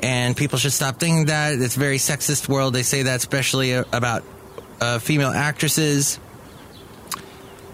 And 0.00 0.36
people 0.36 0.58
should 0.58 0.72
stop 0.72 0.98
thinking 0.98 1.26
that. 1.26 1.54
It's 1.54 1.76
a 1.76 1.80
very 1.80 1.98
sexist 1.98 2.48
world. 2.48 2.74
They 2.74 2.82
say 2.82 3.04
that, 3.04 3.16
especially 3.16 3.74
uh, 3.74 3.84
about 3.92 4.24
uh, 4.80 4.98
female 4.98 5.30
actresses. 5.30 6.18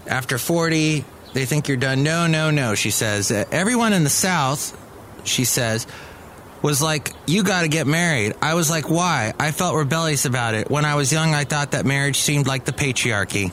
After 0.07 0.37
40, 0.37 1.03
they 1.33 1.45
think 1.45 1.67
you're 1.67 1.77
done. 1.77 2.03
No, 2.03 2.27
no, 2.27 2.51
no, 2.51 2.75
she 2.75 2.91
says. 2.91 3.31
Everyone 3.31 3.93
in 3.93 4.03
the 4.03 4.09
South, 4.09 4.77
she 5.25 5.45
says, 5.45 5.87
was 6.63 6.81
like, 6.81 7.11
you 7.27 7.43
got 7.43 7.61
to 7.61 7.67
get 7.67 7.85
married. 7.85 8.33
I 8.41 8.55
was 8.55 8.69
like, 8.69 8.89
why? 8.89 9.33
I 9.37 9.51
felt 9.51 9.75
rebellious 9.75 10.25
about 10.25 10.55
it. 10.55 10.71
When 10.71 10.85
I 10.85 10.95
was 10.95 11.11
young, 11.11 11.35
I 11.35 11.43
thought 11.43 11.71
that 11.71 11.85
marriage 11.85 12.17
seemed 12.17 12.47
like 12.47 12.65
the 12.65 12.71
patriarchy. 12.71 13.51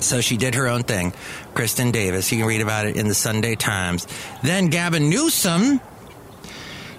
So 0.00 0.20
she 0.20 0.36
did 0.36 0.54
her 0.54 0.68
own 0.68 0.84
thing. 0.84 1.12
Kristin 1.52 1.92
Davis. 1.92 2.30
You 2.32 2.38
can 2.38 2.46
read 2.46 2.62
about 2.62 2.86
it 2.86 2.96
in 2.96 3.08
the 3.08 3.14
Sunday 3.14 3.56
Times. 3.56 4.06
Then 4.42 4.68
Gavin 4.68 5.10
Newsom. 5.10 5.80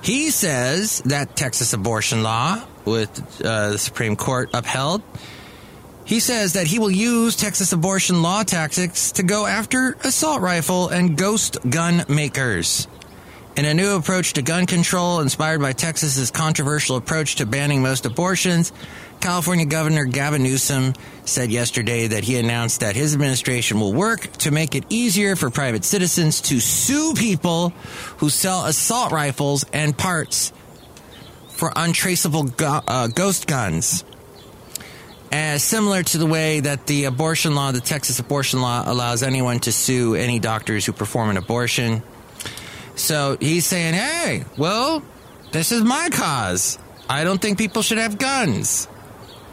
He 0.03 0.31
says 0.31 1.01
that 1.05 1.35
Texas 1.35 1.73
abortion 1.73 2.21
law, 2.21 2.61
with 2.85 3.41
uh, 3.43 3.71
the 3.71 3.77
Supreme 3.77 4.15
Court 4.15 4.49
upheld, 4.53 5.03
he 6.05 6.19
says 6.19 6.53
that 6.53 6.67
he 6.67 6.79
will 6.79 6.91
use 6.91 7.35
Texas 7.35 7.71
abortion 7.71 8.21
law 8.21 8.43
tactics 8.43 9.13
to 9.13 9.23
go 9.23 9.45
after 9.45 9.95
assault 10.03 10.41
rifle 10.41 10.89
and 10.89 11.15
ghost 11.15 11.57
gun 11.69 12.03
makers. 12.09 12.87
In 13.57 13.65
a 13.65 13.73
new 13.73 13.97
approach 13.97 14.33
to 14.33 14.41
gun 14.41 14.65
control 14.65 15.19
inspired 15.19 15.59
by 15.59 15.73
Texas's 15.73 16.31
controversial 16.31 16.95
approach 16.95 17.35
to 17.35 17.45
banning 17.45 17.81
most 17.81 18.05
abortions, 18.05 18.71
California 19.19 19.65
Governor 19.65 20.05
Gavin 20.05 20.41
Newsom 20.41 20.93
said 21.25 21.51
yesterday 21.51 22.07
that 22.07 22.23
he 22.23 22.37
announced 22.37 22.79
that 22.79 22.95
his 22.95 23.13
administration 23.13 23.81
will 23.81 23.93
work 23.93 24.21
to 24.37 24.51
make 24.51 24.73
it 24.73 24.85
easier 24.89 25.35
for 25.35 25.49
private 25.49 25.83
citizens 25.83 26.39
to 26.41 26.61
sue 26.61 27.13
people 27.13 27.71
who 28.17 28.29
sell 28.29 28.65
assault 28.65 29.11
rifles 29.11 29.65
and 29.73 29.97
parts 29.97 30.53
for 31.49 31.73
untraceable 31.75 32.43
go- 32.43 32.81
uh, 32.87 33.07
ghost 33.07 33.47
guns. 33.47 34.05
As 35.29 35.61
similar 35.61 36.03
to 36.03 36.17
the 36.17 36.25
way 36.25 36.61
that 36.61 36.87
the 36.87 37.03
abortion 37.03 37.53
law, 37.53 37.73
the 37.73 37.81
Texas 37.81 38.17
abortion 38.19 38.61
law, 38.61 38.83
allows 38.85 39.23
anyone 39.23 39.59
to 39.59 39.73
sue 39.73 40.15
any 40.15 40.39
doctors 40.39 40.85
who 40.85 40.93
perform 40.93 41.29
an 41.29 41.37
abortion. 41.37 42.01
So 43.01 43.35
he's 43.39 43.65
saying, 43.65 43.95
hey, 43.95 44.45
well, 44.57 45.01
this 45.51 45.71
is 45.71 45.81
my 45.81 46.09
cause. 46.11 46.77
I 47.09 47.23
don't 47.23 47.41
think 47.41 47.57
people 47.57 47.81
should 47.81 47.97
have 47.97 48.19
guns. 48.19 48.87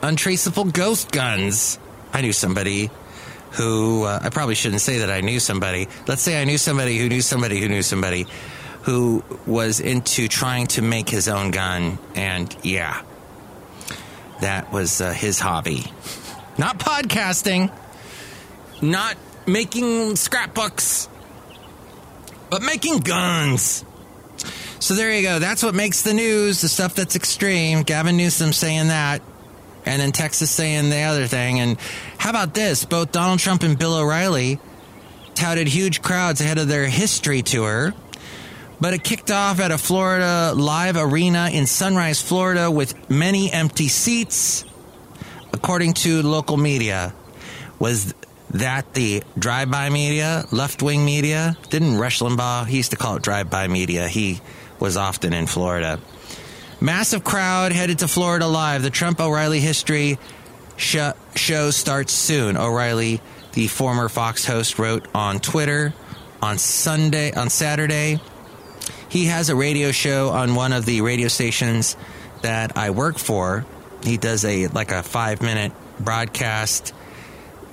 Untraceable 0.02 0.66
ghost 0.66 1.10
guns. 1.10 1.78
I 2.12 2.20
knew 2.20 2.34
somebody 2.34 2.90
who, 3.52 4.04
uh, 4.04 4.20
I 4.22 4.28
probably 4.28 4.54
shouldn't 4.54 4.82
say 4.82 4.98
that 4.98 5.10
I 5.10 5.22
knew 5.22 5.40
somebody. 5.40 5.88
Let's 6.06 6.20
say 6.20 6.40
I 6.40 6.44
knew 6.44 6.58
somebody 6.58 6.98
who 6.98 7.08
knew 7.08 7.22
somebody 7.22 7.58
who 7.58 7.68
knew 7.68 7.82
somebody 7.82 8.26
who 8.82 9.24
was 9.46 9.80
into 9.80 10.28
trying 10.28 10.66
to 10.68 10.82
make 10.82 11.08
his 11.08 11.26
own 11.26 11.50
gun. 11.50 11.98
And 12.14 12.54
yeah, 12.62 13.02
that 14.42 14.70
was 14.70 15.00
uh, 15.00 15.12
his 15.12 15.40
hobby. 15.40 15.90
Not 16.58 16.78
podcasting, 16.78 17.72
not 18.82 19.16
making 19.46 20.16
scrapbooks, 20.16 21.08
but 22.50 22.62
making 22.62 22.98
guns. 22.98 23.84
So 24.80 24.94
there 24.94 25.12
you 25.12 25.22
go. 25.22 25.38
That's 25.38 25.62
what 25.62 25.74
makes 25.74 26.02
the 26.02 26.14
news, 26.14 26.60
the 26.60 26.68
stuff 26.68 26.94
that's 26.94 27.16
extreme. 27.16 27.82
Gavin 27.82 28.16
Newsom 28.16 28.52
saying 28.52 28.88
that. 28.88 29.22
And 29.84 30.00
then 30.00 30.12
Texas 30.12 30.50
saying 30.50 30.90
the 30.90 31.02
other 31.02 31.26
thing. 31.26 31.60
And 31.60 31.78
how 32.18 32.30
about 32.30 32.54
this? 32.54 32.84
Both 32.84 33.10
Donald 33.10 33.40
Trump 33.40 33.62
and 33.62 33.78
Bill 33.78 33.94
O'Reilly 33.94 34.60
touted 35.34 35.68
huge 35.68 36.02
crowds 36.02 36.40
ahead 36.40 36.58
of 36.58 36.68
their 36.68 36.86
history 36.86 37.42
tour. 37.42 37.94
But 38.80 38.94
it 38.94 39.02
kicked 39.02 39.30
off 39.30 39.58
at 39.58 39.72
a 39.72 39.78
Florida 39.78 40.52
live 40.54 40.96
arena 40.96 41.48
in 41.52 41.66
Sunrise, 41.66 42.22
Florida, 42.22 42.70
with 42.70 43.10
many 43.10 43.50
empty 43.52 43.88
seats, 43.88 44.64
according 45.52 45.94
to 45.94 46.22
local 46.22 46.56
media. 46.56 47.12
Was 47.80 48.14
that 48.50 48.94
the 48.94 49.22
drive 49.38 49.70
by 49.70 49.90
media, 49.90 50.44
left 50.50 50.82
wing 50.82 51.04
media? 51.04 51.56
Didn't 51.70 51.96
Rush 51.98 52.20
Limbaugh? 52.20 52.66
He 52.66 52.78
used 52.78 52.90
to 52.92 52.96
call 52.96 53.16
it 53.16 53.22
drive 53.22 53.50
by 53.50 53.68
media. 53.68 54.08
He 54.08 54.40
was 54.80 54.96
often 54.96 55.32
in 55.32 55.46
Florida. 55.46 56.00
Massive 56.80 57.24
crowd 57.24 57.72
headed 57.72 58.00
to 58.00 58.08
Florida 58.08 58.46
live. 58.46 58.82
The 58.82 58.90
Trump 58.90 59.20
O'Reilly 59.20 59.60
history 59.60 60.18
sh- 60.76 60.96
show 61.34 61.70
starts 61.70 62.12
soon. 62.12 62.56
O'Reilly, 62.56 63.20
the 63.52 63.66
former 63.66 64.08
Fox 64.08 64.44
host, 64.44 64.78
wrote 64.78 65.06
on 65.14 65.40
Twitter 65.40 65.92
on 66.42 66.58
Sunday, 66.58 67.32
on 67.32 67.50
Saturday. 67.50 68.20
He 69.08 69.26
has 69.26 69.48
a 69.48 69.56
radio 69.56 69.90
show 69.90 70.30
on 70.30 70.54
one 70.54 70.72
of 70.72 70.84
the 70.84 71.00
radio 71.00 71.28
stations 71.28 71.96
that 72.42 72.76
I 72.76 72.90
work 72.90 73.18
for. 73.18 73.66
He 74.04 74.16
does 74.16 74.44
a 74.44 74.68
like 74.68 74.92
a 74.92 75.02
five 75.02 75.42
minute 75.42 75.72
broadcast 75.98 76.94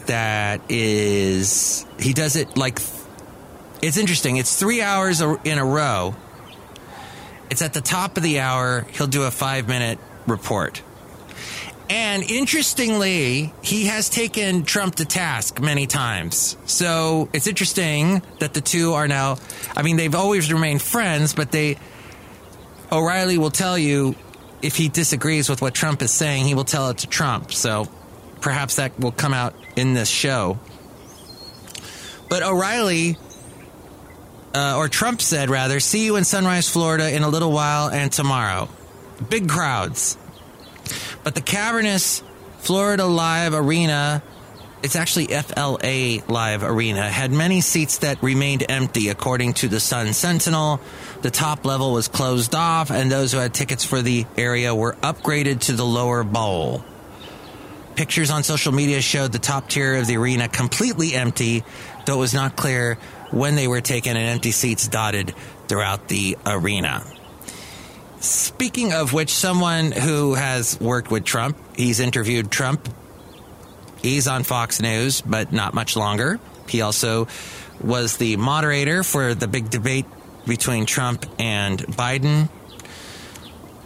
that 0.08 0.62
is 0.70 1.86
he 1.99 2.14
does 2.14 2.36
it 2.36 2.58
like 2.58 2.80
it's 3.82 3.97
interesting. 3.97 4.38
It's 4.38 4.58
three 4.58 4.82
hours 4.82 5.22
in 5.22 5.58
a 5.58 5.66
row. 5.66 6.16
It's 7.49 7.62
at 7.62 7.74
the 7.74 7.82
top 7.82 8.18
of 8.18 8.24
the 8.24 8.39
hour. 8.39 8.86
He'll 8.93 9.08
do 9.08 9.24
a 9.24 9.32
five 9.32 9.68
minute 9.68 9.99
report. 10.28 10.82
And 11.88 12.24
interestingly, 12.24 13.53
he 13.62 13.86
has 13.86 14.10
taken 14.10 14.64
Trump 14.64 14.95
to 14.95 15.06
task 15.06 15.60
many 15.62 15.86
times. 15.86 16.58
So 16.66 17.30
it's 17.32 17.45
interesting 17.45 18.24
that 18.39 18.56
the 18.56 18.62
two 18.62 18.93
are 18.93 19.08
now, 19.08 19.38
I 19.78 19.84
mean, 19.84 19.95
they've 19.97 20.16
always 20.16 20.51
remained 20.51 20.82
friends, 20.82 21.36
but 21.36 21.51
they, 21.51 21.78
O'Reilly 22.91 23.38
will 23.38 23.51
tell 23.51 23.78
you 23.78 24.16
if 24.64 24.76
he 24.76 24.89
disagrees 24.89 25.47
with 25.47 25.62
what 25.62 25.76
Trump 25.76 26.01
is 26.01 26.10
saying, 26.10 26.45
he 26.45 26.56
will 26.56 26.64
tell 26.64 26.89
it 26.89 26.99
to 26.99 27.08
Trump. 27.08 27.51
So 27.51 27.88
perhaps 28.46 28.76
that 28.76 29.00
will 29.00 29.12
come 29.12 29.34
out 29.34 29.56
in 29.76 29.96
this 29.96 30.08
show. 30.08 30.60
But 32.30 32.43
O'Reilly, 32.43 33.18
uh, 34.54 34.78
or 34.78 34.88
Trump 34.88 35.20
said 35.20 35.50
rather, 35.50 35.80
see 35.80 36.06
you 36.06 36.16
in 36.16 36.26
Sunrise, 36.26 36.70
Florida 36.70 37.12
in 37.12 37.24
a 37.24 37.28
little 37.28 37.52
while 37.52 37.89
and 37.89 38.12
tomorrow. 38.12 38.70
Big 39.32 39.50
crowds. 39.50 40.16
But 41.24 41.34
the 41.34 41.41
cavernous 41.41 42.22
Florida 42.60 43.08
Live 43.08 43.56
Arena, 43.56 44.22
it's 44.84 44.96
actually 44.96 45.26
FLA 45.26 46.22
Live 46.28 46.62
Arena, 46.62 47.10
had 47.10 47.32
many 47.32 47.62
seats 47.62 47.98
that 48.00 48.22
remained 48.22 48.64
empty, 48.70 49.10
according 49.10 49.54
to 49.54 49.68
the 49.68 49.80
Sun 49.80 50.14
Sentinel. 50.14 50.80
The 51.24 51.32
top 51.32 51.66
level 51.66 51.93
was 51.93 52.08
closed 52.10 52.54
off, 52.54 52.91
and 52.91 53.12
those 53.12 53.32
who 53.32 53.39
had 53.39 53.56
tickets 53.56 53.84
for 53.84 54.04
the 54.04 54.28
area 54.38 54.76
were 54.76 54.93
upgraded 55.02 55.62
to 55.62 55.74
the 55.74 55.84
lower 55.84 56.24
bowl. 56.24 56.86
Pictures 57.96 58.30
on 58.30 58.43
social 58.43 58.74
media 58.74 59.02
showed 59.02 59.32
the 59.32 59.39
top 59.39 59.70
tier 59.70 59.96
of 59.96 60.08
the 60.08 60.18
arena 60.18 60.50
completely 60.50 61.14
empty, 61.14 61.64
though 62.06 62.16
it 62.16 62.20
was 62.20 62.34
not 62.34 62.56
clear 62.56 62.96
when 63.32 63.56
they 63.56 63.68
were 63.68 63.82
taken 63.82 64.18
and 64.18 64.28
empty 64.28 64.52
seats 64.52 64.88
dotted 64.88 65.34
throughout 65.68 66.08
the 66.10 66.38
arena. 66.46 67.04
Speaking 68.20 68.91
of 68.91 69.14
which, 69.14 69.30
someone 69.30 69.91
who 69.91 70.34
has 70.34 70.80
worked 70.80 71.10
with 71.10 71.24
Trump, 71.24 71.58
he's 71.78 72.00
interviewed 72.00 72.52
Trump. 72.52 72.89
He's 74.02 74.28
on 74.28 74.43
Fox 74.43 74.82
News, 74.82 75.22
but 75.22 75.54
not 75.54 75.74
much 75.74 75.96
longer. 75.96 76.39
He 76.68 76.82
also 76.82 77.28
was 77.82 78.18
the 78.18 78.36
moderator 78.38 79.04
for 79.04 79.36
the 79.36 79.48
big 79.48 79.70
debate 79.70 80.06
between 80.46 80.86
Trump 80.86 81.26
and 81.39 81.80
Biden 81.80 82.50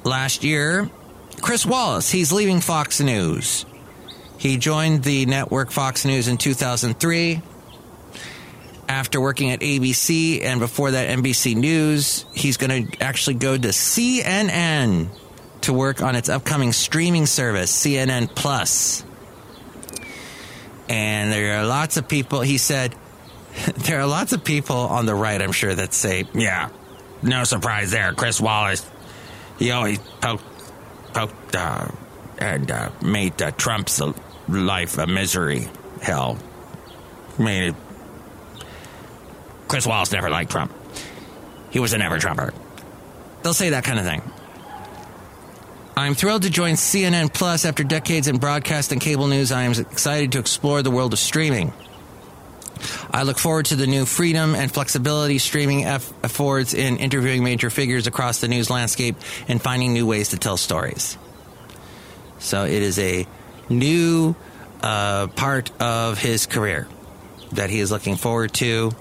last 0.03 0.43
year. 0.43 0.89
Chris 1.41 1.65
Wallace, 1.65 2.09
he's 2.09 2.31
leaving 2.31 2.59
Fox 2.59 2.99
News. 2.99 3.65
He 4.39 4.57
joined 4.57 5.03
the 5.03 5.25
network 5.25 5.69
Fox 5.69 6.05
News 6.05 6.29
in 6.29 6.37
2003 6.37 7.41
after 8.87 9.21
working 9.21 9.51
at 9.51 9.59
ABC 9.59 10.43
and 10.43 10.59
before 10.59 10.91
that 10.91 11.15
NBC 11.15 11.55
News, 11.55 12.25
he's 12.33 12.57
going 12.57 12.87
to 12.87 13.03
actually 13.03 13.35
go 13.35 13.55
to 13.55 13.67
CNN 13.67 15.09
to 15.61 15.73
work 15.73 16.01
on 16.01 16.15
its 16.15 16.29
upcoming 16.29 16.71
streaming 16.71 17.25
service, 17.25 17.71
CNN 17.71 18.33
Plus. 18.33 19.03
And 20.87 21.31
there 21.31 21.59
are 21.59 21.65
lots 21.67 21.97
of 21.97 22.07
people, 22.07 22.39
he 22.39 22.57
said, 22.57 22.95
there 23.75 23.99
are 23.99 24.07
lots 24.07 24.31
of 24.31 24.43
people 24.43 24.77
on 24.77 25.05
the 25.05 25.13
right, 25.13 25.39
I'm 25.39 25.51
sure, 25.51 25.75
that 25.75 25.93
say, 25.93 26.27
yeah, 26.33 26.69
no 27.21 27.43
surprise 27.43 27.91
there. 27.91 28.13
Chris 28.13 28.39
Wallace, 28.39 28.89
he 29.59 29.69
always 29.71 29.99
poked, 29.99 30.45
poked 31.13 31.55
uh, 31.55 31.89
and 32.39 32.71
uh, 32.71 32.89
made 33.01 33.41
uh, 33.41 33.51
Trump's 33.51 34.01
life 34.47 34.97
a 34.97 35.07
misery. 35.07 35.67
Hell, 36.01 36.37
made 37.37 37.69
it 37.69 37.75
Chris 39.69 39.85
Wallace 39.85 40.11
never 40.11 40.29
liked 40.29 40.51
Trump. 40.51 40.73
He 41.69 41.79
was 41.79 41.93
a 41.93 41.99
never 41.99 42.17
Trumper. 42.17 42.53
They'll 43.43 43.53
say 43.53 43.69
that 43.69 43.83
kind 43.83 43.99
of 43.99 44.05
thing. 44.05 44.21
I'm 45.95 46.15
thrilled 46.15 46.43
to 46.43 46.49
join 46.49 46.73
CNN 46.73 47.31
Plus 47.31 47.65
after 47.65 47.83
decades 47.83 48.27
in 48.27 48.37
broadcast 48.37 48.91
and 48.91 48.99
cable 48.99 49.27
news. 49.27 49.51
I 49.51 49.63
am 49.63 49.73
excited 49.73 50.31
to 50.31 50.39
explore 50.39 50.81
the 50.81 50.89
world 50.89 51.13
of 51.13 51.19
streaming. 51.19 51.71
I 53.11 53.23
look 53.23 53.37
forward 53.37 53.65
to 53.67 53.75
the 53.75 53.85
new 53.85 54.05
freedom 54.05 54.55
and 54.55 54.73
flexibility 54.73 55.37
streaming 55.37 55.85
aff- 55.85 56.11
affords 56.23 56.73
in 56.73 56.97
interviewing 56.97 57.43
major 57.43 57.69
figures 57.69 58.07
across 58.07 58.39
the 58.39 58.47
news 58.47 58.69
landscape 58.69 59.17
and 59.47 59.61
finding 59.61 59.93
new 59.93 60.07
ways 60.07 60.29
to 60.29 60.37
tell 60.37 60.57
stories. 60.57 61.17
So 62.39 62.65
it 62.65 62.81
is 62.81 62.97
a 62.99 63.27
new 63.69 64.35
uh, 64.81 65.27
part 65.27 65.71
of 65.81 66.17
his 66.17 66.45
career 66.45 66.87
that 67.51 67.69
he 67.69 67.79
is 67.79 67.91
looking 67.91 68.15
forward 68.15 68.53
to. 68.53 68.91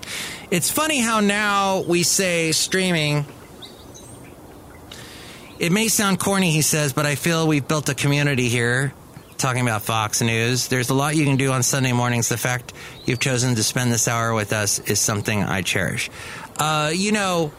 It's 0.51 0.71
funny 0.71 1.01
how 1.01 1.21
now 1.21 1.83
we 1.83 2.03
say 2.03 2.53
streaming. 2.53 3.27
It 5.59 5.73
may 5.73 5.89
sound 5.89 6.21
corny, 6.21 6.51
he 6.51 6.63
says, 6.63 6.93
but 6.93 7.05
I 7.07 7.15
feel 7.15 7.47
we've 7.47 7.67
built 7.67 7.89
a 7.89 7.95
community 7.95 8.49
here 8.49 8.93
talking 9.39 9.63
about 9.63 9.83
Fox 9.83 10.21
News. 10.21 10.69
There's 10.69 10.91
a 10.91 10.95
lot 10.95 11.15
you 11.17 11.25
can 11.25 11.37
do 11.37 11.53
on 11.53 11.63
Sunday 11.63 11.93
mornings. 11.93 12.29
The 12.29 12.37
fact 12.37 12.73
you've 13.07 13.21
chosen 13.21 13.55
to 13.55 13.63
spend 13.63 13.93
this 13.93 14.09
hour 14.09 14.35
with 14.35 14.53
us 14.53 14.79
is 14.81 14.99
something 14.99 15.43
I 15.43 15.63
cherish. 15.63 16.11
Uh, 16.59 16.91
you 16.95 17.13
know, 17.13 17.53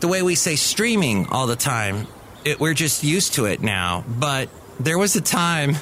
the 0.00 0.08
way 0.08 0.22
we 0.22 0.34
say 0.34 0.56
streaming 0.56 1.26
all 1.28 1.46
the 1.46 1.56
time, 1.56 2.06
it, 2.44 2.58
we're 2.58 2.74
just 2.74 3.04
used 3.04 3.34
to 3.34 3.46
it 3.46 3.60
now. 3.60 4.04
But 4.08 4.48
there 4.78 4.98
was 4.98 5.16
a 5.16 5.20
time 5.20 5.76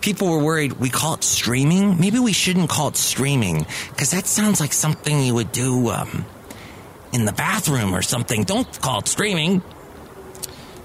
people 0.00 0.28
were 0.28 0.42
worried 0.42 0.74
we 0.74 0.90
call 0.90 1.14
it 1.14 1.24
streaming. 1.24 1.98
Maybe 1.98 2.18
we 2.18 2.32
shouldn't 2.32 2.68
call 2.68 2.88
it 2.88 2.96
streaming 2.96 3.66
because 3.88 4.10
that 4.10 4.26
sounds 4.26 4.60
like 4.60 4.72
something 4.72 5.20
you 5.20 5.34
would 5.34 5.52
do 5.52 5.88
um, 5.88 6.26
in 7.12 7.24
the 7.24 7.32
bathroom 7.32 7.94
or 7.94 8.02
something. 8.02 8.44
Don't 8.44 8.80
call 8.80 9.00
it 9.00 9.08
streaming. 9.08 9.62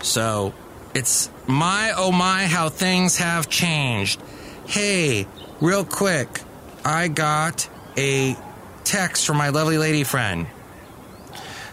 So 0.02 0.54
it's 0.96 1.30
my 1.48 1.94
oh 1.96 2.12
my 2.12 2.46
how 2.46 2.70
things 2.70 3.18
have 3.18 3.50
changed. 3.50 4.22
Hey, 4.66 5.28
real 5.60 5.84
quick, 5.84 6.42
I 6.86 7.10
got 7.10 7.68
a 7.98 8.38
text 8.84 9.26
from 9.28 9.38
my 9.38 9.50
lovely 9.50 9.78
lady 9.78 10.04
friend. 10.04 10.48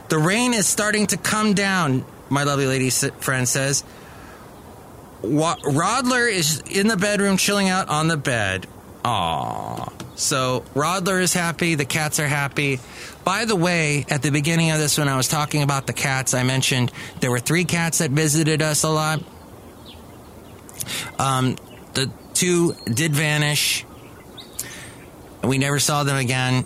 The 0.08 0.18
rain 0.18 0.54
is 0.54 0.66
starting 0.66 1.06
to 1.08 1.16
come 1.16 1.54
down, 1.54 2.04
my 2.28 2.44
lovely 2.44 2.66
lady 2.66 2.90
friend 2.90 3.48
says. 3.48 3.84
Rodler 5.22 6.30
is 6.30 6.62
in 6.70 6.88
the 6.88 6.96
bedroom 6.96 7.36
chilling 7.36 7.68
out 7.68 7.88
on 7.88 8.08
the 8.08 8.16
bed. 8.16 8.66
Aww. 9.04 9.92
So 10.16 10.64
Rodler 10.74 11.20
is 11.20 11.32
happy, 11.32 11.74
the 11.74 11.84
cats 11.84 12.18
are 12.18 12.26
happy. 12.26 12.80
By 13.24 13.44
the 13.44 13.56
way, 13.56 14.06
at 14.08 14.22
the 14.22 14.30
beginning 14.30 14.70
of 14.70 14.78
this, 14.78 14.98
when 14.98 15.08
I 15.08 15.16
was 15.16 15.28
talking 15.28 15.62
about 15.62 15.86
the 15.86 15.92
cats, 15.92 16.32
I 16.32 16.42
mentioned 16.42 16.90
there 17.20 17.30
were 17.30 17.38
three 17.38 17.64
cats 17.64 17.98
that 17.98 18.10
visited 18.10 18.62
us 18.62 18.82
a 18.82 18.88
lot. 18.88 19.22
Um, 21.18 21.56
the 21.94 22.10
two 22.34 22.74
did 22.84 23.14
vanish. 23.14 23.84
We 25.42 25.58
never 25.58 25.78
saw 25.78 26.02
them 26.04 26.16
again. 26.16 26.64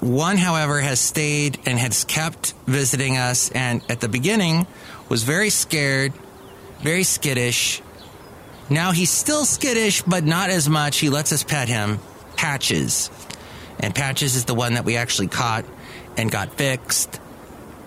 One, 0.00 0.36
however, 0.36 0.80
has 0.80 1.00
stayed 1.00 1.58
and 1.66 1.78
has 1.78 2.04
kept 2.04 2.54
visiting 2.66 3.16
us, 3.16 3.50
and 3.50 3.82
at 3.88 4.00
the 4.00 4.08
beginning 4.08 4.66
was 5.08 5.24
very 5.24 5.50
scared, 5.50 6.12
very 6.80 7.02
skittish. 7.02 7.82
Now 8.70 8.92
he's 8.92 9.10
still 9.10 9.44
skittish, 9.44 10.02
but 10.02 10.24
not 10.24 10.50
as 10.50 10.68
much. 10.68 10.98
He 10.98 11.08
lets 11.10 11.32
us 11.32 11.42
pet 11.42 11.68
him. 11.68 11.98
Patches. 12.36 13.10
And 13.80 13.94
Patches 13.94 14.36
is 14.36 14.44
the 14.44 14.54
one 14.54 14.74
that 14.74 14.84
we 14.84 14.96
actually 14.96 15.28
caught 15.28 15.64
and 16.16 16.30
got 16.30 16.52
fixed. 16.54 17.20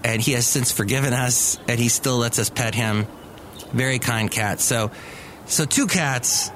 And 0.03 0.21
he 0.21 0.31
has 0.31 0.47
since 0.47 0.71
forgiven 0.71 1.13
us, 1.13 1.59
and 1.67 1.79
he 1.79 1.89
still 1.89 2.17
lets 2.17 2.39
us 2.39 2.49
pet 2.49 2.73
him. 2.73 3.05
Very 3.71 3.99
kind 3.99 4.31
cat. 4.31 4.59
So, 4.59 4.91
so 5.45 5.65
two 5.65 5.85
cats, 5.85 6.49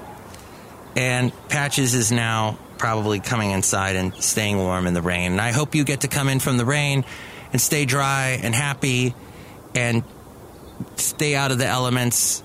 and 0.96 1.32
Patches 1.50 1.94
is 1.94 2.12
now 2.12 2.58
probably 2.78 3.20
coming 3.20 3.52
inside 3.52 3.96
and 3.96 4.16
staying 4.16 4.58
warm 4.58 4.88
in 4.88 4.94
the 4.94 5.02
rain. 5.02 5.34
And 5.34 5.42
I 5.42 5.52
hope 5.52 5.76
you 5.76 5.84
get 5.84 6.02
to 6.02 6.08
come 6.08 6.28
in 6.28 6.40
from 6.40 6.58
the 6.58 6.66
rain 6.66 7.06
and 7.52 7.62
stay 7.62 7.86
dry 7.86 8.40
and 8.42 8.54
happy 8.54 9.14
and 9.74 10.04
stay 10.96 11.36
out 11.36 11.52
of 11.52 11.58
the 11.58 11.68
elements. 11.68 12.44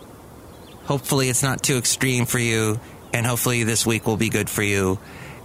Hopefully, 0.90 1.28
it's 1.28 1.44
not 1.44 1.62
too 1.62 1.76
extreme 1.76 2.26
for 2.26 2.40
you, 2.40 2.80
and 3.14 3.24
hopefully, 3.24 3.62
this 3.62 3.86
week 3.86 4.08
will 4.08 4.16
be 4.16 4.28
good 4.28 4.50
for 4.50 4.64
you. 4.64 4.98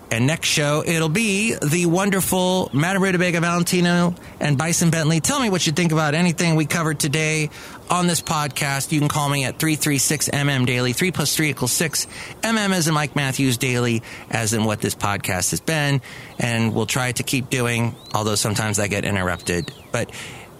And 0.09 0.25
next 0.25 0.47
show, 0.47 0.83
it'll 0.83 1.07
be 1.07 1.53
the 1.53 1.85
wonderful 1.85 2.71
Madame 2.73 3.03
Rutabaga 3.03 3.41
Valentino 3.41 4.15
and 4.39 4.57
Bison 4.57 4.89
Bentley. 4.89 5.19
Tell 5.19 5.39
me 5.39 5.51
what 5.51 5.67
you 5.67 5.71
think 5.71 5.91
about 5.91 6.15
anything 6.15 6.55
we 6.55 6.65
covered 6.65 6.99
today 6.99 7.51
on 7.91 8.07
this 8.07 8.23
podcast. 8.23 8.91
You 8.91 8.97
can 8.97 9.07
call 9.07 9.29
me 9.29 9.45
at 9.45 9.59
336MM 9.59 10.65
Daily. 10.65 10.93
3 10.93 11.11
plus 11.11 11.35
3 11.35 11.51
equals 11.51 11.73
6. 11.73 12.07
MM 12.41 12.73
as 12.73 12.87
in 12.87 12.95
Mike 12.95 13.15
Matthews 13.15 13.57
Daily, 13.57 14.01
as 14.31 14.53
in 14.53 14.63
what 14.63 14.81
this 14.81 14.95
podcast 14.95 15.51
has 15.51 15.59
been. 15.59 16.01
And 16.39 16.73
we'll 16.73 16.87
try 16.87 17.11
to 17.11 17.21
keep 17.21 17.51
doing, 17.51 17.93
although 18.15 18.33
sometimes 18.33 18.79
I 18.79 18.87
get 18.87 19.05
interrupted. 19.05 19.71
But 19.91 20.09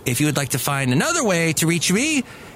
if 0.06 0.20
you 0.20 0.28
would 0.28 0.38
like 0.38 0.50
to 0.50 0.60
find 0.60 0.94
another 0.94 1.24
way 1.24 1.54
to 1.54 1.66
reach 1.66 1.92
me, 1.92 2.24